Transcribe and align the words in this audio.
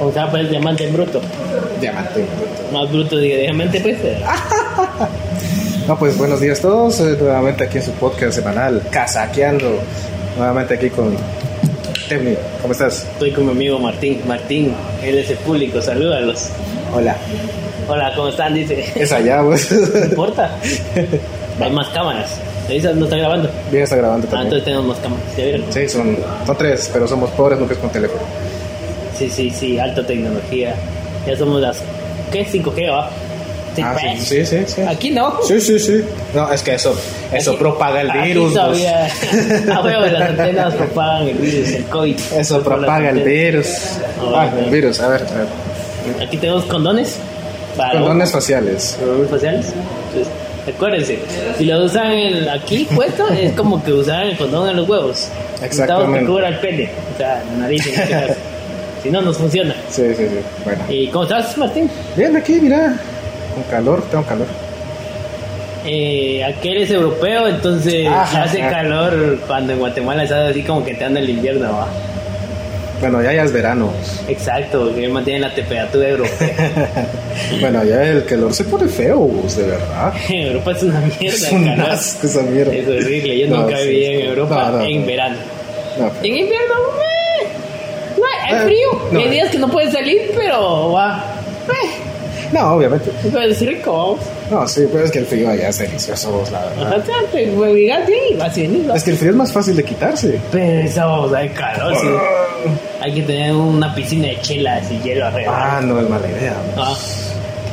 O 0.00 0.12
sea, 0.12 0.30
pues 0.30 0.50
diamante 0.50 0.86
bruto. 0.88 1.20
Diamante 1.80 2.20
bruto. 2.36 2.72
Más 2.72 2.92
bruto 2.92 3.16
de 3.16 3.40
diamante, 3.42 3.80
pues. 3.80 3.96
eh. 4.02 4.18
No, 5.88 5.96
pues 5.96 6.18
buenos 6.18 6.40
días 6.40 6.58
a 6.58 6.62
todos. 6.62 6.98
eh, 7.00 7.16
nuevamente 7.18 7.62
aquí 7.64 7.78
en 7.78 7.84
su 7.84 7.92
podcast 7.92 8.34
semanal, 8.34 8.82
Casaqueando. 8.90 9.78
Nuevamente 10.36 10.74
aquí 10.74 10.90
con 10.90 11.16
Temi. 12.08 12.34
¿Cómo 12.60 12.72
estás? 12.72 13.04
Estoy 13.12 13.30
con 13.30 13.46
mi 13.46 13.52
amigo 13.52 13.78
Martín. 13.78 14.20
Martín, 14.26 14.74
él 15.02 15.18
es 15.18 15.30
el 15.30 15.36
público, 15.38 15.80
salúdalos. 15.80 16.48
Hola. 16.92 17.16
Hola, 17.88 18.12
¿cómo 18.16 18.28
están? 18.28 18.54
Dice. 18.54 18.84
Es 18.96 19.12
allá, 19.12 19.42
pues. 19.42 19.70
No 19.94 20.04
importa. 20.04 20.50
Hay 21.60 21.70
más 21.70 21.88
cámaras. 21.88 22.30
¿Ahí 22.68 22.80
no 22.80 23.04
está 23.04 23.16
grabando? 23.16 23.48
Bien, 23.70 23.84
está 23.84 23.96
grabando 23.96 24.26
Ah, 24.26 24.30
también. 24.30 24.46
entonces 24.46 24.64
tenemos 24.64 24.86
más 24.86 24.98
cámaras. 24.98 25.24
¿Ya 25.36 25.44
vieron? 25.44 25.72
Sí, 25.72 25.88
son, 25.88 26.16
son 26.44 26.56
tres, 26.58 26.90
pero 26.92 27.06
somos 27.06 27.30
pobres 27.30 27.58
porque 27.58 27.74
es 27.74 27.80
con 27.80 27.90
teléfono. 27.90 28.22
Sí, 29.16 29.30
sí, 29.30 29.50
sí, 29.50 29.78
alta 29.78 30.04
tecnología. 30.06 30.74
Ya 31.26 31.36
somos 31.36 31.60
las. 31.60 31.78
¿Qué? 32.32 32.44
5G, 32.44 32.90
¿va? 32.90 33.08
Sí, 33.76 33.82
Ah, 33.84 33.94
pues. 34.00 34.24
sí, 34.26 34.44
sí, 34.44 34.58
sí. 34.66 34.82
Aquí 34.82 35.10
no. 35.10 35.40
Sí, 35.46 35.60
sí, 35.60 35.78
sí. 35.78 36.02
No, 36.34 36.50
es 36.52 36.62
que 36.62 36.74
eso, 36.74 36.94
eso 37.32 37.50
Aquí- 37.52 37.60
propaga 37.60 38.00
el 38.00 38.10
virus. 38.10 38.52
pues. 38.52 38.54
todavía- 38.54 39.06
A 39.76 39.80
huevo, 39.82 40.06
las 40.06 40.30
antenas 40.30 40.74
propagan 40.74 41.28
el 41.28 41.36
virus, 41.36 41.68
el 41.70 41.84
COVID. 41.84 42.16
Eso 42.36 42.62
propaga 42.62 43.10
el 43.10 43.20
virus. 43.22 43.66
Ah, 44.20 44.50
Ah, 44.52 44.58
el 44.58 44.70
virus, 44.70 44.98
a 45.00 45.08
ver, 45.08 45.22
a 45.22 45.34
ver. 46.18 46.26
Aquí 46.26 46.36
tenemos 46.36 46.64
condones. 46.64 47.16
Condones 47.76 48.32
faciales. 48.32 48.96
condones 48.98 49.30
faciales. 49.30 49.66
Entonces, 50.08 50.32
acuérdense, 50.74 51.18
si 51.58 51.64
lo 51.64 51.84
usan 51.84 52.48
aquí 52.48 52.86
puesto, 52.94 53.28
es 53.28 53.52
como 53.52 53.82
que 53.84 53.92
usaran 53.92 54.28
el 54.28 54.36
condón 54.36 54.68
en 54.70 54.76
los 54.76 54.88
huevos. 54.88 55.28
Necesitamos 55.60 55.60
que 55.60 55.66
Exactamente. 55.66 56.26
cubra 56.26 56.48
el 56.48 56.58
pene. 56.58 56.90
O 57.14 57.18
sea, 57.18 57.42
la 57.52 57.58
nariz. 57.58 57.86
este 57.86 58.34
si 59.02 59.10
no, 59.10 59.22
nos 59.22 59.36
funciona. 59.36 59.74
Sí, 59.90 60.02
sí, 60.16 60.26
sí. 60.28 60.38
Bueno. 60.64 60.82
¿Y 60.88 61.06
cómo 61.08 61.24
estás, 61.24 61.56
Martín? 61.58 61.88
Bien, 62.16 62.34
aquí, 62.36 62.54
mira. 62.60 62.94
Con 63.54 63.62
calor, 63.70 64.02
tengo 64.10 64.24
calor. 64.24 64.46
Eh, 65.88 66.42
aquel 66.42 66.78
es 66.78 66.90
europeo, 66.90 67.46
entonces 67.46 68.08
Ajá, 68.08 68.42
hace 68.42 68.60
ajá. 68.60 68.70
calor 68.70 69.38
cuando 69.46 69.72
en 69.72 69.78
Guatemala 69.78 70.24
está 70.24 70.48
así 70.48 70.62
como 70.62 70.84
que 70.84 70.94
te 70.94 71.04
anda 71.04 71.20
el 71.20 71.30
invierno. 71.30 71.72
¿va? 71.72 71.86
Bueno, 73.00 73.22
ya 73.22 73.32
ya 73.34 73.44
es 73.44 73.52
verano. 73.52 73.90
Exacto, 74.26 74.94
que 74.94 75.06
mantiene 75.08 75.40
la 75.40 75.54
temperatura 75.54 76.08
europea. 76.08 77.06
Bueno, 77.60 77.84
ya 77.84 78.02
el 78.02 78.24
calor 78.24 78.52
se 78.54 78.64
pone 78.64 78.88
feo, 78.88 79.28
pues, 79.28 79.56
de 79.56 79.64
verdad. 79.66 80.12
Europa 80.30 80.72
es 80.72 80.82
una 80.84 81.00
mierda. 81.00 81.18
Es 81.20 81.52
un 81.52 81.68
asco 81.68 82.26
esa 82.26 82.42
mierda. 82.42 82.74
Es 82.74 82.88
horrible, 82.88 83.38
yo 83.38 83.46
No, 83.48 83.62
nunca 83.62 83.76
sí, 83.78 83.88
viví 83.88 84.04
en 84.06 84.20
Europa 84.28 84.68
No, 84.72 84.78
no, 84.78 84.84
en 84.84 85.00
no. 85.00 85.06
verano. 85.06 85.36
No, 85.98 86.06
En 86.22 86.36
invierno, 86.36 86.74
meh, 86.98 87.48
no, 88.18 88.24
hay 88.44 88.54
Eh, 88.54 88.64
frío. 88.64 89.00
no. 89.12 89.20
Hay 89.20 89.28
días 89.30 89.50
que 89.50 89.58
no 89.58 89.68
puedes 89.68 89.92
salir, 89.92 90.30
pero 90.34 90.92
va. 90.92 91.22
eh, 91.68 91.88
no, 92.52 92.74
obviamente. 92.74 93.10
pero 93.22 93.40
es 93.42 93.60
rico. 93.60 94.18
No, 94.50 94.66
sí, 94.68 94.86
pero 94.92 95.04
es 95.04 95.10
que 95.10 95.18
el 95.18 95.26
frío 95.26 95.50
allá 95.50 95.68
es 95.68 95.78
delicioso, 95.78 96.42
la 96.52 96.58
Ajá, 96.60 96.90
verdad. 96.96 97.04
te 97.32 97.50
obligas 97.50 98.08
y 98.30 98.34
vas 98.36 98.52
a 98.56 98.60
venir. 98.60 98.88
¿va? 98.90 98.96
Es 98.96 99.02
que 99.04 99.10
el 99.10 99.16
frío 99.16 99.30
es 99.30 99.36
más 99.36 99.52
fácil 99.52 99.74
de 99.76 99.82
quitarse. 99.84 100.38
Pero 100.52 100.80
esa 100.86 101.04
vamos 101.06 101.32
a 101.34 101.46
calor, 101.48 101.94
sí. 102.00 102.06
Hay 103.06 103.12
que 103.12 103.22
tener 103.22 103.52
una 103.54 103.94
piscina 103.94 104.26
de 104.26 104.40
chelas 104.40 104.90
y 104.90 104.98
hielo 104.98 105.26
alrededor. 105.26 105.54
Ah, 105.56 105.80
no 105.80 106.00
es 106.00 106.10
mala 106.10 106.26
idea. 106.26 106.56
Ah, 106.76 106.92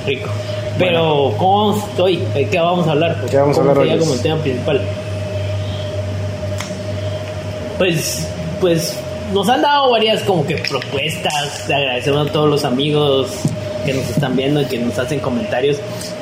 rico. 0.05 0.29
Pero, 0.77 1.33
¿cómo 1.39 1.69
vamos 1.69 1.83
hoy? 1.97 2.17
¿De 2.35 2.47
qué 2.49 2.59
vamos 2.59 2.87
a 2.87 2.91
hablar? 2.91 3.17
¿Qué 3.27 3.37
vamos 3.37 3.57
a 3.57 3.61
¿Cómo 3.61 3.71
hablar 3.71 3.87
hoy? 3.95 3.99
como 3.99 4.13
el 4.13 4.21
tema 4.21 4.41
principal? 4.43 4.81
Pues, 7.79 8.27
pues, 8.61 8.99
nos 9.33 9.49
han 9.49 9.63
dado 9.63 9.89
varias 9.89 10.21
como 10.21 10.45
que 10.45 10.57
propuestas. 10.57 11.67
Le 11.67 11.73
agradecemos 11.73 12.29
a 12.29 12.31
todos 12.31 12.47
los 12.47 12.63
amigos 12.63 13.31
que 13.87 13.93
nos 13.95 14.07
están 14.11 14.35
viendo 14.35 14.61
y 14.61 14.65
que 14.65 14.77
nos 14.77 14.99
hacen 14.99 15.19
comentarios. 15.19 15.77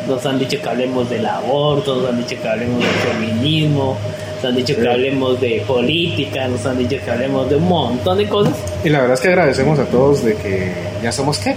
Nos 0.08 0.26
han 0.26 0.40
dicho 0.40 0.58
que 0.62 0.70
hablemos 0.70 1.10
del 1.10 1.26
aborto, 1.26 1.98
nos 1.98 2.12
han 2.12 2.26
dicho 2.26 2.42
que 2.42 2.48
hablemos 2.48 2.80
del 2.80 3.14
feminismo, 3.14 3.98
nos 4.42 4.50
han 4.50 4.56
dicho 4.56 4.76
que 4.76 4.90
hablemos 4.90 5.40
de 5.40 5.64
política, 5.68 6.48
nos 6.48 6.66
han 6.66 6.78
dicho 6.78 6.98
que 7.04 7.12
hablemos 7.12 7.48
de 7.50 7.56
un 7.58 7.68
montón 7.68 8.18
de 8.18 8.28
cosas. 8.28 8.54
Y 8.84 8.90
la 8.90 9.02
verdad 9.02 9.14
es 9.14 9.22
que 9.22 9.28
agradecemos 9.30 9.78
a 9.78 9.86
todos 9.86 10.24
de 10.24 10.36
que 10.36 10.72
ya 11.04 11.12
somos, 11.12 11.38
¿qué? 11.38 11.56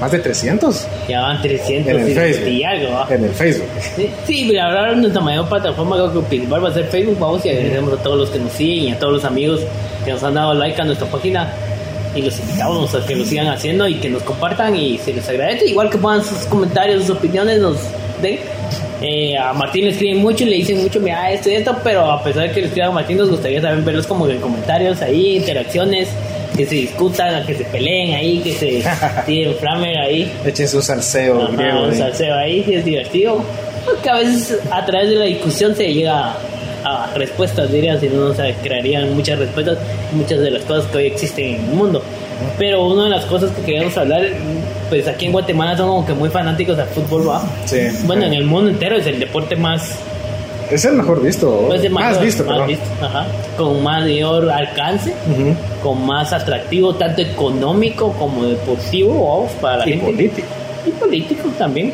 Más 0.00 0.10
de 0.10 0.18
300 0.18 0.86
Ya 1.08 1.20
van 1.20 1.40
300 1.40 1.92
en 1.92 2.00
el 2.00 2.08
y, 2.10 2.14
Facebook. 2.14 2.48
y 2.48 2.64
algo. 2.64 2.90
¿va? 2.92 3.06
En 3.08 3.24
el 3.24 3.30
Facebook. 3.30 3.68
Sí, 3.94 4.10
sí, 4.26 4.46
pero 4.48 4.62
ahora 4.62 4.94
nuestra 4.94 5.20
mayor 5.20 5.48
plataforma 5.48 5.96
creo 5.96 6.12
que 6.12 6.20
principal 6.28 6.64
va 6.64 6.70
a 6.70 6.74
ser 6.74 6.86
Facebook, 6.86 7.18
vamos 7.20 7.44
y 7.44 7.50
agradecemos 7.50 7.92
a 7.92 8.02
todos 8.02 8.18
los 8.18 8.30
que 8.30 8.38
nos 8.38 8.52
siguen 8.52 8.84
y 8.84 8.92
a 8.92 8.98
todos 8.98 9.12
los 9.12 9.24
amigos 9.24 9.60
que 10.04 10.10
nos 10.12 10.22
han 10.24 10.34
dado 10.34 10.54
like 10.54 10.80
a 10.80 10.84
nuestra 10.84 11.06
página 11.06 11.52
y 12.14 12.22
los 12.22 12.38
invitamos 12.40 12.94
a 12.94 13.06
que 13.06 13.14
lo 13.14 13.24
sigan 13.24 13.46
haciendo 13.48 13.86
y 13.86 13.94
que 13.96 14.10
nos 14.10 14.22
compartan 14.22 14.74
y 14.74 14.98
se 14.98 15.12
les 15.12 15.28
agradece, 15.28 15.66
igual 15.66 15.88
que 15.90 15.98
pongan 15.98 16.24
sus 16.24 16.38
comentarios, 16.46 17.02
sus 17.04 17.16
opiniones, 17.16 17.60
nos 17.60 17.76
den. 18.22 18.38
Eh, 19.02 19.36
a 19.36 19.52
Martín 19.52 19.84
le 19.84 19.90
escriben 19.90 20.18
mucho 20.18 20.44
y 20.44 20.48
le 20.50 20.56
dicen 20.56 20.80
mucho, 20.82 21.00
mira 21.00 21.30
esto 21.32 21.50
y 21.50 21.54
esto, 21.54 21.76
pero 21.82 22.10
a 22.10 22.22
pesar 22.22 22.44
de 22.48 22.52
que 22.52 22.60
le 22.60 22.66
escriban 22.68 22.90
a 22.90 22.92
Martín, 22.92 23.16
nos 23.18 23.28
gustaría 23.30 23.60
también 23.60 23.84
verlos 23.84 24.06
como 24.06 24.28
en 24.28 24.40
comentarios 24.40 25.02
ahí, 25.02 25.36
interacciones, 25.36 26.08
que 26.56 26.66
se 26.66 26.74
discutan, 26.74 27.44
que 27.46 27.54
se 27.54 27.64
peleen 27.64 28.14
ahí, 28.14 28.38
que 28.40 28.52
se 28.52 28.82
tiren 29.26 29.54
flamer 29.56 29.98
ahí. 29.98 30.30
Echen 30.44 30.68
su 30.68 30.80
salseo 30.82 31.42
Ajá, 31.42 31.52
griego. 31.56 31.84
un 31.84 31.92
¿eh? 31.92 31.96
salseo 31.96 32.34
ahí, 32.36 32.62
sí 32.64 32.74
es 32.74 32.84
divertido. 32.84 33.42
Porque 33.84 34.08
a 34.10 34.14
veces 34.14 34.58
a 34.70 34.84
través 34.86 35.10
de 35.10 35.16
la 35.16 35.24
discusión 35.24 35.74
se 35.74 35.92
llega 35.92 36.34
a 36.84 37.12
respuestas, 37.14 37.70
diría, 37.72 37.98
si 38.00 38.08
no, 38.08 38.34
se 38.34 38.54
crearían 38.62 39.14
muchas 39.14 39.38
respuestas, 39.38 39.78
muchas 40.12 40.40
de 40.40 40.50
las 40.50 40.62
cosas 40.64 40.86
que 40.90 40.98
hoy 40.98 41.06
existen 41.06 41.44
en 41.56 41.64
el 41.64 41.70
mundo. 41.76 42.02
Pero 42.58 42.84
una 42.86 43.04
de 43.04 43.10
las 43.10 43.24
cosas 43.26 43.50
que 43.52 43.62
queríamos 43.62 43.96
hablar, 43.96 44.22
pues 44.88 45.06
aquí 45.06 45.26
en 45.26 45.32
Guatemala 45.32 45.76
son 45.76 45.88
como 45.88 46.06
que 46.06 46.12
muy 46.14 46.28
fanáticos 46.28 46.78
al 46.78 46.88
fútbol, 46.88 47.28
¿va? 47.28 47.42
Sí. 47.66 47.78
Bueno, 48.04 48.24
en 48.26 48.34
el 48.34 48.44
mundo 48.44 48.70
entero 48.70 48.96
es 48.96 49.06
el 49.06 49.20
deporte 49.20 49.54
más, 49.54 49.96
Es 50.70 50.84
el 50.84 50.94
mejor 50.94 51.22
visto. 51.22 51.66
pues, 51.68 51.82
de 51.82 51.88
más 51.90 52.20
visto, 52.20 52.42
más 52.44 52.52
perdón. 52.54 52.68
visto, 52.68 52.84
ajá, 53.00 53.26
con 53.56 53.82
mayor 53.82 54.50
alcance, 54.50 55.12
Ujú. 55.30 55.54
con 55.82 56.04
más 56.06 56.32
atractivo, 56.32 56.94
tanto 56.96 57.22
económico 57.22 58.12
como 58.18 58.44
deportivo, 58.44 59.48
para 59.60 59.78
la 59.78 59.86
Y 59.88 59.92
gente 59.92 60.04
político. 60.06 60.48
y 60.86 60.90
político 60.90 61.48
también. 61.58 61.92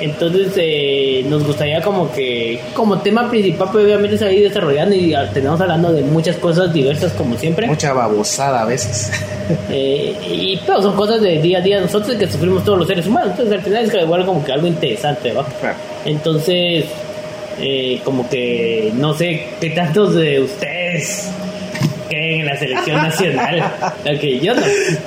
Entonces 0.00 0.52
eh, 0.56 1.24
nos 1.28 1.46
gustaría 1.46 1.82
como 1.82 2.10
que 2.10 2.60
como 2.74 2.98
tema 3.00 3.28
principal 3.28 3.68
pues 3.70 3.84
obviamente 3.84 4.16
seguir 4.16 4.48
desarrollando 4.48 4.94
y 4.94 5.14
tenemos 5.34 5.60
hablando 5.60 5.92
de 5.92 6.02
muchas 6.02 6.36
cosas 6.36 6.72
diversas 6.72 7.12
como 7.12 7.36
siempre 7.36 7.66
Mucha 7.66 7.92
babosada 7.92 8.62
a 8.62 8.64
veces. 8.64 9.12
Eh, 9.68 10.14
y 10.30 10.60
pero 10.64 10.80
son 10.80 10.94
cosas 10.94 11.20
de 11.20 11.42
día 11.42 11.58
a 11.58 11.60
día 11.60 11.80
nosotros 11.80 12.16
que 12.16 12.24
sufrimos 12.30 12.64
todos 12.64 12.78
los 12.78 12.86
seres 12.86 13.04
humanos 13.08 13.30
entonces 13.32 13.54
al 13.54 13.62
final 13.62 13.84
es 13.84 13.90
que 13.90 14.00
igual 14.00 14.24
como 14.24 14.44
que 14.44 14.52
algo 14.52 14.68
interesante 14.68 15.32
¿va? 15.32 15.44
Claro. 15.44 15.76
entonces 16.04 16.84
eh, 17.58 18.00
como 18.04 18.30
que 18.30 18.92
no 18.94 19.12
sé 19.12 19.48
qué 19.60 19.70
tantos 19.70 20.14
de 20.14 20.40
ustedes 20.40 21.32
creen 22.08 22.42
en 22.42 22.46
la 22.46 22.56
selección 22.56 22.96
nacional 23.02 23.72
que 24.20 24.38
yo 24.38 24.54
no 24.54 24.62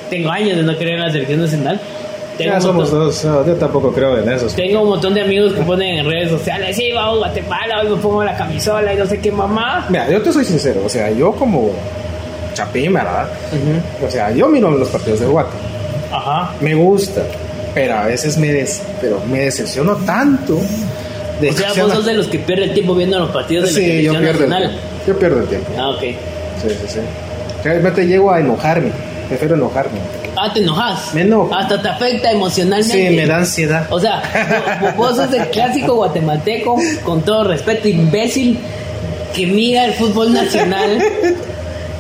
tengo 0.10 0.30
años 0.30 0.58
de 0.58 0.64
no 0.64 0.76
creer 0.76 0.96
en 0.96 1.02
la 1.02 1.12
selección 1.12 1.40
nacional 1.40 1.80
Tengo 2.38 2.54
Ya 2.54 2.62
somos 2.62 2.90
dos. 2.92 3.24
no, 3.26 3.46
yo 3.46 3.54
tampoco 3.56 3.92
creo 3.94 4.18
en 4.18 4.30
eso. 4.32 4.48
tengo 4.56 4.82
un 4.82 4.90
montón 4.90 5.14
de 5.14 5.22
amigos 5.22 5.54
que 5.54 5.62
ponen 5.62 6.00
en 6.00 6.06
redes 6.10 6.30
sociales, 6.30 6.76
sí, 6.76 6.92
vamos 6.92 7.16
a 7.16 7.18
Guatemala, 7.18 7.82
hoy 7.82 7.90
me 7.90 7.96
pongo 7.98 8.24
la 8.24 8.36
camisola 8.36 8.94
y 8.94 8.98
no 8.98 9.06
sé 9.06 9.20
qué 9.20 9.32
mamá. 9.32 9.86
Mira, 9.90 10.10
yo 10.10 10.22
te 10.22 10.32
soy 10.34 10.44
sincero. 10.46 10.82
O 10.86 10.90
sea, 10.90 11.12
yo 11.12 11.32
como 11.34 11.72
chapín, 12.54 12.94
¿verdad? 12.94 13.28
O 14.06 14.10
sea, 14.10 14.32
yo 14.32 14.48
miro 14.48 14.72
los 14.72 14.90
partidos 14.90 15.20
de 15.20 15.26
Guate. 15.28 15.52
Ajá. 16.12 16.52
Me 16.62 16.74
gusta. 16.76 17.22
Pero 17.74 17.96
a 17.96 18.06
veces 18.06 18.38
me, 18.38 18.52
des, 18.52 18.82
pero 19.02 19.20
me 19.30 19.40
decepciono 19.42 19.96
tanto. 19.98 20.60
De 21.42 21.50
O 21.50 21.54
sea, 21.54 21.74
vos 21.84 21.92
sos 21.94 22.06
de 22.06 22.14
los 22.14 22.28
que 22.28 22.38
pierden 22.40 22.70
el 22.70 22.74
tiempo 22.76 22.94
viendo 22.96 23.18
los 23.20 23.32
partidos 23.32 23.66
de 23.66 23.72
la 23.72 23.78
Sí, 23.88 24.04
yo 24.04 24.12
pierdo 24.12 24.28
el 24.28 24.34
nacional. 24.50 24.62
tiempo. 24.70 24.80
Yo 25.08 25.20
pierdo 25.20 25.40
el 25.40 25.48
tiempo. 25.48 25.72
Ah, 25.78 25.90
ok. 25.90 26.00
Sí, 26.02 26.70
sí, 26.70 26.76
sí. 26.88 27.00
Realmente 27.64 28.06
llego 28.06 28.32
a 28.32 28.40
enojarme. 28.40 28.92
Prefiero 29.28 29.56
enojarme. 29.56 29.98
Ah, 30.46 30.54
te 30.54 30.60
enojas. 30.62 31.14
Me 31.14 31.22
enojo. 31.22 31.54
Hasta 31.56 31.82
te 31.82 31.88
afecta 31.88 32.32
emocionalmente. 32.32 33.10
Sí, 33.10 33.16
me 33.16 33.26
da 33.26 33.38
ansiedad. 33.38 33.88
O 33.90 34.00
sea, 34.00 34.94
vos- 34.98 35.16
sos 35.16 35.32
el 35.34 35.48
clásico 35.50 35.96
guatemalteco, 35.96 36.76
con 37.04 37.22
todo 37.22 37.46
respeto, 37.46 37.88
imbécil, 37.88 38.60
que 39.34 39.48
mira 39.48 39.86
el 39.86 39.94
fútbol 39.94 40.34
nacional, 40.34 40.98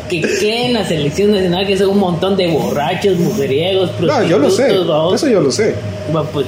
que 0.09 0.21
cree 0.21 0.65
en 0.67 0.73
la 0.73 0.85
selección 0.85 1.31
nacional, 1.31 1.65
que 1.65 1.77
son 1.77 1.89
un 1.91 1.99
montón 1.99 2.35
de 2.35 2.47
borrachos, 2.47 3.17
mujeriegos, 3.17 3.91
No, 4.01 4.23
yo 4.23 4.37
lo 4.37 4.49
sé. 4.49 4.71
babos. 4.79 5.15
Eso 5.15 5.27
yo 5.31 5.39
lo 5.39 5.51
sé. 5.51 5.73
Bueno, 6.11 6.27
pues. 6.33 6.45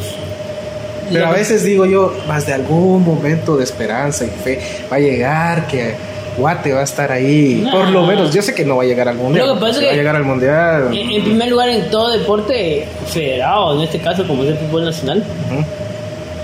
Pero 1.12 1.28
a 1.28 1.32
veces 1.32 1.64
digo 1.64 1.86
yo, 1.86 2.14
más 2.28 2.48
de 2.48 2.54
algún 2.54 3.06
momento 3.06 3.56
de 3.58 3.64
esperanza 3.64 4.26
y 4.26 4.30
fe 4.44 4.60
va 4.92 4.96
a 4.98 5.00
llegar 5.00 5.68
que 5.68 5.94
Guate 6.38 6.74
va 6.74 6.82
a 6.82 6.84
estar 6.84 7.12
ahí. 7.12 7.62
No. 7.64 7.72
Por 7.72 7.90
lo 7.90 8.06
menos, 8.06 8.34
yo 8.34 8.42
sé 8.42 8.54
que 8.54 8.66
no 8.66 8.78
va 8.78 8.84
a 8.84 8.86
llegar 8.86 9.08
al 9.08 9.16
mundial. 9.16 9.48
Lo 9.48 9.54
que 9.56 9.62
pasa 9.62 9.82
va 9.86 9.92
a 9.92 9.96
llegar 9.96 10.16
al 10.16 10.24
mundial. 10.24 10.96
En, 10.96 11.12
en 11.12 11.24
primer 11.24 11.50
lugar, 11.50 11.70
en 11.70 11.90
todo 11.90 12.12
deporte 12.12 12.88
federado, 13.08 13.76
en 13.76 13.82
este 13.82 14.00
caso, 14.00 14.26
como 14.28 14.44
es 14.44 14.50
el 14.50 14.58
fútbol 14.58 14.86
nacional, 14.86 15.24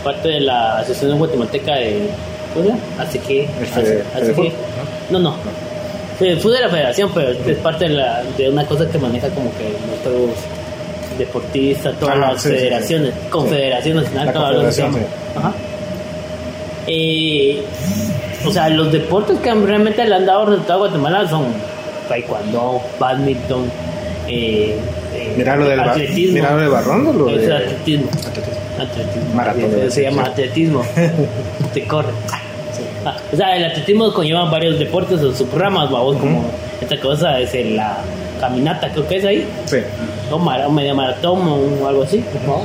parte 0.03 0.27
de 0.29 0.39
la 0.41 0.79
Asociación 0.79 1.17
Guatemalteca 1.17 1.75
de. 1.75 2.09
¿Cómo? 2.53 2.77
Así 2.99 3.19
que. 3.19 3.43
El 3.59 4.33
Fútbol, 4.33 4.51
No, 5.09 5.19
no. 5.19 5.35
Fue 6.17 6.35
fue 6.35 6.53
de 6.53 6.61
la 6.61 6.69
federación, 6.69 7.09
pero 7.13 7.31
es 7.31 7.57
parte 7.57 7.85
de, 7.88 7.95
la, 7.95 8.21
de 8.38 8.49
una 8.49 8.63
cosa 8.65 8.88
que 8.88 8.97
maneja 8.99 9.27
como 9.29 9.51
que 9.57 9.73
nuestros 9.88 10.38
deportistas, 11.17 11.97
todas 11.99 12.17
las 12.17 12.41
sí, 12.41 12.49
sí, 12.49 12.55
sí. 12.55 12.61
federaciones, 12.61 13.13
Confederación 13.29 13.97
Nacional, 13.97 14.25
La 14.27 14.33
todas 14.33 14.55
las 14.55 14.79
Ajá. 14.79 15.53
Eh, 16.88 17.63
o 18.45 18.51
sea, 18.51 18.69
los 18.69 18.91
deportes 18.91 19.38
que 19.39 19.53
realmente 19.53 20.05
le 20.05 20.15
han 20.15 20.25
dado 20.25 20.45
resultado 20.45 20.83
a 20.83 20.88
Guatemala 20.88 21.27
son 21.29 21.45
taekwondo, 22.07 22.81
badminton, 22.99 23.65
eh, 24.27 24.77
eh, 25.15 25.33
Mira 25.38 25.55
lo 25.55 25.67
del 25.67 25.79
atletismo. 25.79 26.33
mira 26.33 26.51
lo 26.55 26.61
de 26.61 26.67
Barrondo, 26.67 27.13
lo 27.13 27.29
Es 27.29 27.47
de- 27.47 27.55
atletismo. 27.55 28.07
Atletismo. 28.09 28.61
Atletismo. 28.79 29.35
Maratón, 29.35 29.91
Se- 29.91 30.03
llama 30.03 30.23
atletismo. 30.23 30.81
Te 31.73 31.83
corre. 31.85 32.09
Ah, 33.05 33.15
o 33.31 33.35
sea, 33.35 33.55
el 33.57 33.65
atletismo 33.65 34.13
conlleva 34.13 34.45
varios 34.45 34.77
deportes 34.77 35.21
o 35.21 35.33
subramas, 35.33 35.89
vamos, 35.89 36.17
como 36.17 36.43
esta 36.79 36.99
cosa 36.99 37.39
es 37.39 37.53
la 37.71 37.97
caminata, 38.39 38.89
creo 38.91 39.07
que 39.07 39.17
es 39.17 39.25
ahí, 39.25 39.47
Sí. 39.65 39.77
o 40.29 40.38
mara- 40.38 40.69
media 40.69 40.93
maratón 40.93 41.41
o 41.81 41.88
algo 41.88 42.03
así, 42.03 42.23
¿no? 42.45 42.63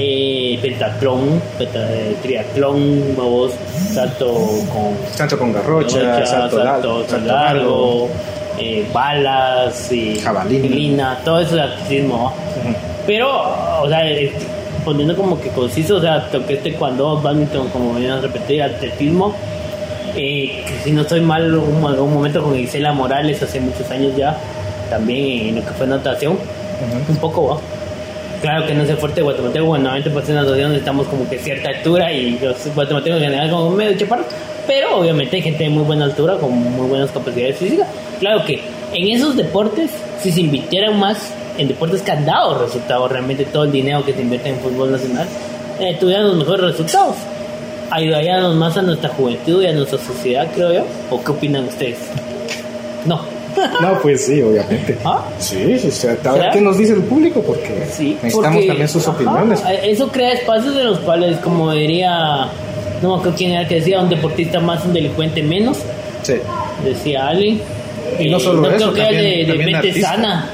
Eh, 0.00 0.58
pentatlón, 0.62 1.42
penta- 1.58 1.92
eh, 1.92 2.14
triatlón, 2.22 3.02
salto 3.92 4.32
con 4.72 4.96
Salto 5.12 5.38
con 5.38 5.52
garrocha, 5.52 5.98
garrocha, 5.98 6.26
salto, 6.26 6.56
salto, 6.56 6.64
largo, 6.64 7.04
salto 7.08 7.26
largo, 7.26 8.08
eh, 8.60 8.86
balas 8.92 9.90
y 9.90 10.18
Jabalina. 10.20 11.18
todo 11.24 11.40
eso 11.40 11.56
es 11.56 11.62
atletismo. 11.62 12.32
Pero, 13.06 13.28
o 13.82 13.88
sea, 13.88 14.02
poniendo 14.84 15.16
como 15.16 15.40
que 15.40 15.48
conciso, 15.48 15.96
o 15.96 16.00
sea, 16.00 16.28
toqué 16.30 16.54
este 16.54 16.74
cuando 16.74 17.20
badminton, 17.20 17.68
como 17.70 17.94
venía 17.94 18.14
a 18.14 18.20
repetir, 18.20 18.62
atletismo. 18.62 19.34
Eh, 20.16 20.62
si 20.84 20.92
no 20.92 21.02
estoy 21.02 21.20
mal, 21.20 21.54
un, 21.54 21.84
algún 21.84 22.12
momento 22.14 22.42
con 22.42 22.54
Gisela 22.56 22.92
Morales 22.92 23.42
hace 23.42 23.60
muchos 23.60 23.90
años 23.90 24.16
ya, 24.16 24.36
también 24.90 25.48
en 25.48 25.54
lo 25.56 25.62
que 25.62 25.72
fue 25.72 25.86
natación, 25.86 26.38
un 27.08 27.16
poco, 27.16 27.48
¿va? 27.48 27.56
Claro 28.40 28.66
que 28.66 28.74
no 28.74 28.84
es 28.84 28.98
fuerte 28.98 29.20
guatemalteco, 29.20 29.64
bueno, 29.64 29.88
obviamente 29.88 30.10
pues 30.10 30.28
en 30.28 30.36
natación 30.36 30.72
estamos 30.72 31.08
como 31.08 31.28
que 31.28 31.38
cierta 31.38 31.70
altura 31.70 32.12
y 32.12 32.38
los 32.38 32.72
guatemaltecos 32.72 33.18
en 33.18 33.24
general 33.24 33.50
como 33.50 33.70
medio 33.70 33.98
chaparros, 33.98 34.26
pero 34.64 34.98
obviamente 34.98 35.36
hay 35.36 35.42
gente 35.42 35.64
de 35.64 35.70
muy 35.70 35.82
buena 35.82 36.04
altura 36.04 36.36
con 36.36 36.52
muy 36.52 36.86
buenas 36.86 37.10
capacidades 37.10 37.56
físicas. 37.56 37.88
Claro 38.20 38.44
que 38.44 38.60
en 38.92 39.08
esos 39.08 39.36
deportes, 39.36 39.90
si 40.22 40.30
se 40.30 40.40
invirtieran 40.40 40.98
más 41.00 41.32
en 41.56 41.66
deportes 41.66 42.00
que 42.02 42.12
han 42.12 42.24
dado 42.24 42.64
resultados, 42.64 43.10
realmente 43.10 43.44
todo 43.44 43.64
el 43.64 43.72
dinero 43.72 44.04
que 44.04 44.12
se 44.12 44.22
invierte 44.22 44.50
en 44.50 44.60
fútbol 44.60 44.92
nacional, 44.92 45.26
eh, 45.80 45.96
tuvieran 45.98 46.28
los 46.28 46.36
mejores 46.36 46.60
resultados. 46.60 47.16
Ayudaríamos 47.90 48.54
más 48.54 48.76
a 48.76 48.82
nuestra 48.82 49.08
juventud 49.10 49.62
y 49.62 49.66
a 49.66 49.72
nuestra 49.72 49.98
sociedad, 49.98 50.46
creo 50.54 50.72
yo. 50.72 50.84
¿O 51.10 51.22
qué 51.22 51.30
opinan 51.32 51.64
ustedes? 51.64 51.98
No. 53.04 53.37
No, 53.80 53.98
pues 54.00 54.26
sí, 54.26 54.40
obviamente. 54.42 54.96
¿Ah? 55.04 55.24
Sí, 55.38 55.78
sí, 55.78 55.88
o 55.88 55.90
sea, 55.90 56.12
a 56.12 56.50
qué 56.50 56.60
nos 56.60 56.78
dice 56.78 56.92
el 56.92 57.02
público, 57.02 57.42
porque 57.42 57.86
Sí, 57.90 58.16
necesitamos 58.22 58.54
porque, 58.56 58.66
también 58.68 58.88
sus 58.88 59.06
ajá, 59.08 59.16
opiniones. 59.16 59.62
Eso 59.82 60.08
crea 60.08 60.32
espacios 60.32 60.76
en 60.76 60.86
los 60.86 60.98
cuales, 61.00 61.38
como 61.38 61.72
diría, 61.72 62.48
no 63.02 63.08
me 63.10 63.14
acuerdo 63.16 63.34
quién 63.36 63.52
era 63.52 63.66
que 63.68 63.76
decía, 63.76 64.00
un 64.00 64.08
deportista 64.08 64.60
más, 64.60 64.84
un 64.84 64.92
delincuente 64.92 65.42
menos, 65.42 65.78
Sí. 66.22 66.34
decía 66.84 67.28
alguien. 67.28 67.60
Y 68.18 68.30
no 68.30 68.38
Eh, 68.38 68.40
solo 68.40 68.68
eso, 68.70 68.92
creo 68.92 68.94
que 68.94 69.00
era 69.00 69.08
también- 69.10 69.24
de, 69.24 69.36
de 69.38 69.44
también 69.46 69.72
Mente 69.72 69.88
artista. 69.88 70.08
Sana. 70.10 70.48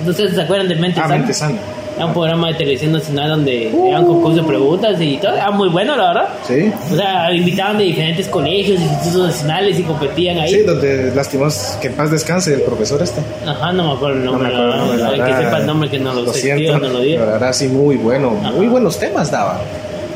Entonces, 0.00 0.34
¿se 0.34 0.40
acuerdan 0.42 0.68
de 0.68 0.74
Mente 0.76 1.00
Ah, 1.00 1.02
Sana? 1.04 1.16
mente 1.16 1.34
sana. 1.34 1.58
Era 2.00 2.06
un 2.06 2.14
programa 2.14 2.48
de 2.48 2.54
televisión 2.54 2.92
nacional 2.92 3.28
donde 3.28 3.70
Uh. 3.74 3.88
eran 3.88 4.06
concursos 4.06 4.36
de 4.36 4.42
preguntas 4.48 4.98
y 5.00 5.18
todo. 5.18 5.34
Era 5.34 5.50
muy 5.50 5.68
bueno, 5.68 5.94
la 5.96 6.08
verdad. 6.08 6.28
Sí. 6.48 6.72
O 6.90 6.96
sea, 6.96 7.30
invitaban 7.30 7.76
de 7.76 7.84
diferentes 7.84 8.26
colegios, 8.28 8.80
institutos 8.80 9.26
nacionales 9.26 9.78
y 9.78 9.82
competían 9.82 10.38
ahí. 10.38 10.50
Sí, 10.54 10.62
donde 10.62 11.12
lastimos 11.14 11.76
que 11.80 11.88
en 11.88 11.92
paz 11.94 12.10
descanse 12.10 12.54
el 12.54 12.62
profesor 12.62 13.02
este. 13.02 13.20
Ajá, 13.46 13.70
no 13.72 13.88
me 13.88 13.92
acuerdo 13.92 14.16
el 14.16 14.24
No 14.24 14.32
nombre. 14.32 14.48
me 14.48 14.54
acuerdo 14.54 14.96
la 14.96 15.10
la 15.10 15.14
El 15.14 15.24
que 15.36 15.44
sepa 15.44 15.58
el 15.58 15.66
nombre 15.66 15.90
que 15.90 15.98
no 15.98 16.14
lo, 16.14 16.22
Lo 16.22 16.32
sé, 16.32 16.40
siento, 16.40 16.78
no 16.78 16.88
lo 16.88 17.00
diga. 17.00 17.24
la 17.26 17.32
verdad 17.32 17.52
sí 17.52 17.68
muy 17.68 17.96
bueno, 17.96 18.34
Ajá. 18.40 18.50
muy 18.52 18.66
buenos 18.68 18.98
temas 18.98 19.30
daba. 19.30 19.60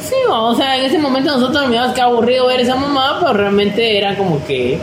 Sí, 0.01 0.15
o 0.31 0.55
sea, 0.55 0.79
en 0.79 0.85
ese 0.87 0.99
momento 0.99 1.33
nosotros 1.39 1.67
mirábamos 1.69 1.95
que 1.95 2.01
aburrido 2.03 2.47
ver 2.47 2.61
esa 2.61 2.77
mamá, 2.77 3.17
pero 3.21 3.33
realmente 3.35 3.97
era 3.97 4.17
como 4.17 4.43
que 4.47 4.79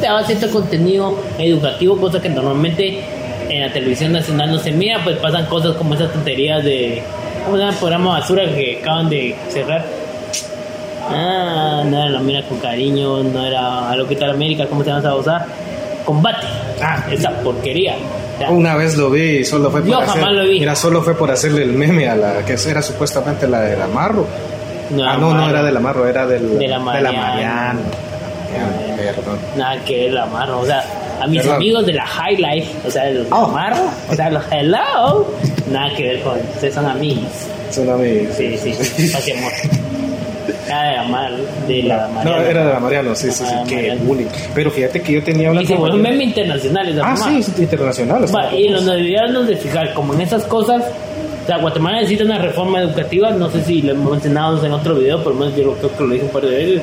te 0.00 0.06
daba 0.06 0.24
cierto 0.24 0.50
contenido 0.50 1.16
educativo, 1.38 1.96
cosa 1.96 2.20
que 2.20 2.28
normalmente 2.28 3.00
en 3.54 3.60
la 3.62 3.72
televisión 3.72 4.12
nacional 4.12 4.50
no 4.50 4.58
se 4.58 4.72
mira, 4.72 5.00
pues 5.04 5.16
pasan 5.18 5.46
cosas 5.46 5.76
como 5.76 5.94
esas 5.94 6.12
tonterías 6.12 6.64
de. 6.64 7.02
¿Cómo 7.44 7.56
se 7.56 7.60
llama 7.60 7.72
el 7.72 7.78
programa 7.78 8.10
basura 8.18 8.44
que 8.46 8.78
acaban 8.80 9.08
de 9.08 9.36
cerrar? 9.48 9.84
Ah, 11.10 11.82
no 11.84 11.98
era 11.98 12.08
la 12.08 12.20
mira 12.20 12.42
con 12.42 12.58
cariño, 12.58 13.22
no 13.22 13.44
era 13.44 13.90
a 13.90 13.96
lo 13.96 14.08
que 14.08 14.16
tal 14.16 14.30
América, 14.30 14.66
¿cómo 14.66 14.82
se 14.82 14.88
llama 14.88 15.00
esa 15.00 15.10
cosa? 15.10 15.46
Combate. 16.04 16.46
Ah. 16.82 17.04
esa 17.10 17.30
porquería. 17.42 17.94
O 18.34 18.38
sea, 18.38 18.50
Una 18.50 18.74
vez 18.76 18.96
lo 18.96 19.10
vi 19.10 19.38
y 19.38 19.44
solo 19.44 19.70
fue 19.70 19.80
por 19.80 19.90
Yo 19.90 19.98
hacer, 19.98 20.20
jamás 20.20 20.32
lo 20.32 20.44
vi. 20.44 20.58
Mira, 20.58 20.74
solo 20.74 21.02
fue 21.02 21.14
por 21.14 21.30
hacerle 21.30 21.62
el 21.62 21.72
meme 21.72 22.08
a 22.08 22.16
la 22.16 22.44
que 22.44 22.56
era 22.68 22.82
supuestamente 22.82 23.46
la 23.46 23.60
del 23.60 23.80
amarro. 23.80 24.26
No 24.90 25.04
ah, 25.08 25.16
no, 25.16 25.32
no 25.32 25.48
era 25.48 25.62
del 25.62 25.76
amarro, 25.76 26.06
era 26.06 26.26
del, 26.26 26.58
De 26.58 26.68
la 26.68 26.78
Mariana. 26.78 27.08
De 27.10 27.12
la 27.12 27.28
Mariana, 27.28 27.80
Perdón. 28.96 29.38
Nada 29.56 29.84
que 29.84 30.04
ver 30.04 30.12
la 30.12 30.26
marro, 30.26 30.60
o 30.60 30.66
sea, 30.66 30.84
a 31.20 31.26
mis 31.26 31.40
Perdón. 31.40 31.56
amigos 31.56 31.86
de 31.86 31.92
la 31.94 32.06
High 32.06 32.36
Life, 32.36 32.68
o 32.86 32.90
sea, 32.90 33.10
los 33.10 33.26
Oh. 33.30 33.48
marro, 33.48 33.84
o 34.10 34.14
sea, 34.14 34.30
los 34.30 34.42
hello, 34.50 35.26
nada 35.70 35.94
que 35.96 36.02
ver 36.04 36.20
con, 36.22 36.38
ustedes 36.54 36.74
son 36.74 36.86
amigos, 36.86 37.24
Suena 37.70 37.96
mi... 37.96 38.26
sí, 38.36 38.56
sí, 38.56 39.32
amor. 39.32 39.52
Nada 40.68 40.90
de 40.90 40.96
la 40.96 41.04
mar, 41.04 41.32
de 41.68 41.82
la 41.82 42.06
No, 42.08 42.12
Mariana. 42.14 42.48
era 42.50 42.66
de 42.66 42.72
la 42.74 42.80
Mariana, 42.80 43.14
sí, 43.14 43.30
sí, 43.30 43.44
sí, 43.44 43.52
Ah, 43.54 43.64
qué 43.68 43.96
bullying. 44.02 44.26
Pero 44.54 44.70
fíjate 44.70 45.00
que 45.02 45.12
yo 45.12 45.22
tenía 45.22 45.50
una... 45.50 45.62
Y 45.62 45.66
se 45.66 45.74
vuelven 45.74 45.98
compañera- 46.00 46.12
meme 46.18 46.24
internacionales, 46.24 46.96
Ah, 47.02 47.16
sí, 47.16 47.38
es 47.40 47.58
internacional. 47.58 48.24
está- 48.24 48.38
Va, 48.38 48.54
y 48.54 48.68
nos 48.68 48.84
deberíamos 48.86 49.46
de 49.46 49.56
fijar, 49.56 49.92
como 49.94 50.14
en 50.14 50.20
esas 50.22 50.44
cosas, 50.44 50.82
o 51.42 51.46
sea, 51.46 51.58
Guatemala 51.58 51.98
necesita 51.98 52.24
una 52.24 52.38
reforma 52.38 52.80
educativa, 52.80 53.30
no 53.30 53.50
sé 53.50 53.62
si 53.64 53.82
lo 53.82 53.92
hemos 53.92 54.12
mencionado 54.12 54.64
en 54.64 54.72
otro 54.72 54.94
video, 54.94 55.22
por 55.22 55.34
lo 55.34 55.40
menos 55.40 55.56
yo 55.56 55.72
creo 55.74 55.96
que 55.96 56.04
lo 56.04 56.10
dije 56.14 56.24
un 56.24 56.30
par 56.30 56.42
de 56.42 56.50
veces, 56.50 56.74
de, 56.76 56.82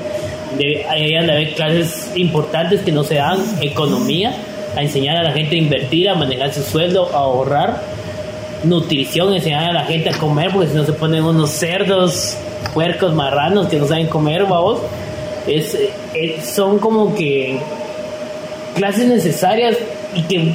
deberían 0.58 1.26
de 1.28 1.32
haber 1.34 1.54
clases 1.54 2.12
importantes 2.16 2.82
que 2.82 2.92
no 2.92 3.04
se 3.04 3.16
dan, 3.16 3.40
economía, 3.62 4.34
a 4.76 4.82
enseñar 4.82 5.18
a 5.18 5.24
la 5.24 5.32
gente 5.32 5.56
a 5.56 5.60
invertir, 5.60 6.10
a 6.10 6.16
manejar 6.16 6.54
su 6.54 6.64
sueldo, 6.64 7.10
a 7.14 7.18
ahorrar, 7.20 7.82
nutrición, 8.64 9.34
enseñar 9.34 9.70
a 9.70 9.74
la 9.74 9.84
gente 9.86 10.10
a 10.10 10.18
comer, 10.18 10.52
porque 10.52 10.70
si 10.70 10.76
no 10.76 10.86
se 10.86 10.94
ponen 10.94 11.24
unos 11.24 11.50
cerdos, 11.50 12.38
puercos, 12.74 13.14
marranos 13.14 13.68
que 13.68 13.78
no 13.78 13.88
saben 13.88 14.08
comer, 14.08 14.44
vamos, 14.44 14.80
es, 15.48 15.76
es- 16.14 16.46
son 16.46 16.78
como 16.80 17.14
que 17.16 17.60
clases 18.76 19.08
necesarias 19.08 19.78
y 20.16 20.22
que 20.24 20.54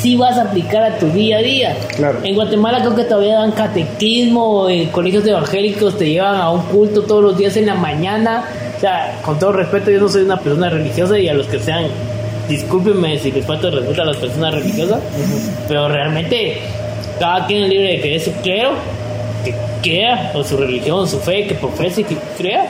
sí 0.00 0.16
vas 0.16 0.38
a 0.38 0.42
aplicar 0.42 0.82
a 0.84 0.98
tu 0.98 1.06
día 1.08 1.38
a 1.38 1.42
día. 1.42 1.76
Claro. 1.96 2.20
En 2.22 2.34
Guatemala 2.36 2.78
creo 2.80 2.94
que 2.94 3.04
todavía 3.04 3.34
dan 3.34 3.52
catequismo, 3.52 4.68
en 4.68 4.88
colegios 4.90 5.26
evangélicos 5.26 5.98
te 5.98 6.08
llevan 6.08 6.36
a 6.36 6.50
un 6.50 6.62
culto 6.62 7.02
todos 7.02 7.22
los 7.22 7.36
días 7.36 7.56
en 7.56 7.66
la 7.66 7.74
mañana. 7.74 8.44
O 8.78 8.80
sea, 8.80 9.18
con 9.24 9.40
todo 9.40 9.50
respeto, 9.50 9.90
yo 9.90 9.98
no 9.98 10.08
soy 10.08 10.22
una 10.22 10.38
persona 10.38 10.70
religiosa 10.70 11.18
y 11.18 11.28
a 11.28 11.34
los 11.34 11.48
que 11.48 11.58
sean, 11.58 11.86
discúlpenme 12.48 13.18
si 13.18 13.32
les 13.32 13.44
falta 13.44 13.70
respeto 13.70 14.02
a 14.02 14.04
las 14.04 14.16
personas 14.18 14.54
religiosas, 14.54 15.00
pero 15.66 15.88
realmente 15.88 16.58
cada 17.18 17.44
quien 17.48 17.64
es 17.64 17.70
libre 17.70 17.88
de 17.88 18.00
creer 18.00 18.20
su 18.20 18.32
clero, 18.34 18.70
que 19.44 19.52
crea, 19.82 20.30
o 20.32 20.44
su 20.44 20.56
religión, 20.56 21.08
su 21.08 21.18
fe, 21.18 21.48
que 21.48 21.56
profese, 21.56 22.04
que 22.04 22.16
crea. 22.36 22.66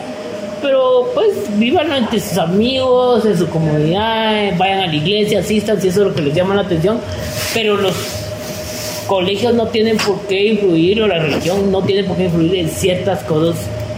Pero 0.63 1.11
pues 1.13 1.29
vivan 1.59 1.93
entre 1.93 2.21
sus 2.21 2.39
amigos, 2.39 3.27
en 3.27 3.37
su 3.37 3.47
comunidad, 3.49 4.57
vayan 4.57 4.81
a 4.81 4.87
la 4.87 4.95
iglesia, 4.95 5.41
asistan 5.41 5.79
si 5.79 5.89
eso 5.89 6.01
es 6.01 6.09
lo 6.09 6.15
que 6.15 6.23
les 6.23 6.35
llama 6.35 6.55
la 6.55 6.63
atención. 6.63 7.01
Pero 7.53 7.77
los 7.77 7.95
colegios 9.07 9.53
no 9.53 9.67
tienen 9.67 9.99
por 9.99 10.19
qué 10.23 10.47
influir, 10.47 11.03
o 11.03 11.07
la 11.07 11.19
religión 11.19 11.71
no 11.71 11.83
tiene 11.83 12.05
por 12.05 12.17
qué 12.17 12.25
influir 12.25 12.55
en 12.57 12.71
ciertas 12.71 13.23
cosas 13.25 13.57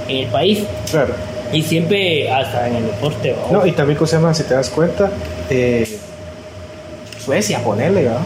en 0.09 0.17
el 0.17 0.27
país. 0.27 0.65
Claro. 0.91 1.15
Y 1.53 1.63
siempre, 1.63 2.31
hasta 2.31 2.69
en 2.69 2.77
el 2.77 2.87
deporte, 2.87 3.35
¿no? 3.51 3.59
No, 3.59 3.67
y 3.67 3.73
también, 3.73 3.97
¿cómo 3.99 4.07
se 4.07 4.17
llama? 4.17 4.33
Si 4.35 4.45
te 4.45 4.55
das 4.55 4.71
cuenta, 4.71 5.11
eh, 5.49 5.87
Suecia, 7.25 7.59
ponele, 7.63 8.05
¿verdad? 8.05 8.21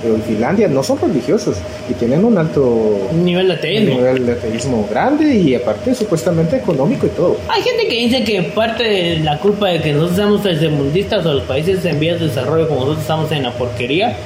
Pero 0.00 0.14
en 0.14 0.22
Finlandia 0.22 0.68
no 0.68 0.82
son 0.82 1.00
religiosos 1.00 1.56
y 1.90 1.94
tienen 1.94 2.24
un 2.24 2.38
alto 2.38 2.62
un 3.10 3.24
nivel 3.24 3.48
de 3.48 3.54
ateísmo. 3.54 3.96
nivel 3.96 4.26
de 4.26 4.32
ateísmo 4.32 4.86
grande 4.88 5.34
y 5.34 5.56
aparte 5.56 5.92
supuestamente 5.92 6.56
económico 6.56 7.06
y 7.06 7.10
todo. 7.10 7.36
Hay 7.48 7.62
gente 7.62 7.88
que 7.88 7.94
dice 7.94 8.22
que 8.22 8.42
parte 8.42 8.84
de 8.84 9.18
la 9.18 9.38
culpa 9.38 9.68
de 9.68 9.80
que 9.80 9.92
nosotros 9.92 10.16
seamos 10.16 10.42
tercermundistas 10.44 11.26
o 11.26 11.34
los 11.34 11.42
países 11.42 11.84
en 11.84 11.98
vías 11.98 12.20
de 12.20 12.28
desarrollo 12.28 12.68
como 12.68 12.80
nosotros 12.82 13.02
estamos 13.02 13.32
en 13.32 13.42
la 13.42 13.50
porquería 13.52 14.16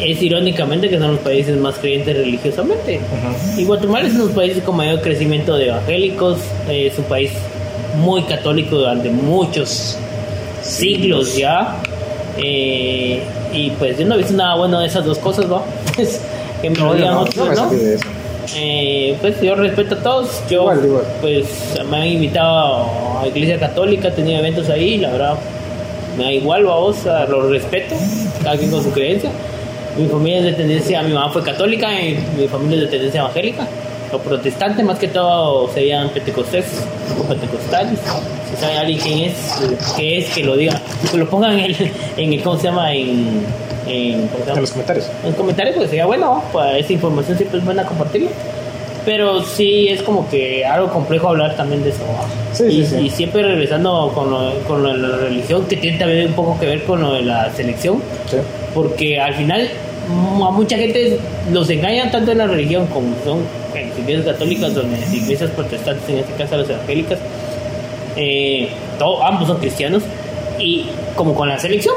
es 0.00 0.20
irónicamente 0.22 0.88
que 0.88 0.98
son 0.98 1.12
los 1.12 1.20
países 1.20 1.56
más 1.56 1.76
creyentes 1.76 2.16
religiosamente. 2.16 3.00
Y 3.56 3.64
Guatemala 3.64 4.06
es 4.06 4.14
uno 4.14 4.22
de 4.24 4.26
los 4.28 4.36
países 4.36 4.62
con 4.62 4.76
mayor 4.76 5.00
crecimiento 5.00 5.56
de 5.56 5.68
evangélicos, 5.68 6.38
eh, 6.68 6.88
es 6.92 6.98
un 6.98 7.04
país 7.04 7.30
muy 7.98 8.22
católico 8.24 8.76
durante 8.76 9.10
muchos 9.10 9.96
siglos 10.62 11.36
ya. 11.36 11.76
Eh, 12.38 13.22
y 13.52 13.70
pues 13.70 13.96
yo 13.98 14.06
no 14.06 14.14
he 14.16 14.18
visto 14.18 14.34
nada 14.34 14.56
bueno 14.56 14.80
de 14.80 14.86
esas 14.86 15.04
dos 15.04 15.18
cosas, 15.18 15.46
¿no? 15.46 15.62
Que 16.62 16.70
me 16.70 16.78
No, 16.78 16.94
no, 16.94 17.20
otros, 17.20 17.56
no 17.56 17.70
de 17.70 17.94
eso. 17.96 18.04
Eh, 18.56 19.16
pues 19.20 19.40
yo 19.40 19.54
respeto 19.54 19.94
a 19.96 19.98
todos. 20.02 20.42
Yo, 20.48 20.62
Igual, 20.62 20.84
igual. 20.84 21.04
pues 21.20 21.46
me 21.90 21.96
han 21.98 22.06
invitado 22.06 22.86
a 23.20 23.26
Iglesia 23.26 23.58
Católica, 23.58 24.08
he 24.08 24.12
tenido 24.12 24.38
eventos 24.38 24.68
ahí, 24.70 24.98
la 24.98 25.10
verdad, 25.10 25.34
me 26.16 26.24
da 26.24 26.32
igual, 26.32 26.64
vamos, 26.64 27.06
a 27.06 27.26
los 27.26 27.50
respeto, 27.50 27.94
cada 28.42 28.56
quien 28.56 28.70
con 28.70 28.82
su 28.82 28.90
creencia. 28.92 29.30
Mi 29.96 30.08
familia 30.08 30.38
es 30.38 30.44
de 30.44 30.52
tendencia, 30.52 31.02
mi 31.02 31.12
mamá 31.12 31.30
fue 31.30 31.42
católica 31.42 31.92
y 32.00 32.18
mi 32.36 32.48
familia 32.48 32.76
es 32.76 32.82
de 32.82 32.88
tendencia 32.88 33.20
evangélica. 33.20 33.66
O 34.12 34.18
protestante, 34.18 34.82
más 34.82 34.98
que 34.98 35.08
todo 35.08 35.72
serían 35.72 36.08
pentecostés 36.10 36.66
o 37.18 37.24
pentecostales. 37.24 37.98
Si 38.50 38.56
sabe 38.60 38.76
alguien 38.78 38.98
quién 38.98 39.18
es, 39.20 39.34
qué 39.96 40.18
es, 40.18 40.30
que 40.30 40.44
lo 40.44 40.56
diga, 40.56 40.80
que 41.10 41.16
lo 41.16 41.28
pongan 41.28 41.58
en 41.58 41.64
el, 41.64 41.90
en 42.16 42.32
el 42.32 42.42
¿cómo 42.42 42.56
se 42.56 42.64
llama? 42.64 42.92
En, 42.92 43.44
en, 43.86 44.28
¿cómo 44.28 44.44
se 44.44 44.50
llama? 44.50 44.54
En 44.54 44.60
los 44.60 44.70
comentarios. 44.72 45.10
en 45.22 45.28
los 45.30 45.36
comentarios, 45.36 45.76
pues 45.76 45.90
sería 45.90 46.06
bueno, 46.06 46.42
pues 46.52 46.84
esa 46.84 46.92
información 46.92 47.36
siempre 47.36 47.58
es 47.58 47.64
buena 47.64 47.84
compartirla. 47.84 48.30
Pero 49.04 49.42
sí 49.42 49.88
es 49.88 50.02
como 50.02 50.28
que 50.30 50.64
algo 50.64 50.88
complejo 50.90 51.28
hablar 51.28 51.56
también 51.56 51.82
de 51.84 51.90
eso. 51.90 52.02
Sí, 52.52 52.64
y, 52.64 52.86
sí, 52.86 52.96
sí. 52.96 53.06
y 53.06 53.10
siempre 53.10 53.42
regresando 53.42 54.10
con 54.14 54.30
lo, 54.30 54.58
con 54.66 54.82
lo 54.82 54.92
de 54.92 54.98
la 54.98 55.16
religión, 55.18 55.66
que 55.66 55.76
tiene 55.76 55.98
también 55.98 56.28
un 56.28 56.32
poco 56.32 56.58
que 56.58 56.66
ver 56.66 56.84
con 56.84 57.00
lo 57.02 57.12
de 57.12 57.22
la 57.22 57.52
selección, 57.54 58.00
porque 58.74 59.20
al 59.20 59.34
final 59.34 59.68
a 60.08 60.50
mucha 60.50 60.76
gente 60.78 61.18
los 61.52 61.68
engañan 61.70 62.10
tanto 62.10 62.32
en 62.32 62.38
la 62.38 62.46
religión 62.46 62.86
como 62.86 63.08
son 63.24 63.40
en 63.74 63.88
las 63.90 63.98
iglesias 63.98 64.26
católicas 64.26 64.70
en 64.76 64.92
las 65.00 65.12
iglesias 65.14 65.50
protestantes, 65.50 66.08
en 66.08 66.18
este 66.18 66.32
caso 66.34 66.56
las 66.56 66.68
evangélicas. 66.70 67.18
Eh, 68.16 68.68
todo- 68.98 69.22
ambos 69.24 69.48
son 69.48 69.58
cristianos 69.58 70.02
y 70.58 70.86
como 71.16 71.34
con 71.34 71.48
la 71.48 71.58
selección. 71.58 71.94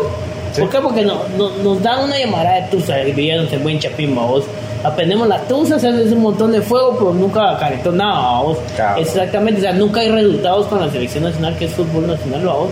Sí. 0.53 0.61
¿Por 0.61 0.69
qué? 0.69 0.77
Porque 0.79 1.01
no, 1.03 1.19
no- 1.37 1.51
nos 1.63 1.81
dan 1.83 2.03
una 2.05 2.17
llamada 2.17 2.55
de 2.55 2.61
tusa, 2.69 2.97
diríamos 2.97 3.51
en 3.53 3.61
buen 3.63 3.79
chapín, 3.79 4.15
vos. 4.15 4.43
Aprendemos 4.84 5.27
la 5.27 5.39
tusa, 5.43 5.79
se 5.79 5.88
hace 5.88 6.13
un 6.13 6.22
montón 6.22 6.51
de 6.51 6.62
fuego, 6.62 6.96
pero 6.98 7.13
nunca 7.13 7.57
calentó 7.60 7.91
nada. 7.91 8.41
Claro. 8.75 9.01
Exactamente, 9.01 9.60
o 9.60 9.63
sea, 9.63 9.74
nunca 9.74 10.01
hay 10.01 10.10
resultados 10.10 10.67
con 10.67 10.79
la 10.79 10.89
selección 10.89 11.24
nacional, 11.24 11.55
que 11.57 11.65
es 11.65 11.72
fútbol 11.72 12.07
nacional, 12.07 12.46
vos. 12.46 12.69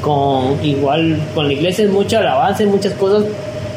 Con 0.00 0.64
igual, 0.64 1.18
con 1.34 1.46
la 1.48 1.52
iglesia 1.52 1.84
es 1.84 1.90
mucho 1.90 2.18
avance, 2.18 2.64
muchas 2.66 2.92
cosas, 2.94 3.24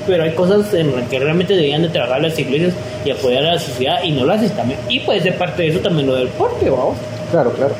pero 0.07 0.23
hay 0.23 0.31
cosas 0.33 0.73
en 0.73 0.95
las 0.95 1.07
que 1.09 1.19
realmente 1.19 1.53
deberían 1.53 1.81
de 1.81 1.89
trabajar 1.89 2.21
las 2.21 2.37
iglesias 2.37 2.73
y 3.03 3.11
apoyar 3.11 3.45
a 3.45 3.53
la 3.53 3.59
sociedad 3.59 4.03
y 4.03 4.11
no 4.11 4.25
lo 4.25 4.33
hacen 4.33 4.49
también. 4.51 4.79
Y 4.87 4.99
puede 4.99 5.21
ser 5.21 5.37
parte 5.37 5.63
de 5.63 5.69
eso 5.69 5.79
también 5.79 6.07
lo 6.07 6.15
del 6.15 6.27
deporte, 6.27 6.69
vamos. 6.69 6.95
Claro, 7.31 7.51
claro. 7.51 7.73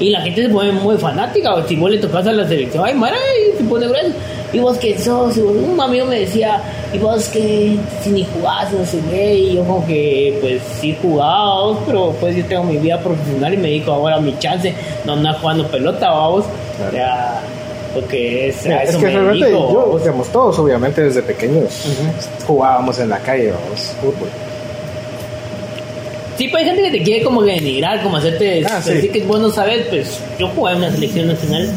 Y 0.00 0.08
la 0.10 0.22
gente 0.22 0.42
se 0.46 0.48
pone 0.48 0.72
muy 0.72 0.96
fanática, 0.96 1.54
o 1.54 1.68
si 1.68 1.76
vos 1.76 1.90
le 1.90 1.98
tocas 1.98 2.26
a 2.26 2.32
la 2.32 2.48
selección, 2.48 2.82
ay, 2.84 2.94
mara, 2.94 3.16
y 3.52 3.56
se 3.58 3.64
pone 3.64 3.86
grueso. 3.86 4.08
Y 4.52 4.58
vos 4.58 4.76
que 4.78 4.98
sos, 4.98 5.36
y 5.36 5.40
vos- 5.42 5.54
un 5.54 5.80
amigo 5.80 6.06
me 6.06 6.20
decía, 6.20 6.60
y 6.92 6.98
vos 6.98 7.28
que 7.28 7.76
si 8.02 8.10
ni 8.10 8.24
jugás, 8.34 8.72
no 8.72 8.84
sé 8.84 8.98
qué, 9.10 9.34
y 9.34 9.54
yo 9.56 9.62
como 9.64 9.86
que, 9.86 10.36
pues 10.40 10.62
sí 10.80 10.96
jugaba, 11.02 11.78
pero 11.86 12.12
pues 12.18 12.34
yo 12.34 12.44
tengo 12.46 12.64
mi 12.64 12.78
vida 12.78 12.98
profesional 12.98 13.52
y 13.54 13.56
me 13.58 13.68
dedico 13.68 13.92
ahora 13.92 14.16
a 14.16 14.20
mi 14.20 14.36
chance, 14.38 14.74
no 15.04 15.12
andar 15.12 15.38
jugando 15.38 15.66
pelota, 15.68 16.08
vamos. 16.10 16.44
Claro. 16.78 16.96
Ya, 16.96 17.40
porque 17.94 18.48
es, 18.48 18.64
es 18.66 18.96
que 18.96 19.04
me 19.04 19.10
realmente 19.12 19.46
dedico, 19.46 19.72
yo, 19.92 19.98
digamos, 19.98 20.28
todos 20.28 20.58
obviamente 20.58 21.02
desde 21.02 21.22
pequeños 21.22 21.84
jugábamos 22.46 22.98
en 23.00 23.10
la 23.10 23.18
calle, 23.18 23.52
vamos, 23.52 23.94
fútbol. 24.00 24.28
Sí, 26.40 26.48
pues 26.48 26.62
hay 26.62 26.70
gente 26.70 26.90
que 26.90 26.98
te 26.98 27.02
quiere 27.04 27.22
como 27.22 27.42
denigrar, 27.42 28.02
como 28.02 28.16
hacerte 28.16 28.64
Ah, 28.64 28.80
sí. 28.82 28.94
decir 28.94 29.12
que 29.12 29.20
vos 29.24 29.38
no 29.40 29.50
sabes, 29.50 29.84
pues 29.90 30.18
yo 30.38 30.48
jugué 30.48 30.72
en 30.72 30.78
una 30.78 30.90
selección 30.90 31.26
nacional, 31.28 31.68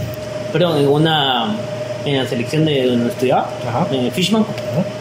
perdón, 0.53 0.77
en 0.77 0.87
una 0.87 1.53
en 2.05 2.15
la 2.17 2.25
selección 2.25 2.63
de 2.63 2.85
donde 2.87 3.09
estudiaba, 3.09 3.49
Ajá. 3.67 3.87
en 3.91 4.09
Fishman, 4.13 4.45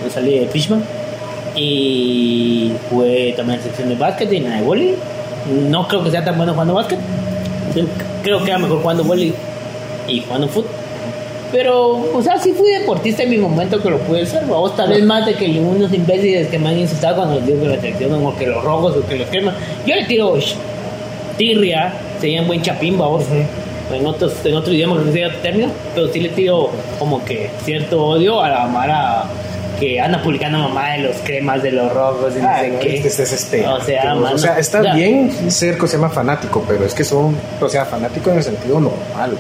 me 0.03 0.11
salí 0.11 0.41
de 0.41 0.49
Fishman 0.49 0.83
y 1.55 2.73
jugué 2.91 3.35
también 3.37 3.61
en 3.61 3.65
la 3.65 3.69
sección 3.69 3.89
de 3.89 3.95
básquet 3.95 4.33
y 4.33 4.37
en 4.39 4.45
la 4.51 4.57
de 4.57 4.63
volley. 4.63 4.95
No 5.69 5.87
creo 5.87 6.03
que 6.03 6.11
sea 6.11 6.25
tan 6.25 6.37
bueno 6.37 6.55
jugando 6.55 6.75
básquet, 6.75 6.99
creo 8.25 8.43
que 8.43 8.51
era 8.51 8.59
mejor 8.59 8.81
jugando 8.83 9.05
volley 9.05 9.33
y 10.09 10.21
jugando 10.23 10.49
fútbol. 10.49 10.71
Pero, 11.53 12.01
o 12.15 12.23
sea, 12.23 12.39
sí 12.39 12.53
fui 12.53 12.71
deportista 12.71 13.23
en 13.25 13.31
mi 13.31 13.37
momento 13.37 13.81
que 13.83 13.91
lo 13.91 13.99
pude 13.99 14.25
ser. 14.27 14.45
Vos 14.47 14.75
tal 14.75 14.89
vez 14.89 15.03
más 15.05 15.27
de 15.27 15.35
que 15.35 15.47
unos 15.61 15.93
imbéciles 15.93 16.49
que 16.49 16.59
me 16.59 16.71
han 16.71 16.79
insultado 16.79 17.17
cuando 17.17 17.35
les 17.37 17.47
digo 17.47 17.61
que 17.61 17.69
la 17.69 17.77
selección 17.81 18.27
o 18.27 18.37
que 18.37 18.47
los 18.47 18.65
rojos 18.65 18.97
o 18.97 19.07
que 19.07 19.17
los 19.17 19.29
queman. 19.29 19.55
Yo 19.87 19.95
le 19.95 20.05
tiro 20.07 20.35
tirria, 21.37 21.93
sería 22.21 22.41
un 22.43 22.47
buen 22.49 22.63
chapín, 22.63 22.97
vos. 22.99 23.25
En 23.93 24.07
otros, 24.07 24.33
en 24.45 24.55
otro 24.55 24.73
idioma 24.73 24.99
que 25.05 25.11
sería 25.13 25.27
otro 25.29 25.39
término, 25.41 25.69
pero 25.95 26.09
sí 26.11 26.21
le 26.21 26.31
tiro 26.31 26.71
como 26.99 27.23
que 27.25 27.51
cierto 27.65 28.03
odio 28.03 28.41
a 28.41 28.49
la 28.49 28.67
mara 28.67 29.25
que 29.79 30.01
anda 30.01 30.23
publicando 30.23 30.57
mamá 30.59 30.93
de 30.93 30.99
los 31.01 31.17
cremas 31.19 31.63
de 31.63 31.73
los 31.73 31.93
rojos 31.93 32.33
y 32.39 32.41
no 32.41 32.49
Ah, 32.49 32.61
sé 32.61 32.69
no, 32.69 32.79
qué. 32.79 32.95
este 32.95 33.09
es 33.09 33.17
desesperante, 33.19 33.83
O 33.83 33.85
sea, 33.85 34.15
mano, 34.15 34.35
o 34.37 34.39
sea, 34.39 34.59
está 34.59 34.81
o 34.81 34.83
sea, 34.85 34.95
bien 34.95 35.51
ser 35.51 35.77
que 35.77 35.87
se 35.89 35.97
llama 35.97 36.09
fanático, 36.09 36.65
pero 36.67 36.87
es 36.87 36.95
que 36.95 37.05
son, 37.05 37.37
o 37.61 37.69
sea, 37.69 37.85
fanático 37.85 38.31
en 38.31 38.39
el 38.39 38.43
sentido 38.45 38.81
normal. 38.81 39.37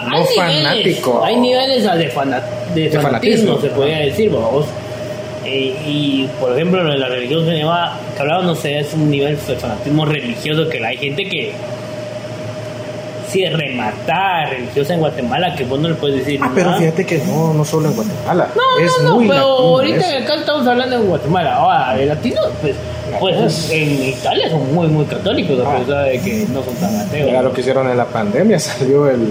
Ah, 0.00 0.08
no 0.08 0.16
hay 0.16 0.22
niveles, 0.22 0.62
fanático. 0.64 1.24
Hay 1.24 1.36
niveles 1.36 1.86
a 1.86 1.94
de, 1.96 2.04
de 2.04 2.08
De 2.08 2.10
fanatismo, 2.12 3.02
fanatismo, 3.02 3.60
se 3.60 3.68
podría 3.68 3.98
decir, 3.98 4.30
vamos. 4.30 4.66
Eh, 5.44 5.74
y 5.86 6.28
por 6.40 6.52
ejemplo, 6.52 6.82
lo 6.82 6.90
de 6.92 6.98
la 6.98 7.08
religión 7.08 7.44
que 7.46 7.56
llama, 7.58 7.98
que 8.14 8.20
hablaba, 8.22 8.42
no 8.42 8.54
sé, 8.54 8.78
es 8.80 8.92
un 8.92 9.10
nivel 9.10 9.38
de 9.46 9.56
fanatismo 9.56 10.04
religioso 10.04 10.68
que 10.68 10.78
la- 10.80 10.88
hay 10.88 10.96
gente 10.98 11.26
que 11.28 11.52
si 13.30 13.44
rematar 13.46 14.48
religiosa 14.50 14.94
en 14.94 15.00
Guatemala, 15.00 15.54
que 15.54 15.64
vos 15.64 15.78
no 15.78 15.88
le 15.88 15.94
puedes 15.96 16.18
decir 16.20 16.40
Ah, 16.42 16.50
pero 16.54 16.66
nada. 16.70 16.78
fíjate 16.78 17.04
que 17.04 17.18
no, 17.18 17.52
no 17.52 17.62
solo 17.64 17.88
en 17.90 17.94
Guatemala. 17.94 18.48
No, 18.56 18.84
es 18.84 18.92
no, 19.02 19.08
no, 19.10 19.14
muy 19.16 19.28
pero 19.28 19.38
latino 19.40 19.54
ahorita 19.68 20.16
eso. 20.16 20.24
acá 20.24 20.34
estamos 20.40 20.66
hablando 20.66 20.98
de 20.98 21.06
Guatemala. 21.06 21.54
Ahora, 21.56 21.94
de 21.94 22.06
latinos, 22.06 22.46
pues, 22.62 22.74
pues 23.20 23.70
en 23.70 24.02
Italia 24.08 24.48
son 24.48 24.74
muy, 24.74 24.86
muy 24.88 25.04
católicos, 25.04 25.58
a 25.60 25.70
Ah. 25.70 25.78
pesar 25.78 26.04
de 26.06 26.20
que 26.20 26.46
no 26.52 26.62
son 26.64 26.74
tan 26.76 26.96
ateos. 27.00 27.26
Mira 27.26 27.42
lo 27.42 27.52
que 27.52 27.60
hicieron 27.60 27.90
en 27.90 27.98
la 27.98 28.06
pandemia, 28.06 28.58
salió 28.58 29.10
el, 29.10 29.28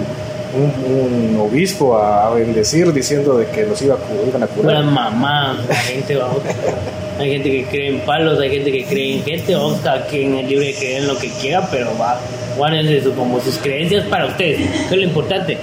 un, 0.53 0.93
un 0.93 1.39
obispo 1.39 1.97
a 1.97 2.33
bendecir 2.33 2.91
diciendo 2.93 3.37
de 3.37 3.47
que 3.47 3.65
los 3.65 3.81
iba 3.81 3.95
a, 3.95 4.27
iban 4.27 4.43
a 4.43 4.47
curar. 4.47 4.83
mamá, 4.83 5.57
la 5.67 5.75
gente 5.75 6.15
va 6.15 6.29
Hay 7.19 7.31
gente 7.31 7.49
que 7.49 7.65
cree 7.65 7.87
en 7.89 7.99
palos, 8.01 8.39
hay 8.39 8.49
gente 8.51 8.71
que 8.71 8.85
cree 8.85 9.15
en 9.17 9.23
gente, 9.23 9.55
vamos, 9.55 9.79
cada 9.83 10.05
quien 10.05 10.35
es 10.35 10.47
libre 10.47 10.67
de 10.67 10.75
creer 10.75 11.01
en 11.01 11.07
lo 11.07 11.17
que 11.17 11.29
quiera, 11.31 11.67
pero 11.71 11.97
va, 11.97 12.19
guárdense 12.55 13.09
como 13.09 13.39
sus 13.39 13.57
creencias 13.57 14.05
para 14.05 14.27
ustedes, 14.27 14.59
eso 14.59 14.91
es 14.91 14.97
lo 14.97 15.03
importante. 15.03 15.57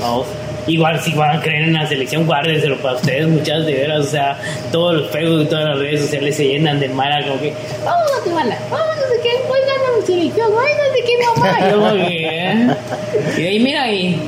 Vamos. 0.00 0.26
Igual 0.66 1.00
si 1.00 1.12
van 1.14 1.36
a 1.36 1.40
creer 1.42 1.64
en 1.64 1.74
la 1.74 1.86
selección, 1.86 2.26
guárdenselo 2.26 2.78
para 2.78 2.96
ustedes, 2.96 3.28
muchas 3.28 3.66
de 3.66 3.74
veras, 3.74 4.06
o 4.06 4.10
sea, 4.10 4.38
todos 4.72 4.94
los 4.94 5.10
Facebook 5.10 5.42
y 5.42 5.46
todas 5.46 5.64
las 5.66 5.78
redes 5.78 6.02
sociales 6.02 6.36
se 6.36 6.46
llenan 6.46 6.80
de 6.80 6.88
mala, 6.88 7.22
como 7.26 7.40
que, 7.40 7.52
vamos 7.84 8.10
a 8.10 8.14
Guatemala, 8.16 8.58
vamos 8.70 8.96
no 8.96 9.14
sé 9.14 9.20
qué, 9.22 9.30
hoy 9.48 9.60
gana 9.60 9.98
la 10.00 10.06
selección, 10.06 10.46
hoy 10.52 10.70
no 10.78 10.94
sé 10.94 11.04
qué 11.06 11.24
mamá, 11.40 11.58
y 11.60 11.70
yo 11.70 11.78
como 11.78 12.06
que, 12.06 12.28
¿eh? 12.28 12.76
y 13.36 13.46
ahí 13.46 13.60
mira 13.60 13.90
y... 13.90 14.20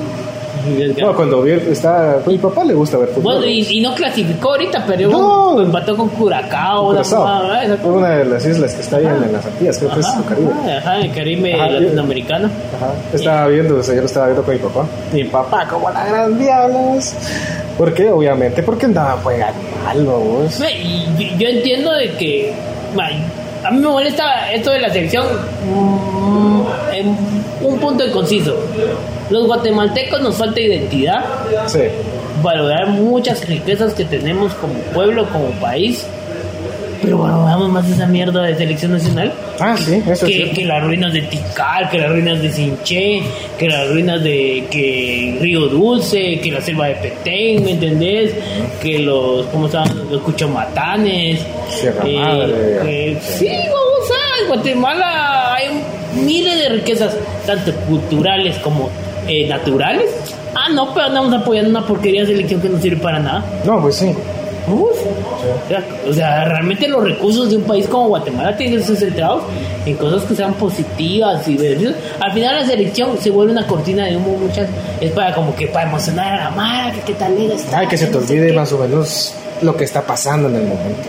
y- 0.67 1.01
No, 1.01 1.15
cuando 1.15 1.43
vi, 1.43 1.53
está, 1.53 2.19
mi 2.27 2.39
papá 2.39 2.65
le 2.65 2.75
gusta 2.75 2.99
ver 2.99 3.09
fútbol. 3.09 3.35
bueno, 3.37 3.47
y, 3.47 3.61
y 3.79 3.81
no 3.81 3.95
clasificó 3.95 4.51
ahorita, 4.51 4.85
pero 4.87 5.11
No. 5.11 5.61
empató 5.61 5.97
con 5.97 6.09
Curacao. 6.11 6.91
una 6.91 7.01
¿verdad? 7.03 7.79
Fue 7.83 7.93
una 7.93 8.11
de 8.11 8.25
las 8.25 8.45
islas 8.47 8.75
que 8.75 8.81
está 8.83 8.97
ahí 8.97 9.07
en, 9.07 9.33
las 9.33 9.45
Antillas, 9.47 9.79
creo 9.79 9.91
que 9.95 10.01
es 10.01 10.07
el 10.17 10.25
Caribe. 10.25 10.53
ajá, 10.79 10.97
el 10.99 11.13
Caribe 11.13 11.55
Ajá, 11.55 11.69
latinoamericano. 11.71 12.51
Ajá. 12.77 12.93
Estaba 13.13 13.47
viendo, 13.49 13.77
o 13.77 13.83
sea, 13.83 13.95
yo 13.95 14.01
lo 14.01 14.07
estaba 14.07 14.27
viendo 14.27 14.43
con 14.45 14.55
mi 14.55 14.61
papá. 14.61 14.87
Mi 15.13 15.25
papá, 15.25 15.67
como 15.69 15.91
la 15.91 16.05
gran 16.07 16.39
diablos. 16.39 17.15
¿Por 17.79 17.93
qué? 17.95 18.11
Obviamente, 18.11 18.63
porque 18.63 18.87
andaba 18.87 19.19
juega 19.23 19.53
mal, 19.85 20.05
¿no, 20.05 20.19
vos. 20.19 20.59
Yo- 20.59 21.27
yo 21.39 21.49
entiendo 21.49 21.93
de 21.93 22.11
que 22.13 22.53
a 23.65 23.71
mí 23.71 23.79
me 23.81 23.89
molesta 23.89 24.51
esto 24.53 24.71
de 24.71 24.81
la 24.81 24.91
selección 24.91 25.27
mm, 25.71 26.61
en 26.95 27.17
un 27.61 27.79
punto 27.79 28.05
de 28.05 28.11
conciso. 28.11 28.57
Los 29.31 29.47
guatemaltecos 29.47 30.21
nos 30.21 30.37
falta 30.37 30.61
identidad, 30.61 31.25
Sí. 31.67 31.81
valorar 32.43 32.89
muchas 32.89 33.47
riquezas 33.49 33.95
que 33.95 34.05
tenemos 34.05 34.53
como 34.55 34.75
pueblo, 34.95 35.27
como 35.31 35.51
país, 35.53 36.05
pero 37.03 37.19
valoramos 37.19 37.69
más 37.69 37.89
esa 37.91 38.07
mierda 38.07 38.43
de 38.43 38.57
selección 38.57 38.93
nacional. 38.93 39.33
Ah, 39.61 39.77
sí, 39.79 39.97
eso 40.03 40.13
es 40.13 40.21
que, 40.21 40.27
cierto. 40.27 40.55
que 40.55 40.65
las 40.65 40.83
ruinas 40.85 41.13
de 41.13 41.23
Tikal, 41.23 41.91
que 41.91 41.99
las 41.99 42.11
ruinas 42.11 42.41
de 42.43 42.51
Sinché, 42.51 43.23
que 43.59 43.69
las 43.69 43.89
ruinas 43.91 44.23
de 44.23 44.65
que 44.71 45.39
Río 45.41 45.67
Dulce, 45.67 46.41
que 46.41 46.51
la 46.51 46.61
selva 46.61 46.87
de 46.87 46.95
Petén, 46.97 47.65
¿me 47.65 47.73
entendés? 47.73 48.33
Que 48.83 48.99
los, 48.99 49.47
¿cómo 49.47 49.69
se 49.69 49.75
llaman? 49.75 50.11
Los 50.11 50.23
Cuchomatanes. 50.23 51.41
Sierra 51.71 52.05
Madre. 52.05 52.79
que- 52.83 53.19
sí, 53.21 53.47
vamos 53.47 54.11
a, 54.11 54.43
en 54.43 54.49
Guatemala 54.49 55.46
hay 55.57 55.83
miles 56.25 56.59
de 56.59 56.69
riquezas, 56.69 57.15
tanto 57.47 57.73
culturales 57.89 58.57
como 58.59 58.91
eh, 59.27 59.49
naturales. 59.49 60.11
Ah, 60.55 60.69
no, 60.73 60.93
pero 60.95 61.07
andamos 61.07 61.33
apoyando 61.33 61.71
una 61.71 61.87
porquería 61.87 62.23
de 62.23 62.29
selección 62.29 62.61
que 62.61 62.69
no 62.69 62.81
sirve 62.81 63.03
para 63.03 63.19
nada. 63.19 63.45
No, 63.65 63.81
pues 63.81 63.97
sí. 63.97 64.15
Uf. 64.69 64.97
O 64.99 65.69
sea, 65.69 65.85
o 66.09 66.13
sea, 66.13 66.45
realmente 66.45 66.89
los 66.89 67.05
recursos 67.05 67.51
de 67.51 67.57
un 67.57 67.63
país 67.63 67.87
como 67.87 68.09
Guatemala 68.09 68.57
tienen 68.57 68.79
que 68.79 68.85
ser 68.85 68.97
centrados 68.97 69.45
en 69.85 69.97
cosas 69.97 70.25
que 70.25 70.35
sean 70.35 70.55
positivas 70.55 71.47
y 71.47 71.57
beneficiosas. 71.57 72.01
Al 72.21 72.33
final 72.33 72.57
la 72.57 72.67
selección 72.67 73.17
se 73.21 73.31
vuelve 73.31 73.53
una 73.53 73.67
cortina 73.67 74.07
de 74.07 74.17
humo 74.17 74.37
muchas 74.39 74.69
es 75.01 75.13
para 75.13 75.35
como 75.35 75.55
que 75.55 75.69
para 75.69 75.89
emocionar 75.89 76.41
a 76.41 76.45
la 76.45 76.51
mara, 76.51 76.93
que 76.93 77.01
qué 77.01 77.15
tal 77.15 77.39
era 77.39 77.55
está. 77.55 77.79
Ay, 77.79 77.87
que 77.87 77.97
se 77.97 78.07
te 78.07 78.17
olvide 78.17 78.53
más 78.53 78.73
o 78.73 78.79
menos 78.79 79.35
lo 79.63 79.77
que 79.77 79.85
está 79.85 80.03
pasando 80.03 80.49
en 80.49 80.57
el 80.57 80.63
momento. 80.63 81.09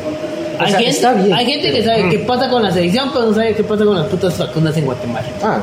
O 0.59 0.63
Hay, 0.63 0.69
sea, 0.71 0.79
gente, 0.79 0.91
está 0.95 1.13
bien. 1.13 1.33
hay 1.33 1.45
gente 1.45 1.71
que 1.71 1.83
sabe 1.83 2.09
qué 2.09 2.19
pasa 2.19 2.49
con 2.49 2.63
la 2.63 2.71
selección, 2.71 3.09
pero 3.13 3.25
no 3.27 3.33
sabe 3.35 3.53
qué 3.55 3.63
pasa 3.63 3.85
con 3.85 3.95
las 3.95 4.07
putas 4.07 4.37
vacunas 4.37 4.75
en 4.77 4.85
Guatemala. 4.85 5.27
Ah, 5.43 5.61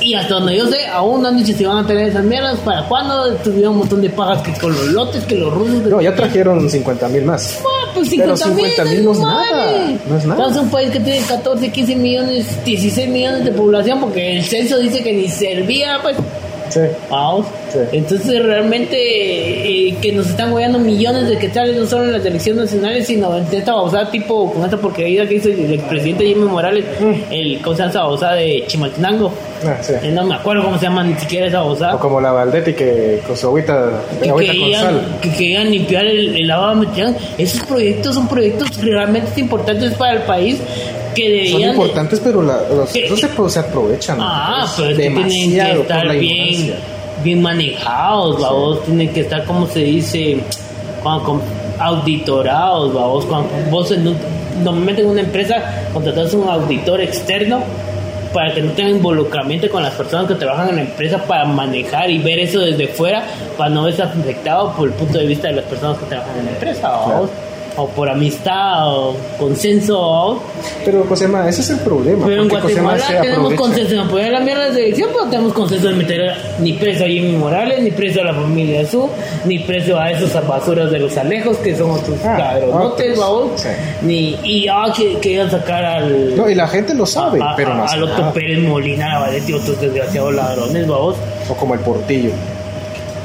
Y 0.00 0.14
hasta 0.14 0.34
donde 0.34 0.56
yo 0.56 0.66
sé, 0.66 0.86
aún 0.86 1.22
no 1.22 1.28
han 1.28 1.36
dicho 1.36 1.56
si 1.56 1.64
van 1.64 1.78
a 1.84 1.86
tener 1.86 2.08
esas 2.08 2.24
mierdas. 2.24 2.58
¿Para 2.60 2.84
cuándo? 2.88 3.32
Tuvieron 3.36 3.72
un 3.72 3.78
montón 3.80 4.00
de 4.00 4.10
pagas 4.10 4.42
que 4.42 4.52
con 4.60 4.72
los 4.72 4.86
lotes, 4.88 5.24
que 5.24 5.34
los 5.36 5.52
rusos. 5.52 5.82
que- 5.82 5.88
no, 5.90 6.00
ya 6.00 6.14
trajeron 6.14 6.68
50 6.68 7.08
mil 7.08 7.24
más. 7.24 7.58
Ah, 7.60 7.90
pues 7.94 8.08
Pero 8.10 8.36
50 8.36 8.84
50.000 8.84 9.02
no 9.04 9.12
es 9.12 9.18
nada, 9.18 9.72
no 10.08 10.16
es 10.18 10.24
nada. 10.24 10.48
En 10.48 10.58
un 10.58 10.70
país 10.70 10.90
que 10.90 11.00
tiene 11.00 11.20
14, 11.26 11.70
15 11.72 11.96
millones, 11.96 12.64
16 12.64 13.08
millones 13.08 13.44
de 13.44 13.52
población 13.52 14.00
porque 14.00 14.36
el 14.36 14.44
censo 14.44 14.78
dice 14.78 15.02
que 15.02 15.12
ni 15.12 15.28
servía, 15.28 15.98
pues. 16.02 16.16
Sí. 16.68 16.80
Vamos. 17.10 17.46
Sí. 17.72 17.78
Entonces 17.92 18.42
realmente 18.42 18.96
eh, 18.98 19.96
que 20.00 20.12
nos 20.12 20.28
están 20.28 20.50
guayando 20.50 20.78
millones 20.78 21.28
de 21.28 21.38
quetzales 21.38 21.76
no 21.76 21.86
solo 21.86 22.04
en 22.04 22.12
las 22.12 22.24
elecciones 22.24 22.64
nacionales 22.64 23.06
sino 23.06 23.36
en 23.36 23.44
esta 23.52 23.74
babosada 23.74 24.10
tipo 24.10 24.52
con 24.52 24.64
esta 24.64 24.76
porquería 24.76 25.26
que 25.28 25.34
hizo 25.34 25.48
el 25.48 25.74
expresidente 25.74 26.26
Jimmy 26.26 26.46
Morales 26.46 26.84
el 27.30 27.60
¿cómo 27.62 27.76
se 27.76 27.82
llama 27.82 27.90
esa 27.90 28.00
babosada 28.00 28.34
de 28.34 28.64
Chimaltenango? 28.66 29.32
Ah, 29.64 29.76
sí. 29.82 29.92
Eh, 30.02 30.10
no 30.12 30.24
me 30.24 30.34
acuerdo 30.34 30.64
cómo 30.64 30.78
se 30.78 30.84
llama 30.84 31.02
ni 31.04 31.14
siquiera 31.14 31.46
esa 31.46 31.58
babosada 31.60 31.96
O 31.96 31.98
como 32.00 32.20
la 32.20 32.32
Valdetti 32.32 32.72
que 32.74 33.20
con 33.26 33.36
su 33.36 33.48
agüita, 33.48 33.90
que 34.22 34.30
agüita 34.30 34.52
con 34.52 34.60
querían, 34.62 34.82
sal. 34.82 35.18
que 35.20 35.30
querían 35.32 35.70
limpiar 35.70 36.06
el, 36.06 36.36
el 36.36 36.46
lavado 36.46 36.78
esos 37.38 37.62
proyectos 37.66 38.14
son 38.14 38.28
proyectos 38.28 38.76
realmente 38.82 39.40
importantes 39.40 39.94
para 39.94 40.14
el 40.14 40.22
país 40.22 40.58
que 41.14 41.22
Son 41.22 41.32
deberían 41.60 41.60
de- 41.60 41.68
importantes, 41.76 42.20
pero 42.22 42.42
la, 42.42 42.60
los, 42.68 42.94
no 43.10 43.16
se, 43.16 43.28
pro- 43.28 43.48
se 43.48 43.58
aprovechan. 43.60 44.18
Ah, 44.20 44.62
Es 44.64 44.70
pero 44.76 44.90
es 44.90 44.96
que 44.96 45.02
tienen 45.02 45.50
que 45.50 45.80
estar 45.82 46.08
bien, 46.18 46.74
bien 47.24 47.42
manejados, 47.42 48.38
vos 48.38 48.84
tienen 48.84 49.08
que 49.12 49.20
estar, 49.20 49.44
como 49.44 49.66
se 49.66 49.80
dice, 49.80 50.38
cuando, 51.02 51.24
con- 51.24 51.42
auditorados, 51.78 52.92
vos 52.92 53.24
cuando 53.26 53.48
vos 53.70 53.90
en 53.92 54.08
un- 54.08 54.16
normalmente 54.62 55.02
en 55.02 55.08
una 55.08 55.20
empresa 55.20 55.56
contratas 55.92 56.32
un 56.34 56.48
auditor 56.48 57.00
externo 57.00 57.62
para 58.32 58.52
que 58.52 58.60
no 58.60 58.72
tenga 58.72 58.90
involucramiento 58.90 59.70
con 59.70 59.82
las 59.82 59.94
personas 59.94 60.26
que 60.26 60.34
trabajan 60.34 60.68
en 60.70 60.76
la 60.76 60.82
empresa 60.82 61.18
para 61.18 61.44
manejar 61.44 62.10
y 62.10 62.18
ver 62.18 62.38
eso 62.40 62.60
desde 62.60 62.86
fuera 62.88 63.22
para 63.56 63.70
no 63.70 63.84
verse 63.84 64.02
afectado 64.02 64.72
por 64.72 64.88
el 64.88 64.94
punto 64.94 65.18
de 65.18 65.26
vista 65.26 65.48
de 65.48 65.54
las 65.54 65.64
personas 65.64 65.96
que 65.98 66.06
trabajan 66.06 66.38
en 66.40 66.44
la 66.46 66.50
empresa 66.52 66.90
¿vos? 67.06 67.30
O 67.78 67.86
por 67.88 68.08
amistad 68.08 68.88
o 68.92 69.14
consenso 69.38 69.96
¿vos? 69.98 70.38
Pero, 70.84 71.04
Cosema, 71.04 71.48
ese 71.48 71.60
es 71.60 71.70
el 71.70 71.78
problema. 71.78 72.26
Pero 72.26 72.42
en 72.42 72.48
Guatemala 72.48 72.98
se 72.98 73.14
tenemos 73.14 73.54
consenso 73.54 73.94
en 73.94 74.00
apoyar 74.00 74.32
la 74.32 74.40
mierda 74.40 74.64
de 74.66 74.74
selección, 74.74 75.10
pero 75.12 75.26
tenemos 75.30 75.52
consenso 75.52 75.88
en 75.90 75.98
meter 75.98 76.32
ni 76.58 76.72
preso 76.74 77.04
a 77.04 77.06
Jimmy 77.08 77.36
Morales, 77.36 77.80
ni 77.82 77.90
preso 77.92 78.20
a 78.20 78.24
la 78.24 78.34
familia 78.34 78.80
Azul, 78.82 79.08
ni 79.44 79.60
preso 79.60 79.98
a 79.98 80.10
esos 80.10 80.32
basuras 80.46 80.90
de 80.90 80.98
los 80.98 81.16
alejos 81.16 81.56
que 81.58 81.76
son 81.76 81.90
otros 81.92 82.16
Ah, 82.24 82.36
cabronotes, 82.36 83.12
otros. 83.12 83.18
babos. 83.18 83.60
Sí. 83.60 83.68
Ni, 84.02 84.36
y 84.42 84.66
ah, 84.68 84.92
que, 84.96 85.18
que 85.20 85.30
iban 85.32 85.46
a 85.46 85.50
sacar 85.50 85.84
al. 85.84 86.36
No, 86.36 86.50
y 86.50 86.54
la 86.54 86.66
gente 86.68 86.94
lo 86.94 87.06
sabe, 87.06 87.40
a- 87.42 87.54
pero 87.56 87.74
no 87.74 87.84
al 87.86 88.02
otro. 88.02 88.32
Pérez 88.32 88.58
Molina, 88.66 89.16
a 89.16 89.20
Valetti, 89.20 89.52
otros 89.52 89.80
desgraciados 89.80 90.34
ladrones, 90.34 90.86
babos. 90.86 91.16
O 91.48 91.54
como 91.54 91.74
el 91.74 91.80
Portillo. 91.80 92.30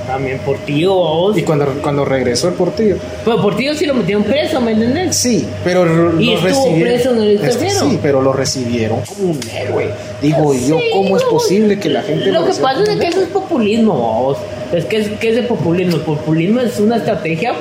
También 0.07 0.39
Portillo. 0.39 1.36
Y 1.38 1.43
cuando, 1.43 1.65
cuando 1.81 2.03
regresó 2.03 2.50
el 2.50 2.55
Portillo. 2.55 2.98
Pero 3.24 3.41
Portillo 3.41 3.74
sí 3.74 3.86
lo 3.86 3.93
metieron 3.93 4.24
preso, 4.24 4.60
¿me 4.60 4.72
entendés? 4.74 5.15
Sí, 5.15 5.48
pero 5.63 5.86
lo 5.86 6.19
Y 6.19 6.36
recibieron. 6.36 6.81
preso 6.81 7.12
en 7.12 7.22
el 7.22 7.43
Este, 7.43 7.69
sí, 7.69 8.00
pero 8.01 8.22
lo 8.22 8.33
recibieron 8.33 9.00
como 9.01 9.31
un 9.31 9.39
héroe. 9.55 9.89
Digo 10.22 10.53
yo, 10.53 10.77
Sí, 10.77 10.89
¿cómo 10.93 11.15
es 11.17 11.24
posible 11.24 11.79
que 11.79 11.89
la 11.89 12.01
gente 12.01 12.31
Lo 12.31 12.41
que 12.41 12.48
reciba 12.48 12.69
pasa 12.74 12.91
es 12.91 13.00
que 13.00 13.07
eso 13.07 13.22
es 13.22 13.27
populismo, 13.29 13.93
vos. 13.93 14.38
Es 14.74 14.86
que 14.86 14.98
es, 14.98 15.10
que 15.19 15.29
es 15.29 15.38
el 15.38 15.48
populismo. 15.48 15.95
El 15.95 16.01
populismo 16.01 16.60
es 16.60 16.79
una 16.79 16.98
estrategia 16.98 17.53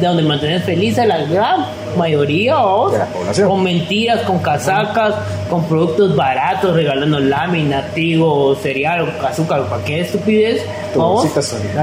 de 0.00 0.06
donde 0.06 0.22
mantener 0.22 0.60
feliz 0.62 0.98
a 0.98 1.06
la 1.06 1.24
gran 1.24 1.64
mayoría 1.96 2.56
población. 2.56 3.48
con 3.48 3.62
mentiras, 3.62 4.20
con 4.22 4.38
casacas, 4.38 5.14
con 5.48 5.64
productos 5.64 6.14
baratos, 6.14 6.74
regalando 6.74 7.18
lámina, 7.18 7.86
trigo, 7.92 8.54
cereal, 8.56 9.16
azúcar, 9.26 9.64
cualquier 9.68 10.00
estupidez. 10.00 10.64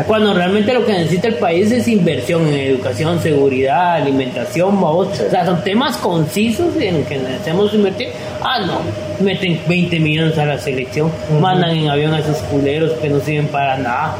Cuando 0.07 0.33
realmente 0.33 0.73
lo 0.73 0.85
que 0.85 0.93
necesita 0.93 1.27
el 1.27 1.35
país 1.35 1.71
es 1.71 1.87
inversión 1.87 2.47
en 2.47 2.55
educación, 2.55 3.21
seguridad, 3.21 3.95
alimentación, 3.95 4.79
vamos. 4.81 5.07
O 5.19 5.29
sea, 5.29 5.45
son 5.45 5.63
temas 5.63 5.97
concisos 5.97 6.75
en 6.79 7.03
que 7.05 7.17
necesitamos 7.17 7.73
invertir. 7.73 8.09
Ah, 8.41 8.59
no, 8.65 8.79
meten 9.23 9.59
20 9.67 9.99
millones 9.99 10.37
a 10.37 10.45
la 10.45 10.57
selección, 10.57 11.11
mandan 11.39 11.71
en 11.71 11.89
avión 11.89 12.13
a 12.13 12.19
esos 12.19 12.37
culeros 12.43 12.91
que 12.93 13.09
no 13.09 13.19
sirven 13.19 13.47
para 13.47 13.77
nada. 13.77 14.15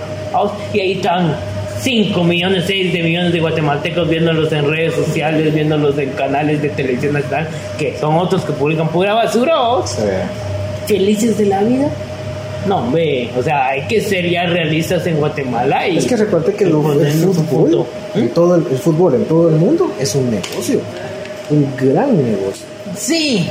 Y 0.74 0.80
ahí 0.80 0.92
están 0.94 1.36
5 1.84 2.24
millones, 2.24 2.64
6 2.68 2.94
de 2.94 3.04
millones 3.04 3.34
de 3.34 3.40
guatemaltecos 3.42 4.08
viéndolos 4.10 4.52
en 4.54 4.66
redes 4.70 4.94
sociales, 4.96 5.54
viéndolos 5.54 5.98
en 5.98 6.10
canales 6.12 6.62
de 6.62 6.70
televisión 6.70 7.14
nacional, 7.14 7.48
que 7.78 7.98
son 8.00 8.16
otros 8.16 8.44
que 8.44 8.54
publican 8.54 8.88
pura 8.90 9.14
basura, 9.14 9.54
Sí. 9.86 10.02
felices 10.88 11.38
de 11.38 11.46
la 11.46 11.62
vida. 11.64 11.88
No, 12.68 12.78
hombre, 12.78 13.30
o 13.38 13.44
sea, 13.44 13.68
hay 13.68 13.82
que 13.88 14.00
ser 14.00 14.30
ya 14.30 14.46
realistas 14.46 15.06
en 15.06 15.18
Guatemala 15.18 15.86
y... 15.90 15.98
Es 15.98 16.06
que 16.06 16.16
recuerde 16.16 16.54
que 16.54 16.64
el, 16.64 16.70
el 16.70 16.76
fútbol, 17.34 17.86
en 18.16 18.30
todo 18.30 18.56
el, 18.56 18.66
el 18.72 18.78
fútbol 18.78 19.16
en 19.16 19.26
todo 19.26 19.50
el 19.50 19.56
mundo 19.56 19.92
es 20.00 20.16
un 20.16 20.32
negocio. 20.32 20.80
Un 21.50 21.68
gran 21.76 22.16
negocio. 22.16 22.66
Sí, 22.96 23.46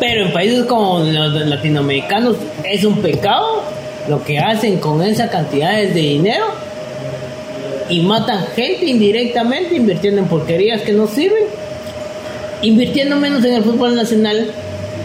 pero 0.00 0.26
en 0.26 0.32
países 0.32 0.64
como 0.64 0.98
los 1.00 1.32
latinoamericanos 1.46 2.36
es 2.64 2.84
un 2.84 2.98
pecado 2.98 3.62
lo 4.08 4.22
que 4.24 4.38
hacen 4.38 4.78
con 4.78 5.00
esas 5.02 5.30
cantidades 5.30 5.94
de 5.94 6.00
dinero 6.00 6.46
y 7.88 8.00
matan 8.00 8.46
gente 8.54 8.86
indirectamente 8.86 9.76
invirtiendo 9.76 10.20
en 10.20 10.28
porquerías 10.28 10.82
que 10.82 10.92
no 10.92 11.06
sirven. 11.06 11.44
Invirtiendo 12.62 13.16
menos 13.16 13.44
en 13.44 13.54
el 13.54 13.62
fútbol 13.62 13.94
nacional 13.94 14.50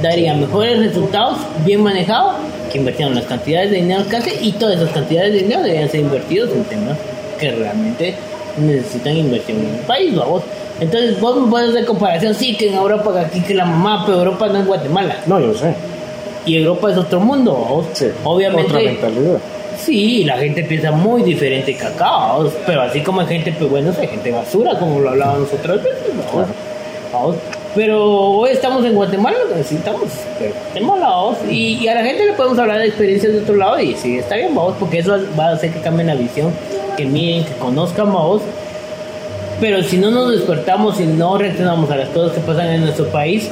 daría 0.01 0.33
mejores 0.33 0.79
resultados 0.79 1.37
bien 1.65 1.81
manejados 1.81 2.35
que 2.71 2.79
invirtieron 2.79 3.15
las 3.15 3.25
cantidades 3.25 3.71
de 3.71 3.77
dinero 3.77 4.03
que 4.09 4.17
hace 4.17 4.37
y 4.41 4.51
todas 4.53 4.77
esas 4.77 4.89
cantidades 4.89 5.33
de 5.33 5.39
dinero 5.39 5.61
deberían 5.61 5.89
ser 5.89 6.01
invertidos 6.01 6.49
en 6.51 6.63
temas 6.63 6.97
que 7.39 7.51
realmente 7.51 8.15
necesitan 8.57 9.15
inversión 9.15 9.59
en 9.59 9.75
el 9.75 9.81
país, 9.81 10.15
vamos. 10.15 10.43
Entonces 10.79 11.19
vos 11.19 11.39
me 11.39 11.49
puedes 11.49 11.69
hacer 11.69 11.85
comparación, 11.85 12.33
sí, 12.33 12.55
que 12.55 12.69
en 12.69 12.75
Europa, 12.75 13.13
que 13.13 13.19
aquí 13.19 13.41
que 13.41 13.53
la 13.53 13.65
mamá, 13.65 14.03
pero 14.05 14.19
Europa 14.19 14.47
no 14.47 14.59
es 14.59 14.65
Guatemala. 14.65 15.17
No, 15.27 15.39
yo 15.39 15.53
sé. 15.53 15.73
Y 16.45 16.57
Europa 16.57 16.91
es 16.91 16.97
otro 16.97 17.19
mundo, 17.19 17.53
vamos. 17.53 17.85
Sí. 17.93 18.07
Obviamente. 18.23 18.71
Otra 18.71 18.81
mentalidad. 18.81 19.37
Sí, 19.77 20.23
la 20.23 20.38
gente 20.38 20.63
piensa 20.63 20.91
muy 20.91 21.23
diferente 21.23 21.75
que 21.75 21.86
acá, 21.86 22.38
pero 22.65 22.81
así 22.81 23.01
como 23.01 23.21
hay 23.21 23.27
gente, 23.27 23.53
pues 23.53 23.69
bueno, 23.69 23.93
hay 23.99 24.07
gente 24.07 24.31
basura, 24.31 24.77
como 24.77 24.99
lo 24.99 25.09
hablábamos 25.09 25.51
otras 25.51 25.83
veces, 25.83 26.01
vamos, 26.31 26.47
vamos. 27.12 27.36
Pero 27.75 28.03
hoy 28.05 28.51
estamos 28.51 28.86
en 28.86 28.93
Guatemala, 28.93 29.38
lo 29.39 29.49
que 29.49 29.55
necesitamos, 29.55 30.09
pero 30.38 30.53
Guatemala, 30.65 31.07
vamos, 31.07 31.38
y, 31.49 31.79
y 31.79 31.88
a 31.88 31.95
la 31.95 32.03
gente 32.03 32.25
le 32.25 32.33
podemos 32.33 32.59
hablar 32.59 32.79
de 32.79 32.88
experiencias 32.88 33.33
de 33.33 33.39
otro 33.39 33.55
lado, 33.55 33.79
y 33.79 33.95
sí, 33.95 34.17
está 34.17 34.36
bien, 34.36 34.53
vamos, 34.53 34.75
porque 34.79 34.99
eso 34.99 35.17
va 35.38 35.49
a 35.49 35.53
hacer 35.53 35.71
que 35.71 35.79
cambien 35.81 36.07
la 36.07 36.15
visión, 36.15 36.53
que 36.95 37.05
miren, 37.05 37.45
que 37.45 37.53
conozcan, 37.53 38.13
vamos. 38.13 38.41
Pero 39.59 39.81
si 39.81 39.97
no 39.97 40.12
nos 40.12 40.31
despertamos 40.31 40.99
y 40.99 41.05
no 41.05 41.38
reaccionamos 41.38 41.89
a 41.89 41.95
las 41.95 42.09
cosas 42.09 42.33
que 42.33 42.41
pasan 42.41 42.67
en 42.67 42.81
nuestro 42.81 43.07
país, 43.07 43.49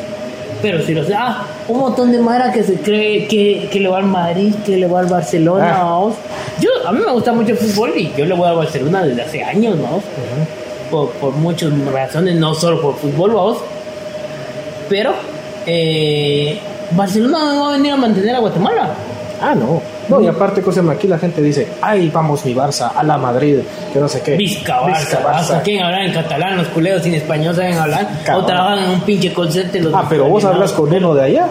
pero 0.62 0.82
si 0.86 0.94
lo 0.94 1.04
sé, 1.06 1.14
ah, 1.16 1.44
un 1.68 1.80
montón 1.80 2.12
de 2.12 2.20
Mara 2.20 2.52
que 2.52 2.64
se 2.64 2.76
cree 2.76 3.28
que, 3.28 3.68
que 3.72 3.80
le 3.80 3.90
va 3.90 3.98
al 3.98 4.06
Madrid, 4.06 4.54
que 4.66 4.78
le 4.78 4.88
va 4.88 5.00
al 5.00 5.08
Barcelona, 5.08 5.76
Ah. 5.80 5.84
vamos. 5.84 6.16
Yo, 6.60 6.70
a 6.88 6.92
mí 6.92 7.00
me 7.06 7.12
gusta 7.12 7.34
mucho 7.34 7.52
el 7.52 7.58
fútbol 7.58 7.94
y 7.98 8.12
yo 8.18 8.26
le 8.26 8.34
voy 8.34 8.48
a 8.48 8.54
Barcelona 8.54 9.04
desde 9.04 9.22
hace 9.24 9.44
años, 9.44 9.76
¿no? 9.78 10.02
por, 10.92 11.10
por 11.12 11.32
muchas 11.34 11.72
razones, 11.92 12.36
no 12.36 12.54
solo 12.54 12.82
por 12.82 12.96
fútbol, 12.96 13.32
vamos. 13.34 13.58
Pero, 14.90 15.14
eh, 15.66 16.60
Barcelona 16.92 17.54
no 17.54 17.62
va 17.62 17.70
a 17.70 17.72
venir 17.78 17.94
a 17.94 17.98
mantener 17.98 18.36
a 18.36 18.40
Guatemala. 18.40 18.90
Ah, 19.42 19.56
no. 19.56 19.82
No, 20.12 20.22
y 20.22 20.28
aparte, 20.28 20.62
cosa 20.62 20.82
aquí 20.92 21.08
la 21.08 21.18
gente 21.18 21.42
dice, 21.42 21.68
ay, 21.82 22.10
vamos 22.14 22.46
mi 22.46 22.54
Barça, 22.54 22.92
a 22.96 23.04
la 23.04 23.18
Madrid, 23.18 23.60
que 23.94 24.00
no 24.00 24.08
sé 24.08 24.22
qué. 24.22 24.36
Vizca 24.36 24.82
Barça, 24.82 25.00
Vizca 25.00 25.24
Barça. 25.24 25.62
¿Quieren 25.62 25.86
hablar 25.86 26.02
en 26.06 26.14
catalán? 26.14 26.58
Los 26.58 26.68
culeros 26.68 27.04
sin 27.04 27.14
español 27.14 27.56
saben 27.56 27.78
hablar. 27.78 28.08
Cabrón. 28.26 28.44
O 28.44 28.46
trabajan 28.46 28.84
en 28.84 28.90
un 28.92 29.02
pinche 29.02 29.34
center. 29.50 29.84
los 29.84 29.94
Ah, 29.94 30.06
pero 30.10 30.26
vos 30.26 30.44
hablas 30.44 30.72
con 30.74 30.94
uno 30.94 31.14
de 31.16 31.24
allá. 31.24 31.48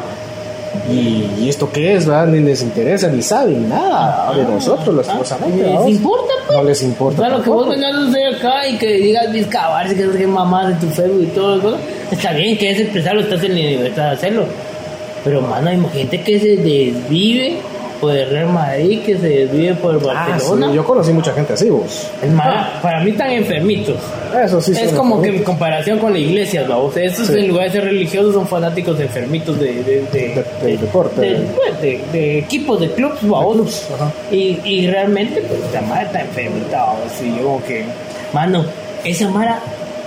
Y, 0.89 1.27
y 1.41 1.49
esto 1.49 1.71
qué 1.73 1.95
es, 1.95 2.07
¿verdad? 2.07 2.27
Ni 2.29 2.41
les 2.41 2.63
interesa, 2.63 3.09
ni 3.09 3.23
saben 3.23 3.69
nada 3.69 4.33
de 4.35 4.45
nosotros, 4.45 4.95
lastimosamente. 4.95 5.63
Ah, 5.65 5.67
¿Les 5.67 5.75
vamos. 5.75 5.91
importa, 5.91 6.35
pues? 6.47 6.59
No 6.59 6.65
les 6.65 6.83
importa. 6.83 7.23
O 7.23 7.25
sea, 7.25 7.37
lo 7.39 7.43
que 7.43 7.51
vos 7.51 7.69
vengas 7.69 7.95
a 7.95 8.09
hacer 8.09 8.35
acá 8.35 8.69
y 8.69 8.77
que 8.77 8.87
digas 8.95 9.33
Vizca 9.33 9.69
Barça, 9.71 9.95
que 9.95 10.05
es 10.05 10.17
que 10.17 10.27
mamás 10.27 10.69
de 10.69 10.87
tu 10.87 10.93
Facebook 10.93 11.23
y 11.23 11.27
todo 11.27 11.59
eso, 11.59 11.79
está 12.11 12.33
bien 12.33 12.57
que 12.59 12.71
es 12.71 12.81
expresarlo, 12.81 13.21
estás 13.23 13.43
en 13.43 13.55
la 13.55 13.71
libertad 13.71 14.05
de 14.05 14.11
hacerlo. 14.11 14.45
Pero, 15.25 15.43
mano, 15.43 15.71
hay 15.71 15.81
gente 15.93 16.23
que 16.23 16.41
se 16.41 16.57
desvive 16.57 17.59
por 18.01 18.17
el 18.17 18.31
Real 18.31 18.49
Madrid, 18.53 19.01
que 19.05 19.19
se 19.19 19.29
desvive 19.29 19.75
por 19.75 19.95
el 19.95 20.01
Ah, 20.11 20.25
sí, 20.27 20.31
Barcelona. 20.33 20.73
yo 20.73 20.85
conocí 20.85 21.13
mucha 21.13 21.33
gente 21.35 21.53
así, 21.53 21.69
vos. 21.71 22.09
Es 22.23 22.33
para 22.83 23.01
mí 23.05 23.11
están 23.11 23.31
enfermitos. 23.31 23.97
Eso 24.45 24.61
sí. 24.61 24.73
es 24.79 24.93
como 24.93 25.21
que 25.21 25.29
en 25.29 25.43
comparación 25.45 25.99
con 25.99 26.13
la 26.13 26.19
iglesia, 26.19 26.65
¿no? 26.67 26.91
Estos 26.95 27.27
Sí. 27.29 27.35
en 27.39 27.49
lugar 27.49 27.67
de 27.67 27.73
ser 27.73 27.85
religiosos 27.85 28.35
son 28.35 28.47
fanáticos 28.49 28.99
enfermitos 29.01 29.59
de, 29.61 29.73
de, 29.85 30.45
de, 30.63 30.77
deporte. 30.79 31.21
de, 31.21 31.35
pues, 31.57 31.81
de- 31.81 32.01
de 32.13 32.39
equipos, 32.39 32.81
de 32.81 32.91
clubs, 32.93 33.23
¿no? 33.23 33.51
clubs, 33.51 33.87
ajá. 33.95 34.11
Y, 34.31 34.59
y 34.65 34.87
realmente, 34.87 35.43
pues, 35.43 35.61
la 35.73 35.81
Mara 35.83 36.03
está 36.03 36.21
enfermita, 36.23 36.79
¿no? 36.79 36.95
Sí, 37.19 37.35
yo 37.37 37.45
como 37.45 37.65
que, 37.65 37.85
mano, 38.33 38.65
esa 39.05 39.29
Mara 39.29 39.61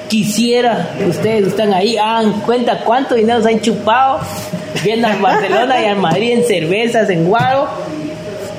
quisiera 0.08 0.89
que 0.97 1.06
ustedes 1.08 1.47
están 1.47 1.73
ahí, 1.73 1.97
hagan 1.97 2.34
cuenta 2.41 2.79
cuánto 2.86 3.15
dinero 3.15 3.41
se 3.41 3.49
han 3.49 3.62
chupado 3.62 4.19
viendo 4.83 5.07
al 5.07 5.17
Barcelona 5.19 5.81
y 5.81 5.86
al 5.86 5.97
Madrid 5.97 6.31
en 6.33 6.43
cervezas, 6.45 7.09
en 7.09 7.25
guaro, 7.25 7.67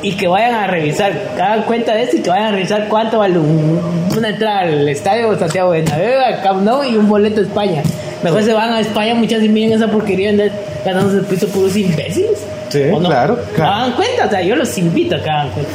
y 0.03 0.13
que 0.13 0.29
vayan 0.29 0.55
a 0.55 0.67
revisar, 0.67 1.13
hagan 1.35 1.63
cuenta 1.63 1.95
de 1.95 2.03
eso 2.03 2.17
y 2.17 2.21
que 2.21 2.29
vayan 2.29 2.47
a 2.49 2.51
revisar 2.53 2.89
cuánto 2.89 3.19
vale 3.21 3.39
un- 3.39 3.81
una 4.17 4.29
entrada 4.29 4.61
al 4.61 4.87
estadio 4.89 5.39
Santiago 5.39 5.71
Bernabéu, 5.71 6.21
al 6.21 6.43
Camp 6.43 6.63
Nou 6.63 6.85
y 6.85 6.97
un 6.97 7.09
boleto 7.09 7.41
a 7.41 7.45
España. 7.45 7.83
Mejor 8.23 8.43
se 8.43 8.53
van 8.53 8.73
a 8.73 8.81
España 8.81 9.15
muchas 9.15 9.43
y 9.43 9.49
miren 9.49 9.73
esa 9.73 9.89
porquería 9.89 10.33
de 10.33 10.51
ganándose 10.85 11.19
el 11.19 11.25
piso 11.25 11.49
puros 11.49 11.75
imbéciles. 11.77 12.39
Sí, 12.69 12.83
¿O 12.93 13.01
no? 13.01 13.09
claro, 13.09 13.39
claro. 13.55 13.73
Hagan 13.73 13.93
cuenta, 13.93 14.27
o 14.27 14.31
sea, 14.31 14.43
yo 14.43 14.57
los 14.57 14.77
invito 14.79 15.17
a 15.17 15.23
que 15.23 15.31
hagan 15.31 15.51
cuenta. 15.51 15.73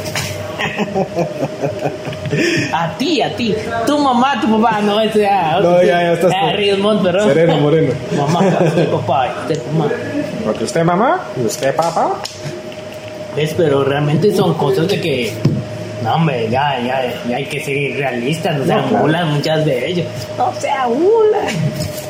A 2.72 2.96
ti, 2.96 3.20
a 3.22 3.34
ti. 3.36 3.54
Tu 3.86 3.98
mamá, 3.98 4.40
tu 4.40 4.46
papá, 4.60 4.80
no, 4.80 5.00
ese 5.00 5.20
ya. 5.22 5.58
No, 5.60 5.82
ya, 5.82 6.02
ya 6.02 6.12
estás 6.12 6.32
Ah, 6.34 6.52
Ríos 6.52 6.78
Montt, 6.78 7.02
perdón. 7.02 7.28
Sereno 7.28 7.56
Moreno. 7.58 7.92
Mamá, 8.16 8.40
usted 8.64 8.88
papá, 8.88 9.34
usted 9.42 9.60
mamá. 9.72 9.90
Porque 10.44 10.64
usted 10.64 10.84
mamá 10.84 11.20
y 11.36 11.46
usted 11.46 11.74
papá. 11.74 12.12
¿Ves? 13.36 13.54
Pero 13.56 13.84
realmente 13.84 14.34
son 14.34 14.54
cosas 14.54 14.88
de 14.88 15.00
que. 15.00 15.32
No, 16.02 16.14
hombre, 16.14 16.48
ya, 16.50 16.78
ya, 16.80 17.12
ya 17.28 17.36
hay 17.36 17.44
que 17.46 17.60
ser 17.62 17.96
realistas, 17.98 18.56
no 18.58 18.64
No, 18.64 19.06
claro. 19.06 19.26
muchas 19.26 19.64
de 19.66 19.86
ellos. 19.86 20.06
No 20.38 20.52
sea 20.58 20.86
mulas. 20.88 21.52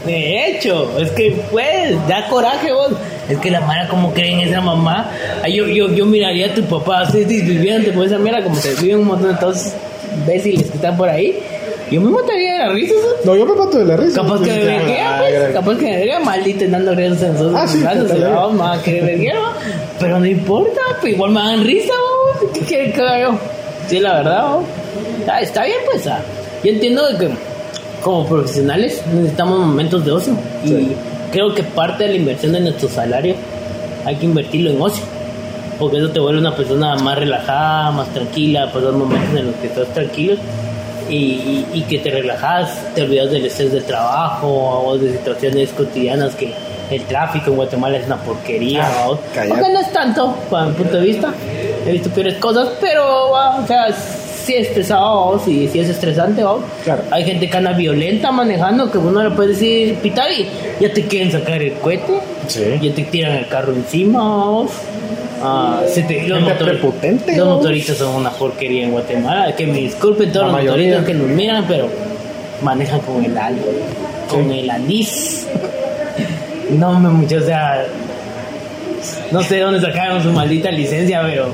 De 0.06 0.46
hecho, 0.48 0.98
es 0.98 1.10
que 1.10 1.36
pues, 1.50 1.94
da 2.08 2.26
coraje 2.28 2.72
vos. 2.72 2.92
Es 3.28 3.38
que 3.38 3.50
la 3.50 3.60
mara 3.60 3.86
como 3.88 4.12
creen 4.12 4.40
esa 4.40 4.60
mamá. 4.60 5.10
Ay, 5.42 5.54
yo, 5.56 5.66
yo, 5.68 5.88
yo 5.94 6.06
miraría 6.06 6.46
a 6.46 6.54
tu 6.54 6.62
papá 6.64 7.00
así 7.02 7.24
viviendo 7.24 7.92
por 7.92 8.06
esa 8.06 8.18
mierda 8.18 8.42
como 8.42 8.58
te 8.58 8.74
viven 8.76 8.98
un 9.00 9.06
montón 9.06 9.32
de 9.32 9.38
todos 9.38 9.72
imbéciles 10.16 10.68
que 10.70 10.76
están 10.76 10.96
por 10.96 11.08
ahí. 11.08 11.38
Yo 11.90 12.00
me 12.00 12.10
mataría 12.10 12.52
de 12.52 12.58
la 12.60 12.68
risa. 12.72 12.94
¿no? 13.24 13.36
Yo 13.36 13.44
me 13.46 13.54
mato 13.54 13.78
de 13.78 13.84
la 13.84 13.96
risa. 13.96 14.22
Capaz 14.22 14.40
que 14.42 14.50
me 14.52 14.64
verguea, 14.64 15.16
pues. 15.18 15.34
ay. 15.48 15.52
Capaz 15.52 15.76
que 15.76 15.84
me 15.84 15.96
verguea 15.96 16.20
maldito 16.20 16.64
dando 16.68 16.94
risas 16.94 17.22
en 17.22 17.38
sus 17.38 17.54
Ah, 17.54 17.66
sí, 17.68 17.78
brazos. 17.80 18.02
totalmente. 18.02 18.34
No, 18.34 18.50
ma, 18.52 18.82
que 18.82 18.92
me 18.92 19.00
verguea. 19.02 19.34
Pero 19.98 20.18
no 20.18 20.26
importa, 20.26 20.80
pues 21.00 21.12
igual 21.12 21.32
me 21.32 21.40
dan 21.40 21.64
risa, 21.64 21.92
vos. 22.40 22.50
¿Qué 22.54 22.92
que 22.92 23.00
haga 23.00 23.20
yo? 23.20 23.38
Sí, 23.88 23.98
la 24.00 24.14
verdad, 24.14 24.48
vos. 24.54 24.64
Ah, 25.28 25.40
está 25.40 25.64
bien, 25.64 25.78
pues. 25.90 26.06
ah. 26.06 26.20
Yo 26.64 26.70
entiendo 26.72 27.02
que 27.18 27.28
como 28.02 28.26
profesionales 28.26 29.02
necesitamos 29.12 29.58
momentos 29.60 30.04
de 30.04 30.12
ocio. 30.12 30.34
Y 30.64 30.68
Sí. 30.68 30.96
creo 31.32 31.54
que 31.54 31.62
parte 31.62 32.04
de 32.04 32.10
la 32.10 32.16
inversión 32.16 32.52
de 32.52 32.60
nuestro 32.60 32.88
salario 32.88 33.34
hay 34.04 34.16
que 34.16 34.24
invertirlo 34.26 34.70
en 34.70 34.80
ocio. 34.82 35.04
Porque 35.78 35.96
eso 35.98 36.10
te 36.10 36.20
vuelve 36.20 36.40
una 36.40 36.54
persona 36.54 36.94
más 36.96 37.18
relajada, 37.18 37.90
más 37.90 38.08
tranquila, 38.08 38.70
pasar 38.72 38.92
momentos 38.92 39.38
en 39.38 39.46
los 39.46 39.54
que 39.56 39.66
estás 39.68 39.88
tranquilo 39.94 40.34
y, 41.08 41.14
y- 41.14 41.66
y 41.72 41.80
que 41.82 41.98
te 41.98 42.10
relajas, 42.10 42.70
te 42.94 43.02
olvidas 43.02 43.30
del 43.30 43.46
estrés 43.46 43.72
del 43.72 43.84
trabajo 43.84 44.46
o 44.86 44.98
de 44.98 45.12
situaciones 45.12 45.70
cotidianas 45.70 46.34
que 46.34 46.52
el 46.90 47.02
tráfico 47.04 47.50
en 47.50 47.56
Guatemala 47.56 47.96
es 47.96 48.06
una 48.06 48.16
porquería. 48.16 48.84
Ah. 48.86 49.06
Porque 49.48 49.72
no 49.72 49.80
es 49.80 49.92
tanto, 49.92 50.34
para 50.50 50.66
mi 50.66 50.74
punto 50.74 50.96
de 50.98 51.02
vista. 51.06 51.32
He 51.86 51.92
visto 51.92 52.10
peores 52.10 52.34
cosas, 52.34 52.68
pero, 52.80 53.30
va, 53.32 53.56
o 53.60 53.66
sea, 53.66 53.86
sí 54.44 54.54
es 54.54 54.68
pesado, 54.68 55.40
sí, 55.44 55.68
sí 55.72 55.80
es 55.80 55.88
estresante. 55.88 56.42
¿va? 56.42 56.56
Claro. 56.84 57.02
Hay 57.10 57.24
gente 57.24 57.48
que 57.48 57.56
anda 57.56 57.72
violenta 57.72 58.30
manejando 58.32 58.90
que 58.90 58.98
uno 58.98 59.22
le 59.22 59.30
puede 59.30 59.50
decir 59.50 59.94
pitar 59.96 60.30
y 60.32 60.46
ya 60.80 60.92
te 60.92 61.04
quieren 61.06 61.30
sacar 61.32 61.62
el 61.62 61.74
cohete. 61.74 62.12
Sí. 62.48 62.62
Ya 62.80 62.94
te 62.94 63.02
tiran 63.04 63.32
el 63.36 63.46
carro 63.48 63.72
encima. 63.72 64.64
Ah, 65.42 65.80
se 65.88 66.02
te- 66.02 66.28
los, 66.28 66.42
motor- 66.42 66.78
los 67.36 67.46
motoristas 67.46 67.96
son 67.96 68.14
una 68.16 68.30
porquería 68.30 68.84
en 68.84 68.90
Guatemala. 68.92 69.54
Que 69.56 69.66
me 69.66 69.78
disculpen 69.78 70.30
todos 70.32 70.46
La 70.46 70.52
los 70.52 70.62
mayoría. 70.64 70.98
motoristas 70.98 71.06
que 71.06 71.14
nos 71.14 71.28
miran, 71.36 71.64
pero 71.66 71.88
manejan 72.62 73.00
con 73.00 73.24
el 73.24 73.36
algo, 73.38 73.64
con 74.28 74.50
el 74.50 74.68
anís. 74.68 75.46
No, 76.70 76.98
me 77.00 77.08
mucho, 77.08 77.36
o 77.38 77.40
sea, 77.40 77.84
no 79.32 79.42
sé 79.42 79.56
de 79.56 79.60
dónde 79.62 79.80
sacaron 79.80 80.22
su 80.22 80.30
maldita 80.30 80.70
licencia, 80.70 81.22
pero 81.22 81.46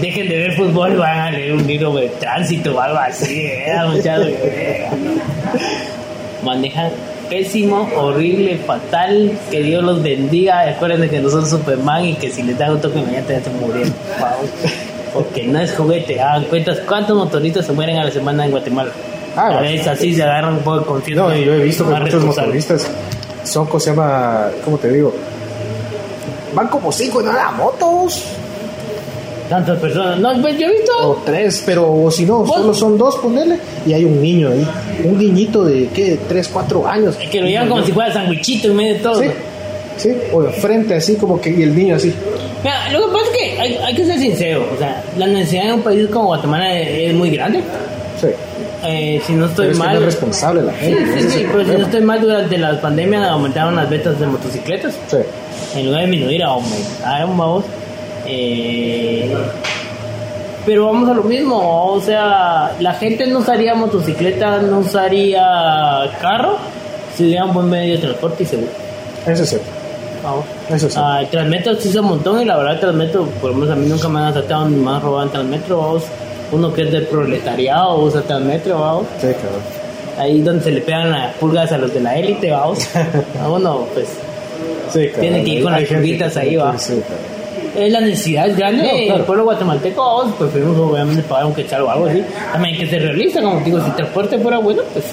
dejen 0.00 0.28
de 0.28 0.36
ver 0.36 0.52
fútbol 0.56 0.96
van 0.96 1.18
a 1.18 1.30
leer 1.30 1.52
un 1.52 1.66
libro 1.66 1.94
de 1.94 2.08
tránsito 2.08 2.74
o 2.74 2.80
algo 2.80 2.98
así, 2.98 3.46
¿eh? 3.46 3.74
muchachos. 3.86 4.30
Manejan 6.44 6.90
pésimo, 7.28 7.88
horrible, 7.96 8.58
fatal. 8.58 9.32
Que 9.50 9.62
Dios 9.62 9.82
los 9.82 10.02
bendiga. 10.02 10.68
Acuérdense 10.68 11.08
que 11.08 11.20
no 11.20 11.30
son 11.30 11.48
Superman 11.48 12.04
y 12.04 12.14
que 12.14 12.30
si 12.30 12.42
les 12.42 12.58
dan 12.58 12.72
un 12.72 12.80
toque 12.80 13.00
mañana 13.00 13.26
por 13.26 13.72
favor. 14.18 14.46
Porque 15.14 15.44
no 15.44 15.60
es 15.60 15.74
juguete. 15.74 16.20
Hagan 16.20 16.44
cuentas 16.44 16.78
cuántos 16.86 17.16
motoristas 17.16 17.66
se 17.66 17.72
mueren 17.72 17.98
a 17.98 18.04
la 18.04 18.10
semana 18.10 18.44
en 18.44 18.50
Guatemala. 18.50 18.90
Ah, 19.34 19.58
a 19.58 19.60
veces 19.62 19.86
así 19.86 20.14
se 20.14 20.22
agarran 20.22 20.54
un 20.54 20.60
poco 20.60 20.80
de 20.80 20.84
conciencia. 20.84 21.22
No, 21.22 21.34
yo 21.34 21.54
he 21.54 21.64
visto 21.64 21.88
que 21.88 21.94
muchos 21.94 22.24
motoristas 22.24 22.90
son, 23.44 23.66
¿cómo 23.66 23.80
se 23.80 23.90
llama? 23.90 24.48
¿Cómo 24.64 24.76
te 24.76 24.90
digo? 24.90 25.14
Van 26.54 26.68
como 26.68 26.92
cinco 26.92 27.20
en 27.22 27.28
una 27.28 27.50
motos. 27.50 28.24
Tantas 29.52 29.78
personas. 29.78 30.18
No, 30.18 30.40
pues 30.40 30.58
yo 30.58 30.66
he 30.66 30.70
visto. 30.72 30.92
O 31.10 31.22
tres, 31.26 31.62
pero 31.66 31.92
o 31.92 32.10
si 32.10 32.24
no, 32.24 32.38
Vos- 32.38 32.56
solo 32.56 32.72
son 32.72 32.96
dos, 32.96 33.16
ponele. 33.16 33.58
Y 33.86 33.92
hay 33.92 34.04
un 34.04 34.22
niño 34.22 34.48
ahí. 34.50 34.66
Un 35.04 35.18
niñito 35.18 35.64
de, 35.64 35.88
¿qué? 35.88 36.18
Tres, 36.26 36.48
cuatro 36.50 36.86
años. 36.88 37.16
Que 37.30 37.40
lo 37.40 37.46
llevan 37.46 37.68
como 37.68 37.84
si 37.84 37.92
fuera 37.92 38.10
sandwichito 38.12 38.68
en 38.68 38.76
medio 38.76 38.94
de 38.94 39.00
todo. 39.00 39.20
Sí, 39.20 39.28
sí. 39.98 40.10
O 40.32 40.40
de 40.42 40.50
frente, 40.52 40.94
así 40.94 41.16
como 41.16 41.38
que. 41.38 41.50
Y 41.50 41.62
el 41.64 41.76
niño 41.76 41.96
así. 41.96 42.14
Mira, 42.64 42.90
lo 42.92 43.06
que 43.06 43.12
pasa 43.12 43.24
es 43.26 43.36
que 43.36 43.60
hay, 43.60 43.74
hay 43.76 43.94
que 43.94 44.04
ser 44.06 44.18
sincero. 44.18 44.64
O 44.74 44.78
sea, 44.78 45.04
la 45.18 45.26
necesidad 45.26 45.66
en 45.66 45.72
un 45.74 45.82
país 45.82 46.08
como 46.10 46.26
Guatemala 46.28 46.80
es, 46.80 47.10
es 47.10 47.14
muy 47.14 47.30
grande. 47.30 47.60
Sí. 48.20 48.28
Eh, 48.84 49.20
si 49.26 49.34
no 49.34 49.46
estoy 49.46 49.66
Pero 49.68 49.72
es 49.72 49.78
que 49.78 49.84
no 49.84 49.92
mal. 49.92 49.96
es 49.98 50.02
responsable 50.04 50.62
la 50.62 50.72
Sí, 50.72 50.78
gente. 50.86 51.20
sí, 51.20 51.28
sí, 51.30 51.40
el 51.42 51.46
pero 51.50 51.64
si 51.64 51.70
no 51.72 51.84
estoy 51.84 52.00
mal, 52.00 52.20
durante 52.20 52.56
la 52.58 52.80
pandemia 52.80 53.30
aumentaron 53.30 53.76
las 53.76 53.88
ventas 53.90 54.18
de 54.18 54.26
motocicletas. 54.26 54.94
Sí. 55.08 55.18
En 55.76 55.86
lugar 55.86 56.00
de 56.04 56.10
disminuir, 56.10 56.42
aumentaron, 56.42 57.36
vamos. 57.36 57.64
Eh, 58.34 59.36
pero 60.64 60.86
vamos 60.86 61.10
a 61.10 61.14
lo 61.14 61.24
mismo, 61.24 61.92
o 61.92 62.00
sea, 62.00 62.72
la 62.78 62.94
gente 62.94 63.26
no 63.26 63.40
usaría 63.40 63.74
motocicleta, 63.74 64.58
no 64.62 64.78
usaría 64.78 65.42
carro 66.20 66.56
si 67.16 67.24
hubiera 67.24 67.44
un 67.44 67.54
buen 67.54 67.68
medio 67.68 67.94
de 67.94 67.98
transporte 67.98 68.44
y 68.44 68.46
seguro. 68.46 68.70
Eso 69.26 69.42
es 69.42 69.48
cierto. 69.50 69.66
Vamos. 70.22 70.44
Eso 70.70 70.88
sí. 70.88 70.96
Ah, 70.98 71.18
el 71.20 71.28
Transmetro 71.28 71.74
sí 71.74 71.88
usa 71.88 72.00
un 72.00 72.08
montón 72.08 72.40
y 72.40 72.44
la 72.44 72.56
verdad 72.56 72.74
el 72.74 72.80
Transmetro, 72.80 73.24
por 73.40 73.50
lo 73.50 73.56
menos 73.56 73.70
a 73.70 73.76
mí 73.76 73.86
nunca 73.86 74.08
me 74.08 74.20
han 74.20 74.26
asaltado 74.26 74.68
ni 74.68 74.76
me 74.76 74.90
han 74.90 75.02
robado 75.02 75.24
en 75.24 75.30
Transmetro, 75.30 75.78
vamos. 75.78 76.04
Uno 76.52 76.72
que 76.72 76.82
es 76.82 76.92
del 76.92 77.06
proletariado 77.06 77.98
usa 77.98 78.22
Transmetro, 78.22 78.78
vamos. 78.78 79.06
Sí, 79.20 79.26
cabrón. 79.26 79.62
Ahí 80.18 80.40
donde 80.42 80.62
se 80.62 80.70
le 80.70 80.80
pegan 80.80 81.10
las 81.10 81.34
pulgas 81.34 81.72
a 81.72 81.78
los 81.78 81.92
de 81.92 82.00
la 82.00 82.16
élite, 82.16 82.50
vamos. 82.50 82.86
A 83.42 83.48
uno, 83.48 83.86
pues, 83.92 84.08
Sí. 84.92 85.10
Tiene 85.18 85.42
que 85.42 85.50
ir 85.50 85.62
con 85.64 85.74
Hay 85.74 85.82
las 85.82 85.92
pulguitas 85.92 86.36
ahí, 86.36 86.56
va. 86.56 86.78
Sí, 86.78 87.00
cabrón. 87.00 87.41
Es 87.76 87.92
la 87.92 88.00
necesidad 88.00 88.48
es 88.48 88.56
grande 88.56 88.82
No, 88.82 88.90
claro. 89.06 89.16
el 89.20 89.22
pueblo 89.24 89.44
guatemalteco, 89.44 90.02
vamos, 90.18 90.34
preferimos 90.36 90.76
obviamente 90.78 91.22
pagar 91.22 91.46
un 91.46 91.54
quechal 91.54 91.82
o 91.82 91.90
algo 91.90 92.06
así. 92.06 92.22
También 92.52 92.76
que 92.78 92.86
ser 92.86 93.02
realista, 93.02 93.40
como 93.42 93.60
digo, 93.60 93.80
si 93.80 93.86
el 93.90 93.96
transporte 93.96 94.38
fuera 94.38 94.58
bueno, 94.58 94.82
pues 94.92 95.04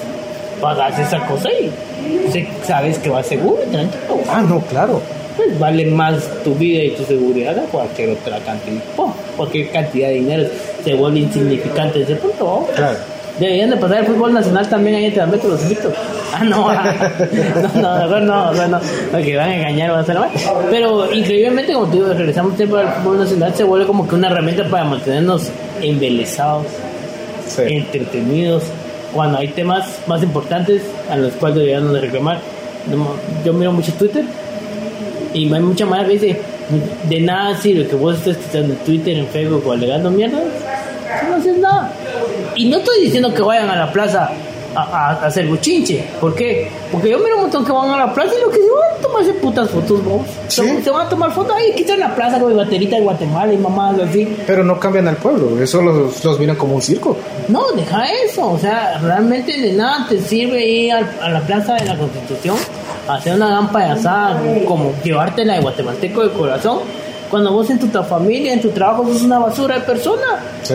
pagas 0.60 0.98
esa 0.98 1.18
cosa 1.26 1.48
y 1.52 2.30
se- 2.32 2.46
sabes 2.66 2.98
que 2.98 3.08
va 3.10 3.22
seguro, 3.22 3.62
tranquilo. 3.70 4.18
Ah, 4.30 4.42
no, 4.46 4.60
claro. 4.60 5.00
pues 5.36 5.58
vale 5.58 5.86
más 5.86 6.16
tu 6.44 6.54
vida 6.54 6.82
y 6.84 6.90
tu 6.90 7.04
seguridad 7.04 7.58
a 7.58 7.62
cualquier 7.62 8.10
otra 8.10 8.38
cantidad. 8.40 8.82
Oh, 8.98 9.12
cualquier 9.36 9.70
cantidad 9.70 10.08
de 10.08 10.14
dinero 10.14 10.48
se 10.84 10.92
vuelve 10.94 11.20
insignificante 11.20 12.02
ese 12.02 12.16
punto. 12.16 12.66
¿no? 12.68 12.74
Claro. 12.76 12.98
Deberían 13.38 13.70
de 13.70 13.76
pasar 13.78 13.98
el 14.00 14.06
fútbol 14.06 14.34
nacional 14.34 14.68
también 14.68 14.96
ahí 14.96 15.04
en 15.06 15.14
Trambeto, 15.14 15.48
los 15.48 15.62
invito. 15.62 15.90
Ah, 16.32 16.44
no, 16.44 16.68
ah, 16.68 16.82
no, 17.74 17.80
no, 17.82 18.22
no, 18.22 18.52
mejor 18.52 18.68
no, 18.68 18.80
porque 19.10 19.36
van 19.36 19.48
a 19.50 19.56
engañar, 19.56 19.90
van 19.90 19.98
a 19.98 20.02
hacer 20.02 20.18
mal. 20.18 20.30
Pero 20.70 21.12
increíblemente, 21.12 21.72
como 21.72 21.86
te 21.86 21.96
digo, 21.96 22.12
regresamos 22.12 22.56
tiempo 22.56 22.76
al 22.76 22.88
fútbol 22.94 23.18
nacional, 23.18 23.54
se 23.54 23.64
vuelve 23.64 23.86
como 23.86 24.06
que 24.06 24.14
una 24.14 24.28
herramienta 24.28 24.64
para 24.64 24.84
mantenernos 24.84 25.48
embelesados, 25.82 26.66
Sí. 27.48 27.62
entretenidos, 27.66 28.62
cuando 29.12 29.38
hay 29.38 29.48
temas 29.48 29.88
más 30.06 30.22
importantes 30.22 30.82
a 31.10 31.16
los 31.16 31.32
cuales 31.32 31.56
deberíamos 31.58 31.92
de 31.94 32.00
reclamar. 32.00 32.38
No, 32.88 33.08
Yo 33.44 33.52
miro 33.52 33.72
mucho 33.72 33.92
Twitter 33.94 34.24
y 35.34 35.52
hay 35.52 35.60
mucha 35.60 35.84
madre 35.84 36.06
que 36.06 36.12
dice, 36.12 36.40
de 37.08 37.20
nada 37.20 37.56
sirve 37.56 37.86
que 37.88 37.96
vos 37.96 38.14
estés 38.24 38.54
en 38.54 38.76
Twitter, 38.76 39.18
en 39.18 39.26
Facebook 39.26 39.64
o 39.66 39.72
alegando 39.72 40.10
mierda, 40.10 40.38
no 41.28 41.34
haces 41.36 41.58
nada. 41.58 41.90
Y 42.54 42.68
no 42.68 42.78
estoy 42.78 43.00
diciendo 43.02 43.34
que 43.34 43.42
vayan 43.42 43.68
a 43.68 43.76
la 43.76 43.92
plaza 43.92 44.30
a, 44.74 44.82
a- 44.82 45.10
a 45.22 45.26
hacer 45.26 45.46
buchinche. 45.46 46.04
¿Por 46.20 46.34
qué? 46.34 46.70
Porque 46.92 47.10
yo 47.10 47.18
miro 47.18 47.36
un 47.36 47.42
montón 47.42 47.64
que 47.64 47.72
van 47.72 47.90
a 47.90 47.96
la 47.96 48.12
plaza 48.14 48.32
y 48.36 48.40
lo 48.40 48.50
que 48.50 48.56
se 48.58 48.62
van 48.70 48.98
a 48.98 49.02
tomarse 49.02 49.32
putas 49.34 49.70
fotos, 49.70 50.04
vos. 50.04 50.22
Sí. 50.48 50.62
Se, 50.84 50.90
van 50.90 51.06
a 51.06 51.08
tomar 51.08 51.32
fotos 51.32 51.54
ahí, 51.56 51.72
aquí 51.72 51.84
en 51.90 52.00
la 52.00 52.14
plaza 52.14 52.38
con 52.38 52.48
mi 52.50 52.54
baterita 52.54 52.96
de 52.96 53.02
Guatemala 53.02 53.52
y 53.52 53.56
mamás 53.56 53.98
así. 53.98 54.36
Pero 54.46 54.62
no 54.64 54.78
cambian 54.78 55.08
al 55.08 55.16
pueblo, 55.16 55.60
eso 55.62 55.80
los, 55.82 56.24
los 56.24 56.38
miran 56.38 56.56
como 56.56 56.74
un 56.74 56.82
circo. 56.82 57.16
No, 57.48 57.72
deja 57.72 58.04
eso. 58.24 58.50
O 58.50 58.58
sea, 58.58 58.98
realmente 59.02 59.58
de 59.60 59.72
nada 59.72 60.06
te 60.08 60.20
sirve 60.20 60.64
ir 60.66 60.92
al- 60.92 61.10
a, 61.20 61.30
la 61.30 61.40
plaza 61.40 61.74
de 61.74 61.84
la 61.86 61.96
Constitución 61.96 62.56
a 63.08 63.14
hacer 63.14 63.34
una 63.34 63.48
gran 63.48 63.72
payasada, 63.72 64.40
como 64.68 64.92
llevártela 65.02 65.54
de 65.54 65.60
guatemalteco 65.62 66.22
de 66.22 66.30
corazón, 66.32 66.78
cuando 67.30 67.52
vos 67.52 67.68
en 67.70 67.78
tu 67.78 67.86
familia, 68.04 68.52
en 68.52 68.60
tu 68.60 68.70
trabajo, 68.70 69.04
sos 69.12 69.22
una 69.22 69.38
basura 69.38 69.76
de 69.76 69.80
persona. 69.82 70.26
Sí. 70.62 70.74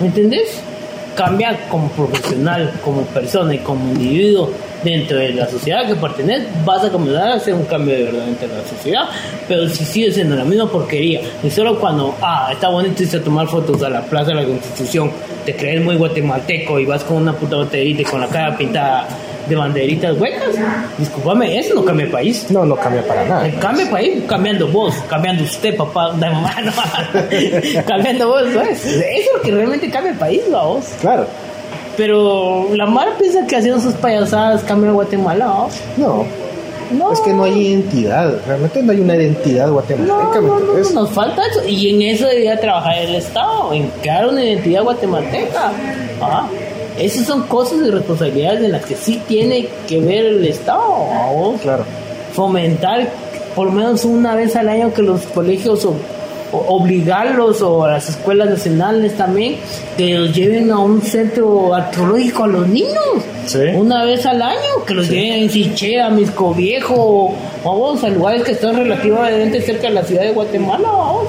¿Me 0.00 0.06
entendés? 0.08 0.60
Cambia 1.14 1.68
como 1.68 1.88
profesional, 1.90 2.72
como 2.84 3.02
persona 3.02 3.54
y 3.54 3.58
como 3.58 3.92
individuo. 3.92 4.50
dentro 4.82 5.16
de 5.16 5.32
la 5.32 5.48
sociedad 5.48 5.86
que 5.86 5.94
perteneces, 5.94 6.48
vas 6.64 6.82
a 6.84 6.90
comenzar 6.90 7.28
a 7.28 7.34
hacer 7.34 7.54
un 7.54 7.64
cambio 7.66 7.94
de 7.94 8.02
verdad 8.02 8.26
dentro 8.26 8.48
de 8.48 8.54
la 8.54 8.68
sociedad. 8.68 9.04
Pero 9.46 9.68
si 9.68 9.84
sigues 9.84 10.14
siendo 10.14 10.34
la 10.34 10.44
misma 10.44 10.68
porquería, 10.68 11.20
y 11.42 11.50
solo 11.50 11.78
cuando, 11.78 12.16
ah, 12.20 12.50
está 12.52 12.68
bonito 12.68 13.02
irse 13.02 13.18
a 13.18 13.22
tomar 13.22 13.46
fotos 13.46 13.80
a 13.82 13.88
la 13.88 14.02
Plaza 14.02 14.30
de 14.30 14.42
la 14.42 14.44
Constitución, 14.44 15.10
te 15.44 15.54
crees 15.54 15.82
muy 15.84 15.96
guatemalteco 15.96 16.80
y 16.80 16.86
vas 16.86 17.04
con 17.04 17.18
una 17.18 17.32
puta 17.32 17.56
botellita 17.56 18.02
y 18.02 18.04
con 18.04 18.20
la 18.20 18.26
cara 18.26 18.56
pintada 18.56 19.06
de 19.48 19.56
banderitas 19.56 20.18
huecas, 20.18 20.54
discúlpame, 20.98 21.58
eso 21.58 21.74
no 21.74 21.84
cambia 21.84 22.06
el 22.06 22.12
país. 22.12 22.46
No, 22.50 22.64
no 22.64 22.76
cambia 22.76 23.06
para 23.06 23.24
nada. 23.24 23.46
El 23.46 23.58
cambio 23.58 23.90
país 23.90 24.22
cambiando 24.26 24.68
vos, 24.68 24.94
cambiando 25.08 25.44
usted, 25.44 25.76
papá, 25.76 26.12
de 26.12 26.30
mamá, 26.30 26.54
no, 26.64 26.72
cambiando 27.86 28.28
vos, 28.28 28.42
¿sabes? 28.52 28.84
Eso 28.84 29.00
es 29.00 29.28
lo 29.34 29.42
que 29.42 29.50
realmente 29.50 29.90
cambia 29.90 30.12
el 30.12 30.18
país, 30.18 30.42
¿no? 30.50 30.74
vos. 30.74 30.84
Claro. 31.00 31.26
Pero 31.96 32.68
la 32.74 32.86
Mara 32.86 33.12
piensa 33.18 33.46
que 33.46 33.56
haciendo 33.56 33.80
sus 33.80 33.94
payasadas 33.94 34.62
cambia 34.64 34.90
Guatemala, 34.92 35.44
¿no? 35.44 35.68
No. 35.96 36.26
No. 36.90 37.10
Es 37.12 37.20
que 37.20 37.32
no 37.32 37.44
hay 37.44 37.68
identidad. 37.68 38.34
Realmente 38.46 38.82
no 38.82 38.92
hay 38.92 39.00
una 39.00 39.16
identidad 39.16 39.70
guatemalteca. 39.70 40.40
No, 40.40 40.60
nos 40.92 41.10
falta 41.10 41.46
eso. 41.46 41.66
Y 41.66 41.88
en 41.88 42.02
eso 42.02 42.26
debería 42.26 42.60
trabajar 42.60 42.98
el 42.98 43.14
Estado, 43.14 43.72
en 43.72 43.88
crear 44.02 44.28
una 44.28 44.44
identidad 44.44 44.82
guatemalteca. 44.82 45.72
Ah, 46.20 46.46
Esas 46.98 47.26
son 47.26 47.42
cosas 47.44 47.78
y 47.86 47.90
responsabilidades 47.90 48.62
en 48.62 48.72
las 48.72 48.84
que 48.84 48.96
sí 48.96 49.20
tiene 49.26 49.68
que 49.88 50.00
ver 50.00 50.26
el 50.26 50.44
Estado. 50.46 50.80
¿no? 50.80 51.54
Claro. 51.62 51.84
Fomentar 52.34 53.08
por 53.54 53.66
lo 53.66 53.72
menos 53.72 54.04
una 54.04 54.34
vez 54.34 54.56
al 54.56 54.68
año 54.68 54.92
que 54.92 55.02
los 55.02 55.22
colegios 55.22 55.84
o, 55.84 55.94
o 56.52 56.76
obligarlos 56.76 57.62
o 57.62 57.84
a 57.84 57.92
las 57.92 58.08
escuelas 58.08 58.48
nacionales 58.48 59.16
también 59.16 59.56
que 59.96 60.14
los 60.18 60.34
lleven 60.34 60.70
a 60.70 60.78
un 60.78 61.02
centro 61.02 61.74
arqueológico 61.74 62.44
a 62.44 62.48
los 62.48 62.68
niños. 62.68 62.96
Sí. 63.46 63.58
Una 63.74 64.04
vez 64.04 64.24
al 64.26 64.40
año, 64.40 64.84
que 64.86 64.94
los 64.94 65.08
lleven 65.08 65.48
a 65.48 65.52
Siche, 65.52 66.00
a 66.00 66.10
Misco 66.10 66.54
Viejo, 66.54 67.34
vamos 67.64 68.02
a 68.04 68.08
lugares 68.08 68.42
que 68.44 68.52
están 68.52 68.76
relativamente 68.76 69.60
cerca 69.60 69.88
de 69.88 69.94
la 69.94 70.04
ciudad 70.04 70.22
de 70.22 70.32
Guatemala, 70.32 70.88
vamos. 70.88 71.26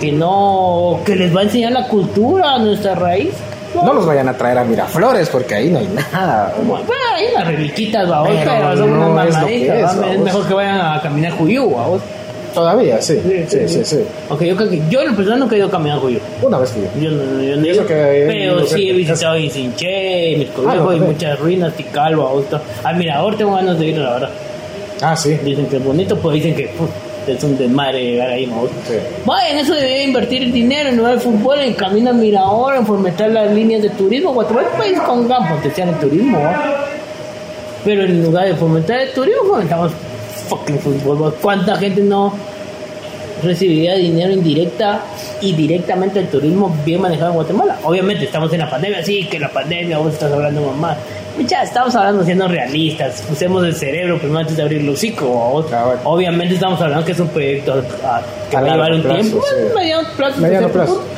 Que 0.00 0.12
no, 0.12 1.00
que 1.04 1.14
les 1.14 1.34
va 1.34 1.40
a 1.40 1.42
enseñar 1.44 1.72
la 1.72 1.86
cultura, 1.86 2.58
nuestra 2.58 2.94
raíz. 2.94 3.34
No 3.74 3.92
los 3.94 4.04
vayan 4.06 4.28
a 4.28 4.36
traer 4.36 4.58
a 4.58 4.64
Miraflores 4.64 5.28
porque 5.28 5.54
ahí 5.54 5.70
no 5.70 5.78
hay 5.78 5.88
nada. 6.12 6.54
Bueno, 6.62 6.84
hay 7.14 7.26
unas 7.34 7.46
reliquitas, 7.46 8.08
vamos, 8.08 8.28
Pero 8.28 8.50
pero 8.50 8.76
son 8.76 8.98
no 9.00 9.10
unas 9.12 9.28
es 9.48 9.98
¿va? 10.18 10.24
mejor 10.24 10.46
que 10.48 10.54
vayan 10.54 10.80
a 10.80 11.00
caminar 11.00 11.32
Juyú, 11.32 11.70
vamos. 11.70 12.02
Todavía, 12.54 13.00
sí. 13.00 13.20
Sí, 13.48 13.58
sí, 13.68 13.84
sí. 13.84 13.98
Ok, 14.28 14.42
yo 14.42 14.56
creo 14.56 14.68
que 14.68 14.82
yo 14.90 15.02
en 15.02 15.10
lo 15.10 15.14
personal 15.16 15.38
nunca 15.38 15.54
he 15.54 15.58
ido 15.58 15.68
a 15.68 15.70
caminar 15.70 15.98
Juyú. 16.00 16.18
Una 16.42 16.58
vez 16.58 16.70
fui. 16.70 16.82
Yo 17.00 17.10
no, 17.10 17.42
yo 17.42 17.56
no 17.56 17.64
he 17.64 17.70
ido, 17.70 17.84
pero 17.86 18.66
sí 18.66 18.90
he 18.90 18.92
visitado 18.92 19.36
Isinché, 19.38 20.34
Misco 20.36 20.64
Ah, 20.66 20.72
Viejo 20.72 20.86
no, 20.90 20.96
y 20.96 21.00
muchas 21.00 21.38
ruinas, 21.38 21.72
Ticalba, 21.74 22.24
Austa. 22.24 22.60
Al 22.82 22.96
Mirador 22.96 23.36
tengo 23.36 23.54
ganas 23.54 23.78
de 23.78 23.86
ir, 23.86 23.98
la 23.98 24.12
verdad. 24.14 24.30
Ah, 25.00 25.14
sí. 25.16 25.38
Dicen 25.44 25.66
que 25.66 25.76
es 25.76 25.84
bonito, 25.84 26.16
pues 26.18 26.34
dicen 26.34 26.56
que 26.56 26.70
es 27.26 27.44
un 27.44 27.56
desmadre 27.56 28.02
llegar 28.02 28.30
ahí, 28.30 28.46
¿no? 28.46 28.66
Sí. 28.86 28.94
Vaya, 29.24 29.50
en 29.50 29.58
eso 29.58 29.74
debería 29.74 30.04
invertir 30.04 30.42
el 30.42 30.52
dinero 30.52 30.88
en 30.88 30.96
lugar 30.96 31.14
de 31.14 31.20
fútbol, 31.20 31.60
en 31.60 31.74
camino 31.74 32.10
al 32.10 32.16
mirador, 32.16 32.76
en 32.76 32.86
fomentar 32.86 33.30
las 33.30 33.52
líneas 33.52 33.82
de 33.82 33.90
turismo. 33.90 34.32
Guatemala 34.32 34.68
es 34.68 34.72
un 34.72 34.78
país 34.78 35.00
con 35.00 35.28
gran 35.28 35.48
potencial 35.48 35.88
en 35.90 36.00
turismo. 36.00 36.38
Pero 37.84 38.04
en 38.04 38.24
lugar 38.24 38.46
de 38.46 38.54
fomentar 38.54 39.00
el 39.00 39.12
turismo, 39.12 39.44
fomentamos 39.44 39.92
fucking 40.48 40.78
fútbol. 40.78 41.34
¿Cuánta 41.40 41.76
gente 41.76 42.02
no 42.02 42.34
recibiría 43.42 43.94
dinero 43.94 44.32
indirecta 44.32 45.00
y 45.40 45.52
directamente 45.54 46.20
del 46.20 46.28
turismo 46.28 46.74
bien 46.84 47.00
manejado 47.00 47.30
en 47.30 47.36
Guatemala? 47.36 47.78
Obviamente 47.84 48.24
estamos 48.24 48.52
en 48.52 48.60
la 48.60 48.68
pandemia, 48.68 49.04
sí, 49.04 49.26
que 49.30 49.38
la 49.38 49.48
pandemia, 49.48 49.98
vos 49.98 50.12
estás 50.12 50.32
hablando 50.32 50.60
mamá. 50.62 50.96
Ya 51.46 51.62
estamos 51.62 51.94
hablando 51.94 52.22
siendo 52.24 52.46
realistas, 52.48 53.24
usemos 53.30 53.64
el 53.64 53.74
cerebro 53.74 54.18
primero 54.18 54.40
antes 54.40 54.56
de 54.56 54.62
abrir 54.62 54.80
el 54.82 54.88
hocico. 54.90 55.64
Ah, 55.72 55.84
bueno. 55.86 56.00
Obviamente 56.04 56.54
estamos 56.54 56.80
hablando 56.80 57.04
que 57.04 57.12
es 57.12 57.20
un 57.20 57.28
proyecto 57.28 57.82
a- 58.04 58.22
que 58.50 58.56
A 58.56 58.60
va 58.60 58.66
a 58.66 58.70
llevar 58.72 58.92
un 58.92 59.02
plazo, 59.02 59.20
tiempo, 59.20 59.42
sí. 59.48 59.54
bueno, 59.56 59.74
mediano 59.74 60.08
plazo, 60.16 60.40
Mediano 60.40 60.68
plazo. 60.68 60.94
punto, 60.94 61.08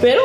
pero 0.00 0.20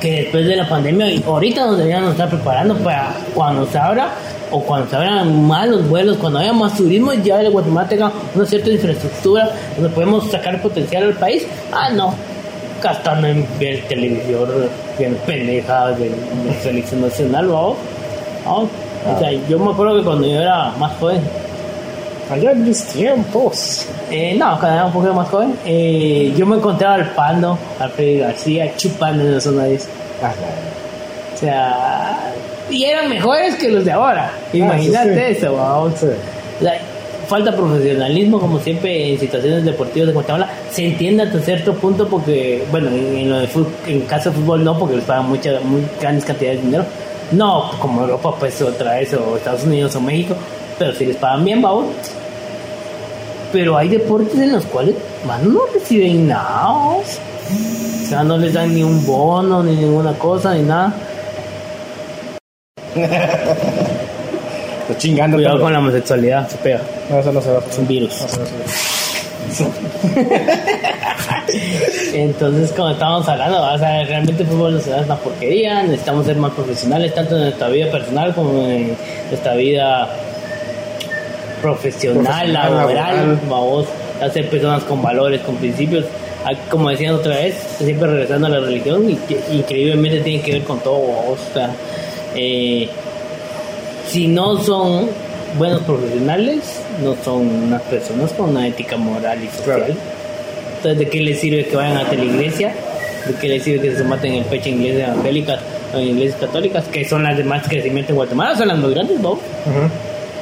que 0.00 0.10
después 0.22 0.46
de 0.46 0.56
la 0.56 0.68
pandemia, 0.68 1.06
ahorita 1.26 1.66
nos 1.66 1.76
deberíamos 1.76 2.12
estar 2.12 2.28
preparando 2.30 2.76
para 2.78 3.12
cuando 3.34 3.66
se 3.66 3.76
abra 3.78 4.08
o 4.50 4.62
cuando 4.62 4.88
se 4.88 4.96
abran 4.96 5.46
más 5.46 5.68
los 5.68 5.86
vuelos, 5.88 6.16
cuando 6.16 6.38
haya 6.38 6.52
más 6.54 6.74
turismo, 6.76 7.12
ya 7.12 7.40
el 7.40 7.50
Guatemala 7.50 7.88
tenga 7.88 8.10
una 8.34 8.46
cierta 8.46 8.70
infraestructura 8.70 9.50
donde 9.76 9.90
podemos 9.90 10.30
sacar 10.30 10.60
potencial 10.62 11.02
al 11.04 11.14
país. 11.14 11.46
Ah, 11.72 11.90
no, 11.90 12.14
gastando 12.82 13.26
en 13.26 13.46
ver 13.58 13.82
televisor, 13.86 14.68
viendo 14.98 15.18
pendejadas 15.20 15.98
de, 15.98 16.08
de 16.08 16.54
selección 16.62 17.02
nacional, 17.02 17.46
¿no? 17.48 17.76
¿No? 18.44 18.56
O 18.60 19.18
sea, 19.18 19.30
yo 19.48 19.58
me 19.58 19.70
acuerdo 19.72 19.96
que 19.98 20.04
cuando 20.04 20.26
yo 20.26 20.40
era 20.40 20.70
más 20.78 20.92
joven, 20.98 21.20
Allá 22.30 22.52
en 22.52 22.64
mis 22.64 22.84
tiempos. 22.84 23.86
eh, 24.08 24.36
no, 24.38 24.50
cuando 24.60 24.68
era 24.76 24.86
un 24.86 24.92
poco 24.92 25.12
más 25.12 25.28
joven, 25.28 25.52
eh, 25.66 26.32
yo 26.36 26.46
me 26.46 26.56
encontraba 26.56 26.94
al 26.94 27.10
Pando, 27.10 27.58
al 27.80 27.90
Freddy 27.90 28.18
García, 28.18 28.70
chupando 28.76 29.24
en 29.24 29.34
la 29.34 29.40
zona 29.40 29.64
10. 29.64 29.88
Ah, 30.22 30.32
O 31.34 31.38
sea, 31.38 32.32
y 32.70 32.84
eran 32.84 33.08
mejores 33.08 33.56
que 33.56 33.68
los 33.68 33.84
de 33.84 33.90
ahora. 33.90 34.30
Imagínate 34.52 35.14
sí, 35.34 35.40
sí. 35.40 35.46
eso. 35.46 35.92
Sí. 35.98 36.06
Sea, 36.60 36.74
falta 37.26 37.50
profesionalismo, 37.56 38.38
como 38.38 38.60
siempre, 38.60 39.12
en 39.12 39.18
situaciones 39.18 39.64
deportivas 39.64 40.06
de 40.08 40.12
Guatemala. 40.14 40.48
Se 40.70 40.86
entiende 40.86 41.24
hasta 41.24 41.40
cierto 41.40 41.74
punto 41.74 42.06
porque, 42.06 42.64
bueno, 42.70 42.90
en, 42.90 43.16
en 43.16 43.30
lo 43.30 43.38
de 43.40 43.48
fut- 43.48 43.66
en 43.88 44.02
caso 44.02 44.30
de 44.30 44.36
fútbol 44.36 44.62
no, 44.62 44.78
porque 44.78 44.94
les 44.96 45.04
pagan 45.04 45.28
muchas, 45.28 45.64
muy 45.64 45.82
grandes 46.00 46.24
cantidades 46.24 46.58
de 46.60 46.64
dinero. 46.66 46.84
No, 47.32 47.70
como 47.80 48.02
Europa, 48.02 48.34
pues 48.38 48.60
otra 48.60 48.94
vez, 48.94 49.14
o 49.14 49.36
Estados 49.36 49.64
Unidos 49.64 49.94
o 49.94 50.00
México, 50.00 50.34
pero 50.78 50.92
si 50.94 51.06
les 51.06 51.16
pagan 51.16 51.44
bien, 51.44 51.62
vamos. 51.62 51.86
Pero 53.52 53.76
hay 53.76 53.88
deportes 53.88 54.38
en 54.38 54.52
los 54.52 54.64
cuales, 54.64 54.94
mano, 55.26 55.50
no 55.50 55.60
reciben 55.72 56.28
nada. 56.28 56.70
O 56.70 57.02
sea, 58.08 58.22
no 58.22 58.36
les 58.36 58.54
dan 58.54 58.74
ni 58.74 58.82
un 58.82 59.04
bono, 59.06 59.62
ni 59.62 59.76
ninguna 59.76 60.12
cosa, 60.14 60.54
ni 60.54 60.62
nada. 60.62 60.92
Estoy 62.94 64.96
chingando. 64.98 65.36
Cuidado 65.36 65.60
con 65.60 65.72
la 65.72 65.78
homosexualidad, 65.78 66.48
se 66.48 66.56
pega. 66.58 66.80
No, 67.08 67.20
eso 67.20 67.32
no 67.32 67.40
se 67.40 67.52
va 67.52 67.60
Es 67.70 67.78
un 67.78 67.86
virus. 67.86 68.20
No, 68.20 68.89
eso 69.50 69.66
Entonces, 72.14 72.72
como 72.72 72.90
estábamos 72.90 73.28
hablando, 73.28 73.62
o 73.62 73.78
sea, 73.78 74.04
realmente 74.04 74.42
el 74.42 74.48
fútbol 74.48 74.78
es 74.78 74.86
una 74.86 75.16
porquería. 75.16 75.82
Necesitamos 75.82 76.26
ser 76.26 76.36
más 76.36 76.52
profesionales, 76.52 77.14
tanto 77.14 77.36
en 77.36 77.42
nuestra 77.42 77.68
vida 77.68 77.90
personal 77.90 78.34
como 78.34 78.66
en 78.66 78.96
nuestra 79.28 79.54
vida 79.54 80.08
profesional, 81.60 82.24
Profesional, 82.24 82.52
laboral. 82.52 83.16
laboral. 83.16 83.40
Vamos 83.48 83.86
a 84.20 84.28
ser 84.30 84.48
personas 84.48 84.82
con 84.84 85.02
valores, 85.02 85.40
con 85.42 85.56
principios. 85.56 86.04
Como 86.70 86.88
decían 86.88 87.14
otra 87.14 87.36
vez, 87.36 87.54
siempre 87.78 88.08
regresando 88.08 88.46
a 88.46 88.50
la 88.50 88.60
religión, 88.60 89.10
y 89.10 89.16
que 89.16 89.38
increíblemente 89.52 90.20
tiene 90.20 90.42
que 90.42 90.52
ver 90.52 90.62
con 90.62 90.78
todo. 90.80 90.94
O 91.00 91.36
sea, 91.52 91.70
eh, 92.34 92.88
si 94.06 94.28
no 94.28 94.58
son 94.62 95.08
buenos 95.58 95.82
profesionales, 95.82 96.80
no 97.02 97.14
son 97.24 97.46
unas 97.64 97.82
personas 97.82 98.32
con 98.32 98.50
una 98.50 98.66
ética 98.66 98.96
moral 98.96 99.38
y 99.42 99.46
social. 99.56 99.78
Claro. 99.84 99.94
Entonces, 100.76 100.98
¿de 100.98 101.08
qué 101.08 101.20
les 101.20 101.40
sirve 101.40 101.66
que 101.66 101.76
vayan 101.76 101.96
a 101.98 102.04
la 102.04 102.14
iglesia? 102.24 102.72
¿De 103.26 103.34
qué 103.34 103.48
les 103.48 103.62
sirve 103.62 103.88
que 103.90 103.96
se 103.96 104.04
maten 104.04 104.34
el 104.34 104.44
pecho 104.44 104.68
en 104.70 104.80
iglesias 104.82 105.10
evangélicas 105.10 105.60
o 105.94 105.98
en 105.98 106.08
iglesias 106.08 106.40
católicas? 106.40 106.84
Que 106.90 107.04
son 107.04 107.22
las 107.22 107.36
de 107.36 107.44
más 107.44 107.66
crecimiento 107.68 108.12
en 108.12 108.16
Guatemala, 108.16 108.56
son 108.56 108.68
las 108.68 108.78
más 108.78 108.90
grandes, 108.90 109.20
¿no? 109.20 109.38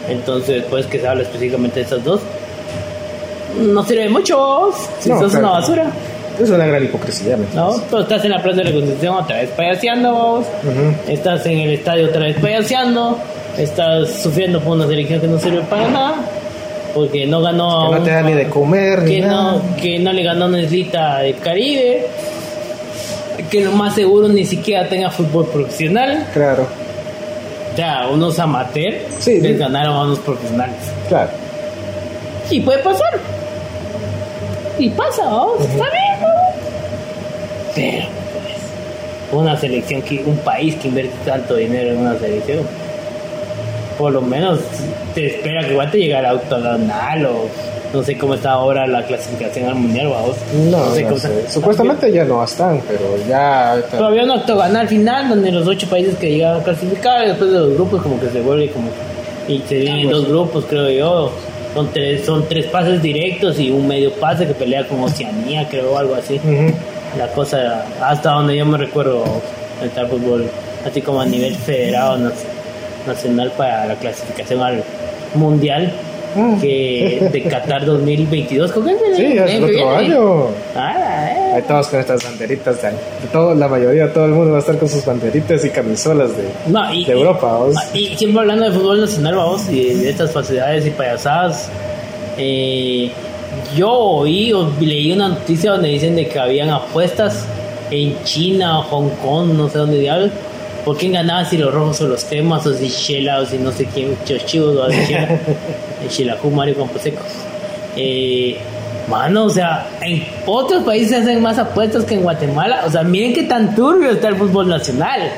Entonces, 0.08 0.64
pues 0.70 0.86
que 0.86 1.00
se 1.00 1.08
habla 1.08 1.22
específicamente 1.22 1.76
de 1.76 1.82
estas 1.82 2.04
dos. 2.04 2.20
No 3.60 3.82
sirve 3.84 4.08
mucho 4.08 4.70
si 5.00 5.08
No, 5.08 5.18
sos 5.20 5.32
claro 5.32 5.46
una 5.48 5.54
que 5.56 5.60
basura, 5.60 5.86
Es 6.40 6.50
una 6.50 6.66
gran 6.66 6.84
hipocresía, 6.84 7.36
¿me 7.36 7.46
¿no? 7.54 7.74
Tú 7.90 7.98
estás 7.98 8.24
en 8.24 8.30
la 8.30 8.40
Plaza 8.42 8.58
de 8.58 8.64
la 8.64 8.72
Constitución 8.72 9.14
otra 9.16 9.36
vez 9.38 9.50
payaseando. 9.50 10.44
Estás 11.08 11.44
en 11.46 11.58
el 11.60 11.70
estadio 11.70 12.06
otra 12.06 12.20
vez 12.26 12.36
payaseando. 12.40 13.18
Estás 13.58 14.22
sufriendo 14.22 14.60
por 14.60 14.76
una 14.76 14.86
selección 14.86 15.20
que 15.20 15.26
no 15.26 15.38
sirve 15.38 15.60
para 15.62 15.88
nada. 15.88 16.14
Porque 16.94 17.26
no 17.26 17.40
ganó. 17.40 17.90
Que 17.90 17.98
no 17.98 18.02
te 18.04 18.10
da 18.10 18.22
ni 18.22 18.32
de 18.32 18.48
comer, 18.48 19.02
ni 19.02 19.10
que 19.16 19.20
nada. 19.20 19.52
no, 19.52 19.76
que 19.76 19.98
no 19.98 20.12
le 20.12 20.22
ganó 20.22 20.48
Necesita 20.48 21.18
del 21.18 21.36
Caribe. 21.38 22.06
Que 23.50 23.60
lo 23.64 23.72
más 23.72 23.94
seguro 23.94 24.28
ni 24.28 24.44
siquiera 24.44 24.88
tenga 24.88 25.10
fútbol 25.10 25.46
profesional. 25.46 26.26
Claro, 26.32 26.66
sea, 27.76 28.08
unos 28.12 28.36
amateurs 28.40 28.96
Sí, 29.20 29.40
les 29.40 29.52
sí. 29.52 29.58
ganaron 29.58 29.94
a 29.94 30.02
unos 30.02 30.18
profesionales. 30.18 30.74
claro. 31.08 31.30
Y 32.50 32.60
puede 32.60 32.78
pasar. 32.82 33.20
Y 34.78 34.88
pasa, 34.90 35.22
vamos, 35.24 35.60
está 35.60 35.84
bien, 35.84 36.20
¿no? 36.20 36.28
Pero, 37.74 38.06
pues, 38.32 39.32
una 39.40 39.56
selección, 39.56 40.02
que 40.02 40.22
un 40.24 40.36
país 40.38 40.74
que 40.76 40.88
invierte 40.88 41.14
tanto 41.24 41.54
dinero 41.56 41.90
en 41.90 41.98
una 41.98 42.18
selección, 42.18 42.60
por 43.98 44.12
lo 44.12 44.20
menos 44.22 44.60
te 45.14 45.26
espera 45.26 45.64
que 45.64 45.72
igual 45.72 45.90
te 45.90 45.98
llegue 45.98 46.14
al 46.16 46.36
octogonal 46.36 47.26
o 47.26 47.46
no 47.92 48.02
sé 48.02 48.16
cómo 48.18 48.34
está 48.34 48.50
ahora 48.52 48.86
la 48.86 49.02
clasificación 49.06 49.66
al 49.70 49.74
mundial, 49.74 50.08
vamos. 50.08 50.36
No, 50.70 50.94
sé 50.94 51.02
no 51.02 51.08
cómo 51.08 51.20
sé. 51.20 51.38
está. 51.40 51.50
Supuestamente 51.52 52.12
ya 52.12 52.24
no 52.24 52.44
están, 52.44 52.80
pero 52.86 53.00
ya. 53.28 53.76
Pero 53.90 54.06
había 54.06 54.24
un 54.24 54.30
octogonal 54.30 54.86
final 54.88 55.28
donde 55.30 55.50
los 55.50 55.66
ocho 55.66 55.88
países 55.88 56.16
que 56.18 56.30
llegaban 56.30 56.60
a 56.60 56.64
clasificar 56.64 57.24
y 57.24 57.28
después 57.28 57.50
de 57.50 57.58
los 57.58 57.74
grupos 57.74 58.02
como 58.02 58.20
que 58.20 58.28
se 58.28 58.40
vuelve 58.42 58.68
como 58.70 58.88
Y 59.48 59.60
se 59.66 59.76
dividen 59.76 60.00
en 60.00 60.10
dos 60.10 60.28
grupos, 60.28 60.64
creo 60.68 60.90
yo. 60.90 61.32
Son 61.74 61.88
tres, 61.92 62.24
son 62.26 62.46
tres 62.48 62.66
pases 62.66 63.00
directos 63.00 63.58
y 63.58 63.70
un 63.70 63.86
medio 63.88 64.12
pase 64.14 64.46
que 64.46 64.52
pelea 64.54 64.86
con 64.86 65.00
Oceanía, 65.02 65.66
creo, 65.68 65.96
algo 65.96 66.14
así. 66.14 66.38
La 67.16 67.28
cosa, 67.28 67.84
hasta 68.02 68.32
donde 68.32 68.56
yo 68.56 68.66
me 68.66 68.76
recuerdo, 68.76 69.24
el 69.82 69.88
tal 69.90 70.08
fútbol, 70.08 70.46
así 70.86 71.00
como 71.00 71.20
a 71.22 71.26
nivel 71.26 71.54
federado 71.54 72.18
nac- 72.18 72.32
nacional 73.08 73.52
para 73.56 73.86
la 73.86 73.94
clasificación 73.96 74.62
al 74.62 74.84
mundial 75.34 75.92
Mm. 76.36 76.60
que 76.60 77.26
de 77.32 77.42
Qatar 77.44 77.86
2022. 77.86 78.70
¿Con 78.70 78.84
qué? 78.86 78.94
Sí, 79.16 79.22
es 79.24 79.44
¿Ven 79.46 79.48
el 79.48 79.64
otro 79.64 79.76
viene? 79.76 79.96
año. 79.96 80.46
Ah, 80.76 81.26
eh. 81.30 81.52
Ahí 81.56 81.62
todos 81.66 81.88
con 81.88 82.00
estas 82.00 82.22
banderitas. 82.22 82.82
De, 82.82 82.90
todo, 83.32 83.54
la 83.54 83.66
mayoría, 83.66 84.12
todo 84.12 84.26
el 84.26 84.32
mundo 84.32 84.50
va 84.52 84.58
a 84.58 84.60
estar 84.60 84.76
con 84.78 84.90
sus 84.90 85.04
banderitas 85.06 85.64
y 85.64 85.70
camisolas 85.70 86.36
de, 86.36 86.44
No, 86.66 86.92
y, 86.92 87.06
de 87.06 87.12
Europa. 87.12 87.46
vamos. 87.50 87.76
Ah, 87.78 87.86
Y 87.96 88.14
siempre 88.14 88.40
hablando 88.42 88.66
de 88.66 88.72
fútbol 88.72 89.00
nacional, 89.00 89.36
vamos, 89.36 89.68
y 89.70 89.82
de 89.94 90.10
estas 90.10 90.30
facilidades 90.30 90.86
y 90.86 90.90
payasadas. 90.90 91.70
eh, 92.36 93.10
yo 93.74 93.90
oí 93.90 94.52
o 94.52 94.70
leí 94.80 95.10
una 95.12 95.28
noticia 95.28 95.72
donde 95.72 95.88
dicen 95.88 96.14
de 96.14 96.28
que 96.28 96.38
habían 96.38 96.68
apuestas 96.70 97.46
en 97.90 98.14
China, 98.24 98.82
Hong 98.82 99.08
Kong, 99.22 99.54
no 99.56 99.68
sé 99.70 99.78
dónde 99.78 99.98
diablos. 99.98 100.30
¿Por 100.84 100.96
quién 100.96 101.12
ganaba 101.12 101.44
si 101.44 101.58
los 101.58 101.72
rojos 101.72 102.00
o 102.00 102.08
los 102.08 102.24
cremas 102.24 102.66
o 102.66 102.74
si 102.74 102.88
Shela 102.88 103.40
o 103.40 103.46
si 103.46 103.58
no 103.58 103.72
sé 103.72 103.86
quién, 103.86 104.16
Chos 104.24 104.44
Chivos 104.46 104.76
o 104.76 104.90
Shela? 104.90 105.38
Shelahu 106.10 106.50
Mario 106.50 106.76
Camposeco. 106.76 107.22
Eh, 107.96 108.56
mano, 109.08 109.44
o 109.44 109.50
sea, 109.50 109.86
en 110.00 110.24
otros 110.46 110.84
países 110.84 111.10
se 111.10 111.16
hacen 111.16 111.42
más 111.42 111.58
apuestas 111.58 112.04
que 112.04 112.14
en 112.14 112.22
Guatemala. 112.22 112.82
O 112.86 112.90
sea, 112.90 113.02
miren 113.02 113.32
qué 113.32 113.42
tan 113.44 113.74
turbio 113.74 114.10
está 114.10 114.28
el 114.28 114.36
fútbol 114.36 114.68
nacional. 114.68 115.30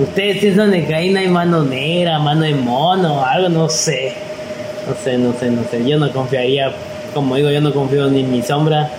Ustedes 0.00 0.38
piensan 0.38 0.70
de 0.70 0.86
que 0.86 0.94
ahí 0.94 1.10
no 1.10 1.20
hay 1.20 1.28
mano 1.28 1.62
negra, 1.62 2.18
mano 2.18 2.42
de 2.42 2.54
mono, 2.54 3.24
algo, 3.24 3.48
no 3.48 3.68
sé. 3.68 4.14
No 4.88 4.94
sé, 5.02 5.18
no 5.18 5.32
sé, 5.38 5.50
no 5.50 5.62
sé. 5.70 5.88
Yo 5.88 5.98
no 5.98 6.10
confiaría, 6.10 6.72
como 7.14 7.36
digo, 7.36 7.50
yo 7.50 7.60
no 7.60 7.72
confío 7.72 8.08
ni 8.08 8.20
en 8.20 8.32
mi 8.32 8.42
sombra, 8.42 8.90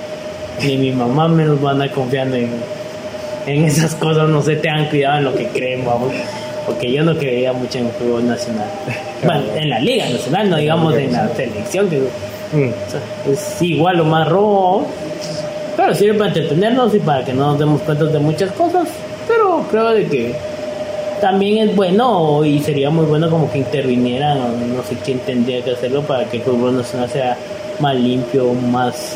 ni 0.62 0.78
mi 0.78 0.92
mamá 0.92 1.28
menos 1.28 1.60
van 1.62 1.82
a 1.82 1.92
confiando 1.92 2.36
en, 2.36 2.52
en 3.46 3.66
esas 3.66 3.96
cosas. 3.96 4.30
No 4.30 4.42
sé, 4.42 4.56
tengan 4.58 4.86
cuidado 4.90 5.18
en 5.20 5.24
lo 5.26 5.36
que 5.36 5.48
creen, 5.48 5.86
vamos. 5.86 6.14
Porque 6.66 6.92
yo 6.92 7.04
no 7.04 7.18
creía 7.18 7.52
mucho 7.54 7.80
en 7.80 7.88
el 7.88 7.92
fútbol 7.92 8.28
nacional. 8.28 8.68
Bueno, 9.24 9.44
en 9.56 9.70
la 9.70 9.80
liga 9.80 10.08
nacional, 10.10 10.50
no 10.50 10.58
digamos 10.58 10.96
en 10.96 11.12
la 11.14 11.28
selección, 11.36 11.90
que 11.90 12.02
Mm. 12.54 12.70
es 13.32 13.62
igual 13.64 14.00
o 14.00 14.06
más 14.06 14.28
robo, 14.30 14.86
pero 15.76 15.96
sirve 15.96 16.14
para 16.20 16.28
entretenernos 16.28 16.94
y 16.94 17.00
para 17.00 17.26
que 17.26 17.34
no 17.34 17.48
nos 17.48 17.58
demos 17.60 17.82
cuenta 17.82 18.06
de 18.06 18.20
muchas 18.20 18.52
cosas. 18.52 18.88
Pero 19.28 19.66
creo 19.72 19.90
de 19.90 20.06
que 20.06 20.36
también 21.20 21.68
es 21.68 21.76
bueno 21.76 22.46
y 22.46 22.60
sería 22.60 22.92
muy 22.92 23.06
bueno 23.06 23.28
como 23.30 23.52
que 23.52 23.58
intervinieran, 23.58 24.38
no 24.76 24.84
sé 24.84 24.96
quién 25.04 25.18
tendría 25.20 25.64
que 25.64 25.72
hacerlo 25.72 26.04
para 26.04 26.26
que 26.26 26.38
el 26.38 26.44
fútbol 26.44 26.78
nacional 26.78 27.10
sea 27.10 27.36
más 27.80 27.96
limpio, 27.96 28.54
más 28.54 29.16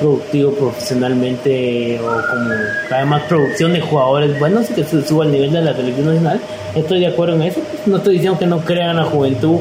productivo 0.00 0.52
profesionalmente 0.52 2.00
o 2.00 2.04
como 2.30 2.50
cada 2.88 3.04
más 3.04 3.22
producción 3.24 3.72
de 3.72 3.80
jugadores 3.80 4.38
buenos 4.38 4.70
y 4.70 4.74
que 4.74 4.84
se 4.84 5.06
suba 5.06 5.24
el 5.24 5.32
nivel 5.32 5.52
de 5.52 5.60
la 5.62 5.74
selección 5.74 6.06
nacional. 6.06 6.40
Estoy 6.74 7.00
de 7.00 7.06
acuerdo 7.08 7.34
en 7.36 7.42
eso. 7.42 7.60
No 7.86 7.98
estoy 7.98 8.14
diciendo 8.14 8.38
que 8.38 8.46
no 8.46 8.58
crean 8.60 8.96
la 8.96 9.04
juventud 9.04 9.60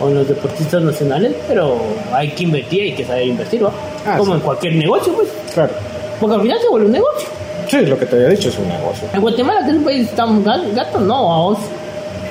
o 0.00 0.08
en 0.08 0.14
los 0.14 0.28
deportistas 0.28 0.82
nacionales, 0.82 1.32
pero 1.48 1.76
hay 2.12 2.30
que 2.30 2.44
invertir 2.44 2.78
y 2.80 2.90
hay 2.90 2.94
que 2.96 3.04
saber 3.04 3.26
invertir, 3.26 3.64
¿va? 3.64 3.70
Ah, 4.06 4.16
como 4.18 4.32
sí. 4.32 4.38
en 4.38 4.40
cualquier 4.40 4.74
negocio, 4.76 5.12
pues. 5.14 5.28
Claro. 5.52 5.72
Porque 6.20 6.34
al 6.36 6.42
final 6.42 6.58
se 6.60 6.68
vuelve 6.68 6.86
un 6.86 6.92
negocio. 6.92 7.28
Sí, 7.68 7.80
lo 7.86 7.98
que 7.98 8.06
te 8.06 8.16
había 8.16 8.28
dicho 8.28 8.48
es 8.48 8.58
un 8.58 8.68
negocio. 8.68 9.08
En 9.12 9.20
Guatemala, 9.20 9.64
que 9.64 9.70
es 9.72 9.76
un 9.76 9.84
país 9.84 10.10
tan 10.10 10.44
ga- 10.44 10.74
gato, 10.74 11.00
no, 11.00 11.28
vamos. 11.28 11.58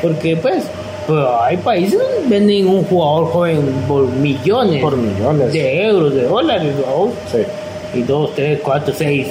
Porque, 0.01 0.35
pues, 0.37 0.63
pues, 1.11 1.25
hay 1.41 1.57
países 1.57 1.99
donde 1.99 2.29
venden 2.29 2.67
un 2.67 2.83
jugador 2.85 3.25
joven 3.31 3.61
por 3.87 4.07
millones 4.07 4.81
Por 4.81 4.97
millones. 4.97 5.53
de 5.53 5.85
euros, 5.85 6.13
de 6.15 6.23
dólares, 6.23 6.73
vamos. 6.85 7.09
Sí. 7.31 7.39
Y 7.99 8.03
2, 8.03 8.35
3, 8.35 8.59
4, 8.63 8.93
6, 8.97 9.27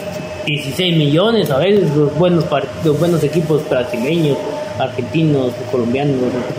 16 0.46 0.96
millones 0.96 1.50
a 1.50 1.58
veces 1.58 1.88
los 1.96 2.14
buenos, 2.18 2.44
los 2.84 2.98
buenos 2.98 3.22
equipos 3.24 3.68
brasileños, 3.68 4.36
argentinos, 4.78 5.52
colombianos, 5.70 6.16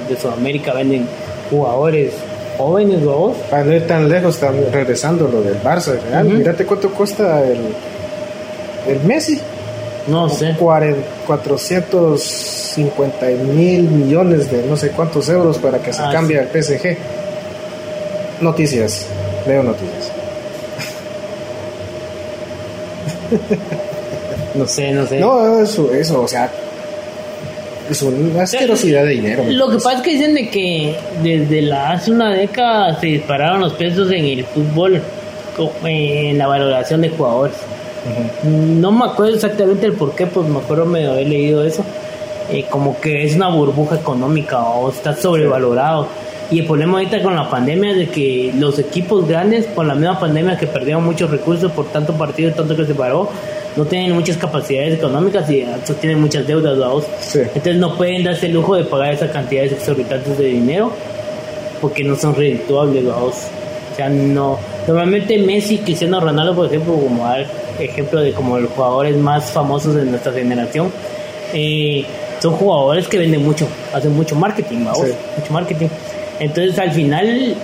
de 0.09 0.15
Sudamérica 0.17 0.73
venden 0.73 1.07
jugadores 1.49 2.13
jóvenes, 2.57 3.03
vamos. 3.05 3.37
Para 3.49 3.63
no 3.63 3.73
ir 3.73 3.87
tan 3.87 4.07
lejos, 4.09 4.39
regresando 4.71 5.27
lo 5.27 5.41
del 5.41 5.61
Barça, 5.61 5.99
Real, 6.09 6.27
Ujú. 6.27 6.35
mírate 6.37 6.65
cuánto 6.65 6.89
cuesta 6.91 7.43
el, 7.45 7.59
el 8.87 8.99
Messi. 9.05 9.39
No 10.07 10.29
sé. 10.29 10.55
40 10.57 10.99
450 11.27 13.25
mil 13.53 13.83
millones 13.83 14.49
de 14.51 14.63
no 14.65 14.75
sé 14.75 14.89
cuántos 14.91 15.29
euros 15.29 15.57
para 15.59 15.77
que 15.79 15.93
se 15.93 16.01
Ah, 16.01 16.09
cambie 16.11 16.39
al 16.39 16.47
PSG. 16.47 16.97
Noticias, 18.41 19.05
leo 19.47 19.61
noticias. 19.63 20.11
No 24.53 24.67
sé, 24.67 24.91
no 24.91 25.05
sé. 25.07 25.19
No, 25.19 25.59
eso, 25.63 25.93
eso, 25.93 26.21
o 26.23 26.27
sea, 26.27 26.49
es 27.89 28.01
una 28.01 28.43
asquerosidad 28.43 29.03
de 29.05 29.11
dinero. 29.11 29.43
Lo 29.47 29.69
que 29.69 29.75
pasa 29.77 29.93
es 29.93 30.01
que 30.01 30.11
dicen 30.11 30.35
de 30.35 30.49
que 30.49 30.93
desde 31.23 31.61
la, 31.61 31.91
hace 31.91 32.11
una 32.11 32.31
década 32.33 32.99
se 32.99 33.05
dispararon 33.07 33.61
los 33.61 33.71
precios 33.73 34.11
en 34.11 34.25
el 34.25 34.43
fútbol, 34.45 35.01
co- 35.55 35.71
en 35.85 36.37
la 36.37 36.47
valoración 36.47 36.99
de 37.01 37.09
jugadores. 37.11 37.55
No 38.43 38.91
me 38.91 39.05
acuerdo 39.05 39.35
exactamente 39.35 39.85
el 39.85 39.93
por 39.93 40.15
qué, 40.15 40.25
pues 40.27 40.47
me 40.47 40.59
acuerdo 40.59 40.85
me 40.85 41.05
haber 41.05 41.27
leído 41.27 41.63
eso. 41.63 41.83
Eh, 42.49 42.65
como 42.69 42.99
que 42.99 43.23
es 43.23 43.35
una 43.35 43.49
burbuja 43.49 43.95
económica 43.95 44.59
o 44.59 44.89
está 44.89 45.15
sobrevalorado. 45.15 46.07
Y 46.49 46.59
el 46.59 46.65
problema 46.65 46.97
ahorita 46.97 47.21
con 47.21 47.35
la 47.35 47.49
pandemia 47.49 47.91
es 47.91 47.97
de 47.97 48.07
que 48.09 48.53
los 48.57 48.77
equipos 48.77 49.25
grandes, 49.25 49.67
con 49.67 49.87
la 49.87 49.95
misma 49.95 50.19
pandemia 50.19 50.57
que 50.57 50.67
perdieron 50.67 51.05
muchos 51.05 51.31
recursos 51.31 51.71
por 51.71 51.85
tanto 51.85 52.13
partido 52.13 52.49
y 52.49 52.53
tanto 52.53 52.75
que 52.75 52.85
se 52.85 52.93
paró, 52.93 53.29
no 53.77 53.85
tienen 53.85 54.11
muchas 54.11 54.35
capacidades 54.35 54.95
económicas 54.95 55.49
y 55.49 55.65
tienen 56.01 56.19
muchas 56.19 56.45
deudas. 56.45 57.05
Sí. 57.21 57.39
Entonces 57.39 57.77
no 57.77 57.95
pueden 57.95 58.25
darse 58.25 58.47
el 58.47 58.53
lujo 58.53 58.75
de 58.75 58.83
pagar 58.83 59.13
esas 59.13 59.31
cantidades 59.31 59.71
exorbitantes 59.71 60.37
de 60.37 60.45
dinero 60.45 60.91
porque 61.79 62.03
no 62.03 62.15
son 62.15 62.35
redituables, 62.35 63.05
¿vaos? 63.05 63.35
O 63.91 63.95
sea, 63.95 64.09
no. 64.09 64.59
Normalmente 64.87 65.37
Messi, 65.37 65.77
Cristiano 65.79 66.19
Ronaldo, 66.19 66.55
por 66.55 66.67
ejemplo, 66.67 66.93
como 66.95 67.23
dar 67.23 67.45
ejemplo 67.79 68.19
de 68.21 68.33
como 68.33 68.57
los 68.59 68.71
jugadores 68.71 69.15
más 69.17 69.51
famosos 69.51 69.95
de 69.95 70.05
nuestra 70.05 70.31
generación, 70.33 70.91
eh, 71.53 72.03
son 72.41 72.53
jugadores 72.53 73.07
que 73.07 73.17
venden 73.19 73.43
mucho, 73.43 73.67
hacen 73.93 74.15
mucho 74.15 74.35
marketing. 74.35 74.79
Mucho 75.37 75.53
marketing. 75.53 75.87
Entonces 76.39 76.77
al 76.79 76.91
final 76.91 77.55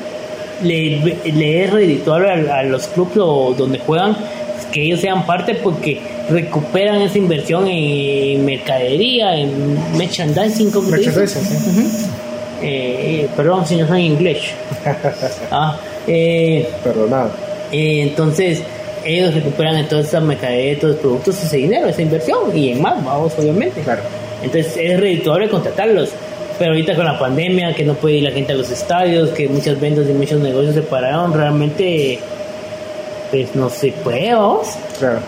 le, 0.64 1.18
le 1.26 1.64
es 1.64 1.72
redituable 1.72 2.30
a, 2.30 2.60
a 2.60 2.64
los 2.64 2.88
clubes 2.88 3.16
donde 3.58 3.80
juegan 3.80 4.16
que 4.72 4.84
ellos 4.84 5.00
sean 5.00 5.26
parte 5.26 5.56
porque 5.56 6.00
recuperan 6.30 7.02
esa 7.02 7.18
inversión 7.18 7.68
en 7.68 8.46
mercadería, 8.46 9.36
en 9.38 9.98
merchandising. 9.98 10.72
Merchandising, 10.90 11.42
sí. 11.42 12.06
Eh, 12.62 13.28
perdón 13.36 13.66
si 13.66 13.76
no 13.76 13.88
soy 13.88 14.04
inglés. 14.06 14.40
Ah, 15.52 15.78
eh, 16.08 16.68
Pero 16.84 17.08
nada. 17.08 17.30
eh, 17.72 18.02
entonces 18.04 18.62
ellos 19.06 19.34
recuperan 19.34 19.78
en 19.78 19.88
toda 19.88 20.02
esa 20.02 20.20
mercadería, 20.20 20.78
todos 20.80 20.94
los 20.96 21.02
productos, 21.02 21.44
ese 21.44 21.58
dinero, 21.58 21.88
esa 21.88 22.02
inversión 22.02 22.58
y 22.58 22.72
en 22.72 22.82
más, 22.82 23.04
vamos, 23.04 23.34
obviamente. 23.38 23.82
Claro. 23.82 24.02
Entonces 24.44 24.76
es 24.78 25.00
redituable 25.00 25.50
contratarlos. 25.50 26.10
Pero 26.60 26.72
ahorita 26.72 26.96
con 26.96 27.06
la 27.06 27.20
pandemia, 27.20 27.74
que 27.76 27.84
no 27.86 27.94
puede 27.94 28.16
ir 28.16 28.24
la 28.24 28.32
gente 28.32 28.52
a 28.54 28.56
los 28.56 28.72
estadios, 28.72 29.30
que 29.30 29.48
muchas 29.48 29.80
ventas 29.80 30.06
y 30.10 30.14
muchos 30.14 30.40
negocios 30.42 30.74
se 30.74 30.82
pararon, 30.82 31.32
realmente 31.34 32.20
pues 33.30 33.54
no 33.56 33.70
se 33.70 33.92
puede, 33.92 34.34
vamos. 34.34 34.68
Claro. 34.98 35.20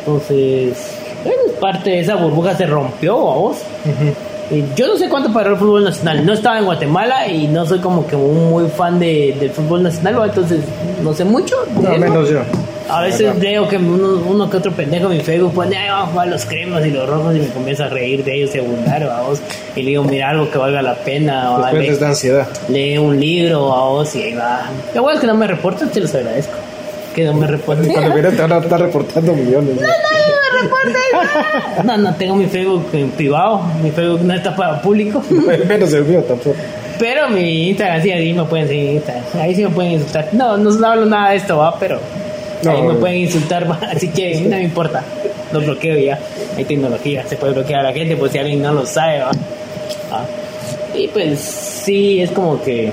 Entonces, 0.00 0.76
bueno, 1.22 1.40
parte 1.60 1.90
de 1.90 2.00
esa 2.00 2.16
burbuja 2.16 2.56
se 2.56 2.66
rompió, 2.66 3.16
vamos. 3.24 3.58
Y 3.86 4.29
Yo 4.74 4.88
no 4.88 4.96
sé 4.96 5.08
cuánto 5.08 5.32
paró 5.32 5.52
el 5.52 5.56
fútbol 5.56 5.84
nacional. 5.84 6.26
No 6.26 6.32
estaba 6.32 6.58
en 6.58 6.64
Guatemala 6.64 7.28
y 7.28 7.46
no 7.46 7.64
soy 7.66 7.78
como 7.78 8.06
que 8.06 8.16
un 8.16 8.50
muy 8.50 8.68
fan 8.68 8.98
de, 8.98 9.36
del 9.38 9.50
fútbol 9.50 9.82
nacional, 9.82 10.20
¿va? 10.20 10.26
entonces 10.26 10.60
no 11.02 11.14
sé 11.14 11.24
mucho. 11.24 11.56
de 11.76 11.82
No, 11.82 11.98
menos 11.98 12.28
yo. 12.28 12.40
A 12.88 13.02
veces 13.02 13.38
veo 13.38 13.68
que 13.68 13.76
uno, 13.76 14.20
uno 14.26 14.50
que 14.50 14.56
otro 14.56 14.72
pendejo 14.72 15.08
en 15.10 15.18
mi 15.18 15.22
Facebook 15.22 15.54
pone, 15.54 15.76
ay, 15.76 15.88
vamos 15.90 16.08
a 16.08 16.10
jugar 16.10 16.28
los 16.28 16.44
cremas 16.44 16.84
y 16.84 16.90
los 16.90 17.08
rojos 17.08 17.36
y 17.36 17.38
me 17.38 17.48
comienzo 17.48 17.84
a 17.84 17.88
reír 17.88 18.24
de 18.24 18.34
ellos 18.34 18.54
y 18.56 18.58
a 18.58 18.62
burlar, 18.62 19.06
vamos. 19.06 19.40
Y 19.76 19.82
le 19.82 19.90
digo, 19.90 20.02
mira 20.02 20.30
algo 20.30 20.50
que 20.50 20.58
valga 20.58 20.82
la 20.82 20.96
pena, 20.96 21.70
les 21.72 22.00
da 22.00 22.08
ansiedad. 22.08 22.48
lee 22.68 22.98
un 22.98 23.20
libro, 23.20 23.68
vamos, 23.68 24.12
y 24.16 24.22
ahí 24.24 24.34
va. 24.34 24.62
Lo 24.92 25.02
bueno 25.02 25.14
es 25.14 25.20
que 25.20 25.26
no 25.28 25.36
me 25.36 25.46
reportan, 25.46 25.88
te 25.90 26.00
los 26.00 26.12
agradezco. 26.12 26.54
Que 27.14 27.24
no 27.24 27.34
me 27.34 27.46
reporten. 27.46 27.92
Cuando 27.92 28.12
vienes 28.12 28.34
te 28.34 28.42
van 28.42 28.52
a 28.52 28.58
estar 28.58 28.80
reportando 28.80 29.34
millones. 29.34 29.76
¿no? 29.76 29.82
No, 29.82 29.88
no, 31.84 32.14
tengo 32.14 32.36
mi 32.36 32.46
Facebook 32.46 32.86
en 32.92 33.10
privado, 33.10 33.62
mi 33.82 33.90
Facebook 33.90 34.22
no 34.22 34.34
está 34.34 34.54
para 34.54 34.80
público. 34.82 35.22
Menos 35.68 35.92
el 35.92 36.04
mío 36.04 36.22
tampoco. 36.22 36.56
Pero 36.98 37.28
mi 37.30 37.70
Instagram 37.70 38.02
sí, 38.02 38.10
ahí 38.12 38.32
me 38.32 38.44
pueden 38.44 38.68
seguir 38.68 38.88
en 38.90 38.94
Instagram. 38.96 39.24
Ahí 39.40 39.54
sí 39.54 39.62
me 39.64 39.70
pueden 39.70 39.92
insultar. 39.92 40.28
No, 40.32 40.56
no, 40.56 40.70
no 40.70 40.86
hablo 40.86 41.06
nada 41.06 41.30
de 41.30 41.36
esto, 41.36 41.56
va, 41.56 41.78
pero 41.78 41.98
No, 42.62 42.70
ahí 42.70 42.82
me 42.82 42.92
no. 42.94 43.00
pueden 43.00 43.16
insultar, 43.18 43.70
va. 43.70 43.78
Así 43.90 44.08
que 44.08 44.40
no 44.42 44.50
me 44.50 44.64
importa. 44.64 45.02
Lo 45.52 45.60
bloqueo 45.60 45.98
ya. 45.98 46.18
Hay 46.56 46.64
tecnología, 46.64 47.24
se 47.26 47.36
puede 47.36 47.54
bloquear 47.54 47.80
a 47.80 47.84
la 47.84 47.92
gente, 47.92 48.16
pues 48.16 48.32
si 48.32 48.38
alguien 48.38 48.62
no 48.62 48.72
lo 48.72 48.84
sabe, 48.86 49.20
va. 49.20 49.30
Ah. 50.12 50.24
Y 50.94 51.08
pues 51.08 51.40
sí 51.40 52.20
es 52.20 52.30
como 52.32 52.62
que 52.62 52.92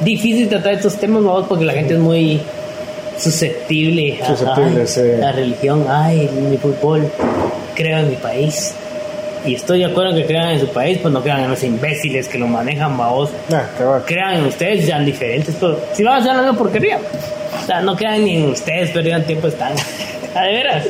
difícil 0.00 0.48
tratar 0.48 0.74
estos 0.74 0.96
temas, 0.96 1.22
vamos, 1.22 1.46
porque 1.48 1.64
la 1.64 1.72
gente 1.72 1.94
es 1.94 2.00
muy 2.00 2.40
susceptible 3.18 4.20
a 4.22 4.26
Susceptible, 4.26 4.80
ay, 4.80 4.86
sí. 4.86 5.00
la 5.18 5.32
religión, 5.32 5.86
ay, 5.88 6.28
mi 6.50 6.56
fútbol, 6.56 7.10
creo 7.74 7.98
en 7.98 8.10
mi 8.10 8.16
país. 8.16 8.74
Y 9.46 9.54
estoy 9.56 9.80
de 9.80 9.84
acuerdo 9.84 10.14
que 10.14 10.24
crean 10.24 10.50
en 10.50 10.60
su 10.60 10.68
país, 10.68 10.98
pues 11.02 11.12
no 11.12 11.20
crean 11.22 11.40
en 11.40 11.50
los 11.50 11.62
imbéciles 11.62 12.28
que 12.28 12.38
lo 12.38 12.46
manejan. 12.46 12.98
Ah, 12.98 13.28
cabal. 13.76 14.02
Crean 14.06 14.36
en 14.36 14.46
ustedes, 14.46 14.86
sean 14.86 15.04
diferentes, 15.04 15.54
pero 15.60 15.78
si 15.92 16.02
van 16.02 16.14
a 16.14 16.18
hacer 16.18 16.34
la 16.34 16.42
misma 16.42 16.56
porquería, 16.58 16.98
o 17.62 17.66
sea, 17.66 17.82
no 17.82 17.94
crean 17.94 18.24
ni 18.24 18.36
en 18.36 18.50
ustedes, 18.50 18.90
perdieron 18.90 19.22
tiempo, 19.24 19.48
están. 19.48 19.72
A 20.34 20.42
de 20.46 20.52
veras. 20.52 20.86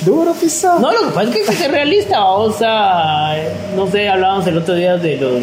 Duro 0.00 0.32
pisado. 0.32 0.80
No, 0.80 0.90
lo 0.90 1.08
que 1.08 1.14
pasa 1.14 1.22
es 1.24 1.30
que 1.30 1.40
hay 1.40 1.46
que 1.46 1.52
ser 1.52 1.70
realista, 1.70 2.18
vamos 2.20 2.56
a. 2.62 3.36
No 3.76 3.86
sé, 3.90 4.08
hablábamos 4.08 4.46
el 4.46 4.56
otro 4.58 4.74
día 4.74 4.96
de 4.96 5.16
los, 5.16 5.42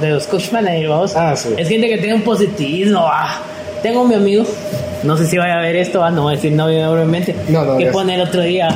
de 0.00 0.10
los 0.10 0.26
coach 0.28 0.52
managers, 0.52 0.88
vamos. 0.88 1.16
Ah, 1.16 1.34
sí. 1.34 1.50
Es 1.56 1.68
gente 1.68 1.88
que 1.88 1.98
tiene 1.98 2.14
un 2.14 2.22
positivismo, 2.22 3.00
ah. 3.02 3.42
Tengo 3.82 4.04
mi 4.04 4.14
amigo, 4.14 4.44
no 5.02 5.16
sé 5.16 5.26
si 5.26 5.38
vaya 5.38 5.58
a 5.58 5.60
ver 5.60 5.76
esto, 5.76 6.02
ah, 6.02 6.10
no 6.10 6.22
voy 6.22 6.32
a 6.32 6.36
decir 6.36 6.52
no, 6.52 6.66
obviamente. 6.66 7.34
No, 7.48 7.64
no, 7.64 7.78
que 7.78 7.86
pone 7.86 8.14
el 8.14 8.22
otro 8.22 8.42
día: 8.42 8.68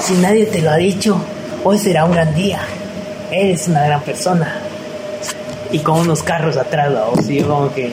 Si 0.00 0.14
nadie 0.14 0.46
te 0.46 0.60
lo 0.60 0.70
ha 0.70 0.76
dicho, 0.76 1.20
hoy 1.64 1.78
será 1.78 2.04
un 2.04 2.12
gran 2.12 2.34
día. 2.34 2.60
Eres 3.30 3.68
una 3.68 3.84
gran 3.84 4.00
persona. 4.02 4.60
Y 5.72 5.78
con 5.80 6.00
unos 6.00 6.22
carros 6.22 6.56
atrás, 6.56 6.92
vamos. 6.92 7.28
Y 7.28 7.40
yo, 7.40 7.48
como 7.48 7.74
que. 7.74 7.90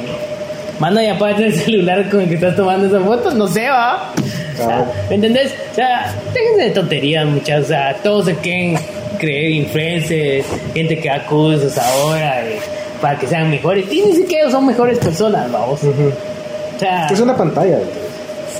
Manda 0.79 1.03
y 1.03 1.07
apaga 1.07 1.37
el 1.37 1.53
celular 1.53 2.09
con 2.09 2.21
el 2.21 2.27
que 2.29 2.35
estás 2.35 2.55
tomando 2.55 2.87
esa 2.87 3.05
foto, 3.05 3.31
no 3.31 3.47
sé, 3.47 3.69
va. 3.69 4.11
O 4.53 4.57
sea. 4.57 4.85
¿Me 5.09 5.15
entendés? 5.15 5.53
O 5.71 5.75
sea, 5.75 6.13
déjense 6.33 6.63
de 6.63 6.69
tonterías, 6.71 7.25
muchachos. 7.25 7.65
O 7.65 7.67
sea, 7.69 7.95
todos 8.03 8.25
se 8.25 8.35
quieren 8.35 8.77
creer 9.17 9.51
influencers, 9.51 10.45
gente 10.73 10.99
que 10.99 11.07
da 11.07 11.25
cursos 11.25 11.77
ahora 11.77 12.43
eh, 12.45 12.59
para 13.01 13.17
que 13.17 13.27
sean 13.27 13.49
mejores. 13.49 13.91
Y 13.91 14.01
ni 14.01 14.15
siquiera 14.15 14.49
son 14.49 14.65
mejores 14.65 14.97
personas, 14.99 15.51
vamos. 15.51 15.83
O 15.83 15.93
sea, 16.82 17.07
Es 17.07 17.19
una 17.19 17.36
pantalla. 17.36 17.79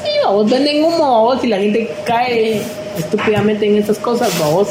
sí, 0.04 0.10
vamos, 0.24 0.50
venden 0.50 0.84
humo, 0.84 0.98
vamos, 1.28 1.44
y 1.44 1.48
la 1.48 1.58
gente 1.58 1.90
cae 2.06 2.62
estúpidamente 2.98 3.66
en 3.68 3.78
esas 3.78 3.98
cosas, 3.98 4.30
vamos. 4.40 4.70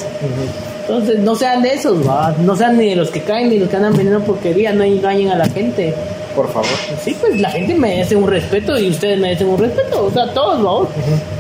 Entonces, 0.83 1.19
no 1.21 1.35
sean 1.37 1.63
de 1.63 1.75
esos, 1.75 2.07
va. 2.07 2.35
No 2.41 2.57
sean 2.57 2.77
ni 2.77 2.89
de 2.91 2.97
los 2.97 3.11
que 3.11 3.21
caen 3.21 3.49
ni 3.51 3.59
los 3.59 3.69
que 3.69 3.77
andan 3.77 3.93
vendiendo 3.93 4.25
porquería, 4.25 4.73
no 4.73 4.83
engañen 4.83 5.29
a 5.29 5.37
la 5.37 5.47
gente. 5.49 5.95
Por 6.35 6.49
favor. 6.49 6.67
Sí, 7.05 7.17
pues 7.21 7.41
la 7.41 7.51
gente 7.51 7.75
merece 7.75 8.17
un 8.17 8.29
respeto 8.29 8.79
y 8.79 8.89
ustedes 8.91 9.19
merecen 9.19 9.49
un 9.49 9.59
respeto, 9.59 10.07
o 10.07 10.11
sea, 10.11 10.33
todos, 10.33 10.59
¿no? 10.61 10.89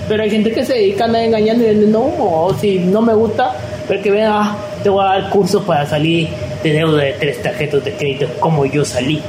Pero 0.08 0.22
hay 0.22 0.30
gente 0.30 0.52
que 0.52 0.64
se 0.64 0.74
dedica 0.74 1.04
a 1.04 1.06
andar 1.06 1.22
engañando 1.22 1.64
y 1.64 1.68
vendiendo 1.68 2.00
humo, 2.00 2.44
o 2.46 2.54
si 2.54 2.78
no 2.80 3.00
me 3.00 3.14
gusta, 3.14 3.52
pero 3.88 4.02
que 4.02 4.10
vean, 4.10 4.32
ah, 4.32 4.56
te 4.82 4.88
voy 4.90 5.04
a 5.04 5.08
dar 5.08 5.30
curso 5.30 5.62
para 5.62 5.86
salir 5.86 6.28
de 6.62 6.72
deuda 6.72 7.02
de 7.04 7.12
tres 7.14 7.40
tarjetas 7.42 7.84
de 7.84 7.92
crédito 7.92 8.26
como 8.40 8.66
yo 8.66 8.84
salí. 8.84 9.20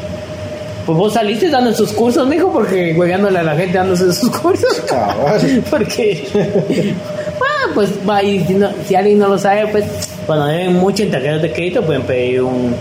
Pues 0.86 0.98
vos 0.98 1.14
saliste 1.14 1.50
dando 1.50 1.70
esos 1.70 1.92
cursos, 1.94 2.28
mijo, 2.28 2.52
porque 2.52 2.94
hueveándole 2.98 3.40
a 3.40 3.44
la 3.44 3.56
gente 3.56 3.78
dándose 3.78 4.10
esos 4.10 4.30
cursos. 4.32 4.84
Porque, 5.70 6.28
ah, 7.40 7.70
pues 7.74 7.90
va, 8.08 8.22
y 8.24 8.44
si, 8.46 8.54
no- 8.56 8.70
si 8.88 8.96
alguien 8.96 9.20
no 9.20 9.28
lo 9.28 9.38
sabe, 9.38 9.68
pues 9.68 9.86
cuando 10.26 10.46
deben 10.48 10.74
mucho 10.78 11.04
en 11.04 11.12
tarjetas 11.12 11.42
de 11.44 11.52
crédito 11.52 11.82
pueden 11.84 12.02
pedir 12.04 12.42
un 12.42 12.76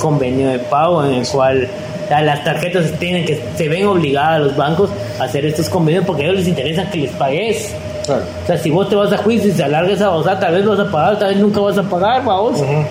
convenio 0.00 0.50
de 0.50 0.58
pago 0.60 1.04
en 1.04 1.14
el 1.14 1.26
cual 1.26 1.66
las 2.08 2.44
tarjetas 2.44 2.92
tienen 2.98 3.24
que 3.24 3.40
se 3.56 3.68
ven 3.68 3.86
obligadas 3.86 4.36
a 4.36 4.38
los 4.38 4.56
bancos 4.56 4.90
a 5.18 5.24
hacer 5.24 5.44
estos 5.46 5.68
convenios 5.68 6.04
porque 6.04 6.22
a 6.22 6.26
ellos 6.26 6.38
les 6.38 6.48
interesa 6.48 6.88
que 6.90 6.98
les 6.98 7.10
pagues. 7.12 7.74
Claro. 8.06 8.22
O 8.42 8.46
sea, 8.46 8.56
si 8.58 8.70
vos 8.70 8.88
te 8.88 8.94
vas 8.96 9.12
a 9.12 9.18
juicio 9.18 9.50
y 9.50 9.52
se 9.52 9.62
alarga 9.62 9.92
esa 9.92 10.10
o 10.10 10.22
sea, 10.24 10.38
tal 10.38 10.54
vez 10.54 10.64
vas 10.64 10.78
a 10.80 10.90
pagar, 10.90 11.18
tal 11.18 11.28
vez 11.28 11.38
nunca 11.38 11.60
vas 11.60 11.78
a 11.78 11.82
pagar, 11.82 12.24
vamos. 12.24 12.60
Ujú. 12.60 12.84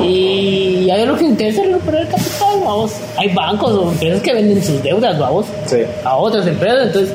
Y 0.00 0.90
ellos 0.90 1.08
lo 1.08 1.16
que 1.16 1.24
interesa 1.24 1.62
es 1.62 1.68
recuperar 1.68 2.02
el 2.02 2.08
capital, 2.08 2.60
vamos. 2.64 2.92
Hay 3.16 3.28
bancos 3.34 3.72
o 3.72 3.90
empresas 3.92 4.22
que 4.22 4.32
venden 4.34 4.62
sus 4.64 4.82
deudas, 4.82 5.18
vamos 5.18 5.46
Sí. 5.66 5.78
a 6.04 6.16
otras 6.16 6.46
empresas, 6.46 6.86
entonces 6.86 7.14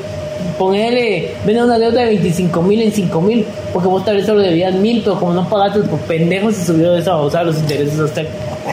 ponerle, 0.57 1.31
vende 1.45 1.63
una 1.63 1.77
deuda 1.77 2.01
de 2.01 2.05
25 2.07 2.61
mil 2.61 2.81
en 2.81 2.91
5 2.91 3.21
mil, 3.21 3.45
porque 3.73 3.87
vos 3.87 4.03
tal 4.05 4.17
vez 4.17 4.25
solo 4.25 4.41
debías 4.41 4.73
mil, 4.75 5.01
pero 5.03 5.19
como 5.19 5.33
no 5.33 5.47
pagaste 5.47 5.79
por 5.81 5.99
pendejos 6.01 6.55
se 6.55 6.65
subió 6.65 6.95
esa, 6.95 7.15
o 7.17 7.29
sea, 7.29 7.43
los 7.43 7.57
intereses 7.57 7.99
hasta 7.99 8.23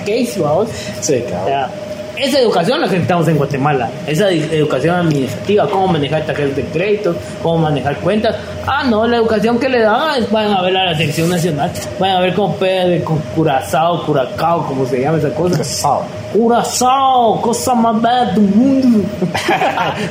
case, 0.00 0.34
vamos. 0.38 0.68
Sí, 1.00 1.22
O 1.26 1.30
cabrón. 1.30 1.46
sea, 1.46 1.70
esa 2.16 2.38
educación 2.38 2.80
la 2.80 2.86
que 2.86 2.92
necesitamos 2.92 3.28
en 3.28 3.36
Guatemala, 3.36 3.90
esa 4.06 4.30
educación 4.30 4.96
administrativa, 4.96 5.68
cómo 5.68 5.88
manejar 5.88 6.24
tarjetas 6.24 6.56
de 6.56 6.64
crédito, 6.64 7.14
cómo 7.42 7.58
manejar 7.58 7.96
cuentas. 7.98 8.36
Ah, 8.66 8.84
no, 8.88 9.06
la 9.06 9.16
educación 9.16 9.58
que 9.58 9.68
le 9.68 9.80
dan 9.80 10.22
es, 10.22 10.30
vayan 10.30 10.52
a 10.52 10.62
ver 10.62 10.76
a 10.76 10.84
la 10.86 10.96
selección 10.96 11.28
nacional, 11.28 11.70
vayan 11.98 12.16
a 12.16 12.20
ver 12.20 12.34
cómo 12.34 12.54
pega 12.56 12.84
de 12.86 13.02
con 13.02 13.18
curazao, 13.34 14.04
curacao, 14.04 14.66
como 14.66 14.86
se 14.86 15.00
llama 15.00 15.18
esa 15.18 15.30
cosa. 15.34 15.58
Casado. 15.58 16.02
Curazao, 16.32 17.40
cosa 17.40 17.74
más 17.74 18.02
bella 18.02 18.24
del 18.32 18.42
mundo. 18.42 19.08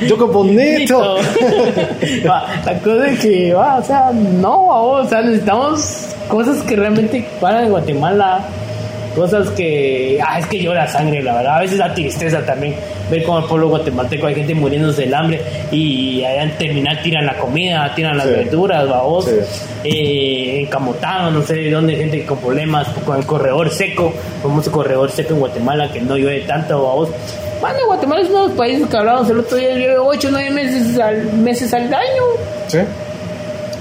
Yo 0.06 0.16
bonito. 0.28 1.16
La 2.24 2.80
cosa 2.82 3.08
es 3.08 3.20
que, 3.20 3.54
va, 3.54 3.76
o 3.76 3.82
sea, 3.82 4.10
no, 4.12 4.66
o 4.66 5.08
sea, 5.08 5.22
necesitamos 5.22 6.14
cosas 6.28 6.62
que 6.62 6.76
realmente 6.76 7.26
paran 7.40 7.64
en 7.64 7.70
Guatemala. 7.70 8.40
Cosas 9.14 9.48
que, 9.50 10.18
ah, 10.26 10.38
es 10.40 10.46
que 10.46 10.58
llora 10.58 10.86
sangre, 10.88 11.22
la 11.22 11.34
verdad. 11.34 11.58
A 11.58 11.60
veces 11.60 11.78
da 11.78 11.94
tristeza 11.94 12.44
también 12.44 12.74
ver 13.10 13.22
cómo 13.22 13.38
el 13.38 13.44
pueblo 13.44 13.68
guatemalteco 13.68 14.26
hay 14.26 14.34
gente 14.34 14.54
muriéndose 14.54 15.02
del 15.02 15.14
hambre 15.14 15.40
y 15.70 16.24
allá 16.24 16.42
en 16.44 16.58
terminal 16.58 17.00
tiran 17.02 17.26
la 17.26 17.34
comida, 17.36 17.92
tiran 17.94 18.16
las 18.16 18.26
Sí. 18.26 18.32
verduras, 18.32 18.88
vamos. 18.88 19.24
Sí. 19.26 19.32
Eh, 19.84 20.60
en 20.60 20.66
Camotán, 20.66 21.32
no 21.34 21.42
sé 21.42 21.54
de 21.54 21.70
dónde, 21.70 21.94
gente 21.96 22.24
con 22.26 22.38
problemas 22.38 22.88
con 23.06 23.16
el 23.18 23.26
corredor 23.26 23.70
seco, 23.70 24.12
famoso 24.42 24.72
corredor 24.72 25.10
seco 25.10 25.34
en 25.34 25.40
Guatemala 25.40 25.92
que 25.92 26.00
no 26.00 26.16
llueve 26.16 26.40
tanto, 26.40 26.82
vamos. 26.82 27.08
Bueno, 27.60 27.78
Guatemala 27.86 28.22
es 28.22 28.28
uno 28.30 28.42
de 28.42 28.48
los 28.48 28.56
países 28.58 28.88
que 28.88 28.96
hablábamos 28.96 29.30
el 29.30 29.38
otro 29.38 29.56
día, 29.56 29.70
llueve 29.74 29.98
8 29.98 30.28
o 30.28 30.30
9 30.32 30.50
meses 30.50 30.98
al, 30.98 31.32
meses 31.34 31.72
al 31.72 31.84
año. 31.94 32.22
Sí. 32.66 32.78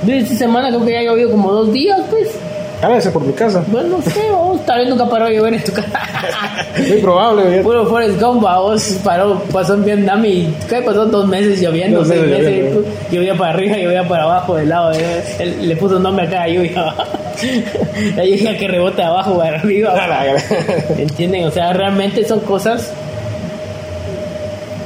De 0.04 0.18
esta 0.20 0.36
semana 0.36 0.68
creo 0.70 0.86
que 0.86 0.92
ya 0.92 1.00
ha 1.00 1.04
llovido 1.04 1.32
como 1.32 1.52
dos 1.52 1.72
días, 1.74 2.00
pues. 2.10 2.30
Cállese 2.84 3.12
por 3.12 3.24
mi 3.24 3.32
casa. 3.32 3.64
Bueno, 3.68 3.98
no 3.98 4.02
sé, 4.02 4.30
vamos, 4.30 4.66
tal 4.66 4.80
vez 4.80 4.90
nunca 4.90 5.10
paró 5.10 5.28
de 5.28 5.38
llover 5.38 5.54
en 5.54 5.64
tu 5.64 5.72
casa. 5.72 6.02
Muy 6.78 6.98
probable. 6.98 7.44
¿verdad? 7.46 7.64
Puro 7.64 7.86
Forrest 7.86 8.22
Gump, 8.22 8.42
vos 8.42 9.00
paró, 9.02 9.40
pasó 9.54 9.76
en 9.76 9.86
Vietnam 9.86 10.26
y 10.26 10.54
¿qué 10.68 10.82
pasó? 10.82 11.06
Dos 11.06 11.26
meses 11.26 11.62
lloviendo, 11.62 12.04
seis 12.04 12.22
meses 12.24 12.76
llovía 13.10 13.38
para 13.38 13.54
arriba, 13.54 13.78
llovía 13.78 14.06
para 14.06 14.24
abajo, 14.24 14.58
del 14.58 14.68
lado, 14.68 14.92
eh, 14.92 15.24
él 15.40 15.70
le 15.70 15.78
puso 15.78 15.98
nombre 15.98 16.28
a 16.28 16.30
cada 16.30 16.50
lluvia. 16.50 16.94
La 18.18 18.26
lluvia 18.26 18.58
que 18.58 18.68
rebota 18.68 19.08
abajo 19.08 19.38
para 19.38 19.60
arriba. 19.60 19.96
¿Entienden? 20.98 21.46
O 21.46 21.52
sea, 21.52 21.72
realmente 21.72 22.26
son 22.26 22.42
cosas 22.42 22.92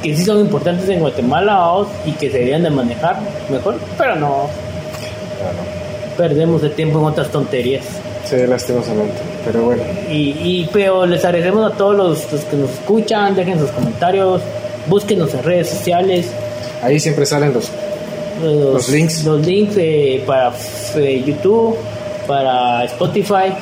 que 0.04 0.14
sí 0.14 0.24
son 0.24 0.38
importantes 0.38 0.88
en 0.88 1.00
Guatemala 1.00 1.56
vamos, 1.56 1.88
y 2.06 2.12
que 2.12 2.30
se 2.30 2.38
deberían 2.38 2.62
de 2.62 2.70
manejar 2.70 3.16
mejor, 3.50 3.74
pero 3.98 4.14
no, 4.14 4.48
perdemos 6.18 6.62
el 6.64 6.72
tiempo 6.72 6.98
en 6.98 7.04
otras 7.06 7.28
tonterías. 7.32 7.84
Sí, 8.26 8.36
lastimosamente. 8.46 9.14
Pero 9.46 9.62
bueno. 9.62 9.82
Y, 10.10 10.34
y 10.42 10.68
pero 10.70 11.06
les 11.06 11.24
agradecemos 11.24 11.72
a 11.72 11.74
todos 11.76 11.96
los, 11.96 12.30
los 12.30 12.42
que 12.42 12.56
nos 12.56 12.70
escuchan, 12.72 13.34
dejen 13.34 13.58
sus 13.58 13.70
comentarios, 13.70 14.42
búsquenos 14.86 15.32
en 15.32 15.42
redes 15.44 15.70
sociales. 15.70 16.26
Ahí 16.82 17.00
siempre 17.00 17.24
salen 17.24 17.54
los. 17.54 17.70
Los, 18.42 18.74
Los 18.74 18.88
links. 18.90 19.24
Los 19.24 19.46
links 19.46 19.74
eh, 19.78 20.22
para 20.26 20.52
eh, 20.96 21.22
YouTube, 21.26 21.76
para 22.26 22.84
Spotify, 22.84 23.52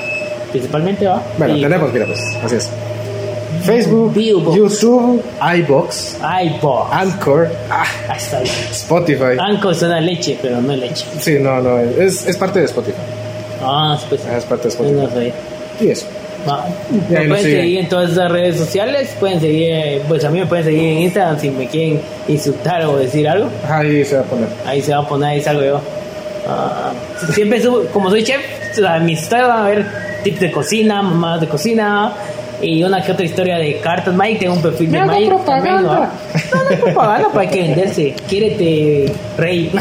principalmente, 0.51 1.07
¿va? 1.07 1.23
Bueno, 1.39 1.57
Y- 1.57 1.63
tenemos, 1.63 1.93
mira, 1.93 2.07
pues. 2.07 2.21
Así 2.43 2.57
es. 2.57 2.69
Facebook. 3.67 4.15
YouTube, 4.15 5.23
iBox, 5.41 6.19
iBox. 6.21 6.93
Anchor, 6.93 7.49
ah, 7.71 7.85
Ahí 8.09 8.17
está 8.17 8.41
bien. 8.41 8.55
Spotify. 8.71 9.39
Anco 9.39 9.75
suena 9.75 10.01
leche, 10.01 10.39
pero 10.41 10.61
no 10.61 10.75
leche. 10.77 11.05
Sí, 11.21 11.39
no, 11.41 11.61
no. 11.61 11.79
Es, 11.79 12.27
es 12.27 12.37
parte 12.37 12.61
de 12.61 12.67
Spotify. 12.67 12.97
Ah, 13.63 13.99
pues. 14.09 14.25
Es 14.25 14.45
parte 14.45 14.65
de 14.65 14.69
Spotify. 14.69 15.01
no 15.01 15.11
sé. 15.11 15.33
Y 15.81 15.89
eso. 15.91 16.07
Me 17.11 17.19
ahí 17.19 17.29
pueden 17.29 17.43
seguir 17.45 17.79
en 17.81 17.89
todas 17.89 18.13
esas 18.13 18.31
redes 18.31 18.57
sociales. 18.57 19.15
Pueden 19.19 19.41
seguir, 19.41 20.03
pues 20.07 20.25
a 20.25 20.31
mí 20.31 20.39
me 20.39 20.47
pueden 20.47 20.65
seguir 20.65 20.83
en 20.83 20.99
Instagram 20.99 21.41
si 21.41 21.51
me 21.51 21.67
quieren 21.67 22.01
insultar 22.29 22.85
o 22.87 22.97
decir 22.97 23.29
algo. 23.29 23.49
Ahí 23.69 24.05
se 24.05 24.17
va 24.17 24.23
a 24.23 24.25
poner. 24.25 24.49
Ahí 24.65 24.81
se 24.81 24.93
va 24.93 24.99
a 24.99 25.09
poner, 25.09 25.31
ahí 25.31 25.43
salgo 25.43 25.65
yo. 25.65 25.81
Ah, 26.49 26.93
siempre 27.33 27.61
subo, 27.61 27.83
como 27.93 28.11
soy 28.11 28.23
chef, 28.23 28.41
mis 29.03 29.23
historias 29.23 29.49
van 29.49 29.59
a 29.59 29.69
ver 29.69 29.87
tips 30.23 30.41
de 30.41 30.53
cocina, 30.53 31.03
mamadas 31.03 31.41
de 31.41 31.49
cocina 31.49 32.13
y 32.61 32.83
una 32.83 33.03
que 33.03 33.13
otra 33.13 33.25
historia 33.25 33.57
de 33.57 33.79
cartas. 33.81 34.15
Mike, 34.15 34.41
tengo 34.41 34.55
un 34.55 34.63
perfil 34.63 34.91
de 34.91 35.01
Mike. 35.03 35.27
propaganda. 35.27 35.55
también, 35.55 35.83
¿no? 35.83 35.95
No, 35.95 36.65
no 36.65 36.71
es 36.71 36.81
propaganda, 36.81 37.29
pues 37.33 37.47
hay 37.47 37.55
que 37.55 37.63
venderse. 37.63 38.15
Quiérete, 38.29 39.13
rey. 39.37 39.71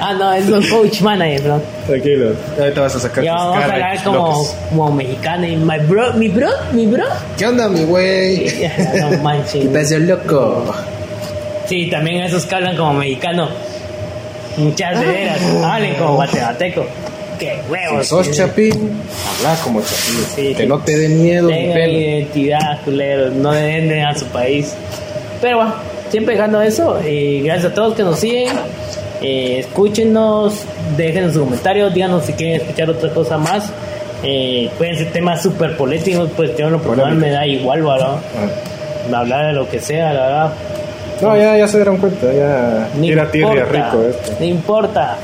ah, 0.00 0.14
no, 0.18 0.32
es 0.32 0.48
un 0.48 0.68
coach 0.68 1.00
manager, 1.00 1.44
¿no? 1.46 1.62
Tranquilo. 1.86 2.34
Ahorita 2.58 2.80
vas 2.80 2.96
a 2.96 3.00
sacar 3.00 3.24
Ya 3.24 3.34
vamos 3.34 3.56
a 3.56 3.64
hablar 3.64 4.02
como, 4.04 4.90
mexicano 4.92 5.46
y 5.46 5.56
my 5.56 5.78
bro, 5.86 6.12
mi 6.14 6.28
bro, 6.28 6.50
mi 6.72 6.86
bro. 6.86 7.04
¿Qué 7.36 7.46
onda, 7.46 7.68
mi 7.68 7.84
güey? 7.84 8.46
no 9.00 9.22
manches. 9.22 9.62
¿Qué 9.64 9.68
pasó, 9.68 9.98
loco? 9.98 10.74
Sí, 11.66 11.88
también 11.90 12.22
esos 12.22 12.44
que 12.44 12.54
hablan 12.54 12.76
como 12.76 12.94
mexicano. 12.94 13.48
Muchas 14.58 15.00
de 15.00 15.06
veras, 15.06 15.40
hablen 15.64 15.94
como 15.94 16.16
guatemalteco. 16.16 16.84
Huevos. 17.70 18.02
Si 18.02 18.08
sos 18.08 18.26
sí. 18.26 18.32
chapín, 18.34 18.72
habla 19.38 19.58
como 19.62 19.80
chapín. 19.80 20.24
Sí, 20.34 20.54
que 20.54 20.62
sí. 20.62 20.68
no 20.68 20.78
te 20.80 20.96
dé 20.98 21.08
miedo 21.08 21.48
ni 21.48 21.54
Tengan 21.54 21.74
pena. 21.74 21.92
identidad, 21.98 22.80
culeros, 22.84 23.32
no 23.34 23.52
den 23.52 24.04
a 24.04 24.14
su 24.16 24.26
país. 24.26 24.74
Pero 25.40 25.56
bueno, 25.58 25.74
siempre 26.10 26.34
dejando 26.34 26.60
eso, 26.62 26.98
eh, 27.04 27.40
gracias 27.44 27.72
a 27.72 27.74
todos 27.74 27.94
que 27.94 28.02
nos 28.02 28.18
siguen. 28.18 28.52
Eh, 29.20 29.60
escúchenos, 29.60 30.64
déjenos 30.96 31.32
sus 31.34 31.44
comentarios, 31.44 31.94
díganos 31.94 32.24
si 32.24 32.32
quieren 32.32 32.60
escuchar 32.60 32.90
otra 32.90 33.10
cosa 33.14 33.38
más. 33.38 33.70
Eh, 34.24 34.70
pueden 34.78 34.96
ser 34.96 35.12
temas 35.12 35.42
súper 35.42 35.76
políticos, 35.76 36.30
pues 36.36 36.56
yo 36.56 36.66
en 36.66 36.72
lo 36.72 36.80
personal 36.80 37.14
me 37.16 37.30
da 37.30 37.46
igual, 37.46 37.82
¿verdad? 37.82 38.16
Ah. 38.16 39.18
Hablar 39.18 39.46
de 39.48 39.52
lo 39.52 39.68
que 39.68 39.80
sea, 39.80 40.12
la 40.12 40.20
verdad. 40.26 40.52
No, 41.20 41.36
ya, 41.36 41.56
ya 41.56 41.68
se 41.68 41.76
dieron 41.76 41.98
cuenta, 41.98 42.32
ya 42.32 42.88
No 42.96 43.00
tira 43.00 43.48
importa, 43.48 43.64
rico 43.64 44.02
esto. 44.08 44.32
No 44.40 44.44
importa. 44.46 45.18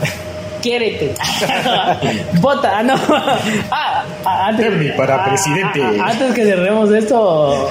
Quiérete. 0.63 1.15
Vota, 2.41 2.83
no. 2.83 2.95
Ah, 3.71 4.05
ah, 4.25 4.47
antes, 4.49 4.93
para 4.97 5.17
ah, 5.25 5.29
presidente. 5.29 5.81
ah, 5.83 5.93
ah, 6.01 6.11
antes 6.11 6.35
que 6.35 6.45
cerremos 6.45 6.91
esto, 6.93 7.71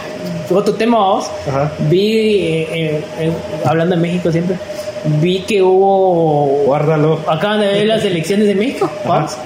otro 0.49 0.73
tema, 0.75 0.97
vamos. 0.97 1.29
Ajá. 1.47 1.71
Vi, 1.79 2.17
eh, 2.17 2.67
eh, 2.71 3.01
eh, 3.19 3.31
hablando 3.65 3.95
de 3.95 4.01
México 4.01 4.31
siempre, 4.31 4.57
vi 5.21 5.39
que 5.41 5.61
hubo. 5.61 6.45
Guárdalo. 6.65 7.19
Acaban 7.27 7.59
de 7.61 7.67
ver 7.67 7.87
las 7.87 8.03
elecciones 8.05 8.47
de 8.47 8.55
México, 8.55 8.89
vamos. 9.05 9.37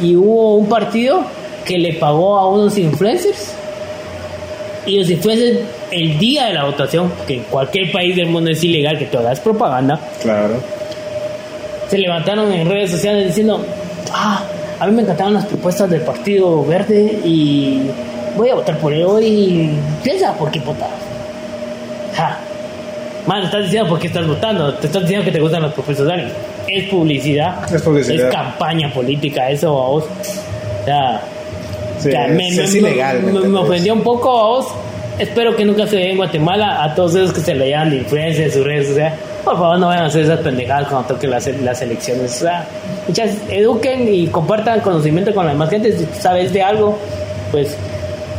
Y 0.00 0.16
hubo 0.16 0.56
un 0.56 0.68
partido 0.68 1.22
que 1.64 1.78
le 1.78 1.94
pagó 1.94 2.36
a 2.38 2.48
unos 2.48 2.76
influencers. 2.78 3.54
Y 4.86 4.98
los 4.98 5.10
influencers, 5.10 5.58
el 5.90 6.18
día 6.18 6.46
de 6.46 6.54
la 6.54 6.64
votación, 6.64 7.12
que 7.26 7.34
en 7.36 7.42
cualquier 7.44 7.92
país 7.92 8.16
del 8.16 8.28
mundo 8.28 8.50
es 8.50 8.62
ilegal 8.64 8.98
que 8.98 9.04
tú 9.06 9.18
hagas 9.18 9.38
propaganda, 9.40 10.00
Claro. 10.22 10.54
Se 11.90 11.98
levantaron 11.98 12.50
en 12.52 12.68
redes 12.70 12.90
sociales 12.92 13.26
diciendo, 13.26 13.62
ah, 14.14 14.42
a 14.78 14.86
mí 14.86 14.92
me 14.94 15.02
encantaban 15.02 15.34
las 15.34 15.44
propuestas 15.46 15.90
del 15.90 16.00
Partido 16.02 16.64
Verde 16.64 17.18
y 17.24 17.82
voy 18.36 18.48
a 18.48 18.54
votar 18.54 18.78
por 18.78 18.92
él 18.92 19.04
hoy. 19.04 19.70
Piensa 20.02 20.32
por 20.34 20.50
qué 20.50 20.60
votas. 20.60 20.88
Ja. 22.16 22.38
Man, 23.26 23.42
estás 23.44 23.64
diciendo 23.64 23.88
por 23.88 23.98
qué 23.98 24.06
estás 24.06 24.26
votando. 24.26 24.72
Te 24.74 24.86
estás 24.86 25.02
diciendo 25.02 25.24
que 25.26 25.32
te 25.32 25.40
gustan 25.40 25.62
las 25.62 25.72
propuestas 25.74 26.06
de 26.06 26.12
alguien. 26.12 26.32
Es 26.66 26.88
publicidad. 26.88 27.74
Es 27.74 27.82
publicidad. 27.82 28.28
Es 28.28 28.34
campaña 28.34 28.92
política, 28.92 29.50
eso 29.50 29.68
a 29.82 29.88
vos. 29.88 30.04
O 30.04 30.84
sea, 30.84 31.20
Sí, 31.98 32.08
o 32.08 32.12
sea, 32.12 32.28
me, 32.28 32.48
es, 32.48 32.56
me- 32.56 32.64
es 32.64 32.72
me- 32.72 32.78
ilegal. 32.78 33.22
¿me 33.22 33.58
ofendió 33.58 33.92
un 33.92 34.00
poco 34.02 34.30
a 34.38 34.46
vos. 34.46 34.66
Espero 35.18 35.54
que 35.54 35.66
nunca 35.66 35.86
se 35.86 35.96
dé 35.96 36.12
en 36.12 36.16
Guatemala 36.16 36.82
a 36.82 36.94
todos 36.94 37.14
esos 37.14 37.34
que 37.34 37.40
se 37.42 37.54
le 37.54 37.68
llaman 37.68 37.90
de 37.90 37.96
influencia 37.98 38.46
en 38.46 38.50
sus 38.52 38.64
redes. 38.64 38.94
Sea, 38.94 39.14
por 39.50 39.58
favor, 39.58 39.78
no 39.78 39.86
vayan 39.88 40.04
a 40.04 40.06
hacer 40.06 40.22
esas 40.22 40.40
pendejadas 40.40 40.88
cuando 40.88 41.08
toquen 41.14 41.30
las, 41.30 41.46
las 41.60 41.82
elecciones. 41.82 42.36
O 42.36 42.44
sea, 42.44 42.66
muchas, 43.06 43.30
eduquen 43.48 44.12
y 44.12 44.26
compartan 44.28 44.80
conocimiento 44.80 45.34
con 45.34 45.44
la 45.46 45.52
demás 45.52 45.70
gente. 45.70 45.92
Si 45.92 46.06
sabes 46.20 46.52
de 46.52 46.62
algo, 46.62 46.98
pues. 47.50 47.76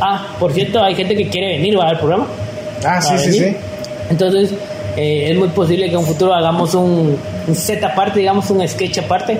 Ah, 0.00 0.26
por 0.40 0.52
cierto, 0.52 0.82
hay 0.82 0.94
gente 0.94 1.14
que 1.16 1.28
quiere 1.28 1.56
venir 1.58 1.78
¿va, 1.78 1.88
al 1.88 1.98
programa. 1.98 2.26
Ah, 2.84 3.00
sí, 3.00 3.14
sí, 3.18 3.32
sí. 3.38 3.56
Entonces, 4.10 4.52
eh, 4.96 5.28
es 5.30 5.36
muy 5.38 5.48
posible 5.48 5.86
que 5.86 5.92
en 5.92 5.98
un 5.98 6.06
futuro 6.06 6.34
hagamos 6.34 6.74
un, 6.74 7.16
un 7.46 7.54
set 7.54 7.82
aparte, 7.84 8.18
digamos, 8.18 8.50
un 8.50 8.66
sketch 8.66 8.98
aparte, 8.98 9.38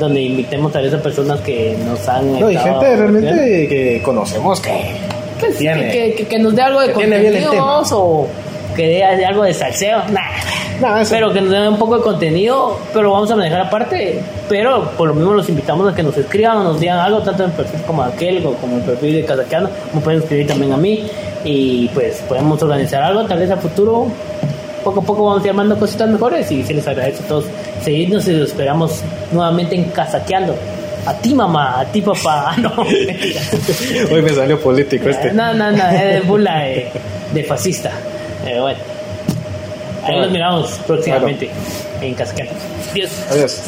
donde 0.00 0.22
invitemos 0.22 0.74
a 0.74 0.80
esas 0.80 1.00
personas 1.02 1.40
que 1.40 1.76
nos 1.86 2.08
han. 2.08 2.40
No, 2.40 2.50
y 2.50 2.56
gente 2.56 2.96
realmente 2.96 3.68
que 3.68 4.00
conocemos 4.02 4.60
que. 4.60 4.70
pues, 5.38 5.52
que, 5.52 5.58
tiene- 5.58 5.90
que, 5.90 6.14
que- 6.14 6.26
que 6.26 6.38
nos 6.38 6.54
dé 6.56 6.62
algo 6.62 6.80
de 6.80 6.92
contenido 6.92 7.50
o 7.92 8.26
que 8.74 8.86
dé 8.86 9.04
algo 9.26 9.42
de 9.44 9.52
salseo. 9.52 9.98
Nah. 10.10 10.20
No, 10.80 10.96
eso- 10.98 11.10
Pero 11.14 11.32
que 11.32 11.40
nos 11.40 11.50
den 11.50 11.68
un 11.68 11.76
poco 11.78 11.96
de 11.98 12.02
contenido, 12.02 12.78
pero 12.92 13.10
vamos 13.12 13.30
a 13.30 13.36
manejar 13.36 13.60
aparte. 13.62 14.20
Pero 14.48 14.90
por 14.96 15.08
lo 15.08 15.14
mismo 15.14 15.34
los 15.34 15.48
invitamos 15.48 15.90
a 15.92 15.94
que 15.94 16.02
nos 16.02 16.16
escriban 16.16 16.58
o 16.58 16.62
nos 16.64 16.80
digan 16.80 16.98
algo, 16.98 17.18
tanto 17.20 17.44
en 17.44 17.50
el 17.50 17.56
perfil 17.56 17.80
como 17.86 18.02
aquel, 18.02 18.46
o 18.46 18.52
como 18.54 18.76
el 18.76 18.82
perfil 18.82 19.14
de 19.16 19.24
Casaqueano, 19.24 19.68
como 19.90 20.02
pueden 20.02 20.20
escribir 20.20 20.46
también 20.46 20.72
a 20.72 20.76
mí. 20.76 21.04
Y 21.44 21.88
pues 21.88 22.22
podemos 22.28 22.62
organizar 22.62 23.02
algo, 23.02 23.24
tal 23.24 23.38
vez 23.38 23.50
a 23.50 23.56
futuro. 23.56 24.06
Poco 24.84 25.00
a 25.00 25.02
poco 25.02 25.24
vamos 25.24 25.42
a 25.42 25.44
ir 25.44 25.50
armando 25.50 25.76
cositas 25.78 26.08
mejores 26.08 26.50
y 26.52 26.62
se 26.62 26.72
les 26.74 26.86
agradece 26.86 27.22
a 27.24 27.26
todos 27.26 27.44
seguirnos 27.82 28.26
y 28.28 28.32
los 28.32 28.48
esperamos 28.50 29.00
nuevamente 29.32 29.74
en 29.74 29.84
Casaqueando. 29.90 30.54
A 31.06 31.14
ti 31.14 31.34
mamá, 31.34 31.80
a 31.80 31.84
ti 31.86 32.00
papá, 32.02 32.54
no. 32.58 32.70
Hoy 32.82 34.22
me 34.22 34.30
salió 34.30 34.58
político 34.60 35.08
este. 35.08 35.32
No, 35.32 35.52
no, 35.54 35.70
no, 35.72 35.88
es 35.88 36.14
de 36.14 36.20
burla 36.20 36.58
de, 36.60 36.88
de 37.34 37.44
fascista. 37.44 37.90
Eh, 38.46 38.58
bueno, 38.60 38.78
Ahí 40.08 40.16
nos 40.20 40.30
miramos 40.30 40.70
próximamente 40.86 41.46
claro. 41.46 41.60
en 42.02 42.14
Casquenos. 42.14 42.54
Adiós. 42.92 43.10
Adiós. 43.30 43.62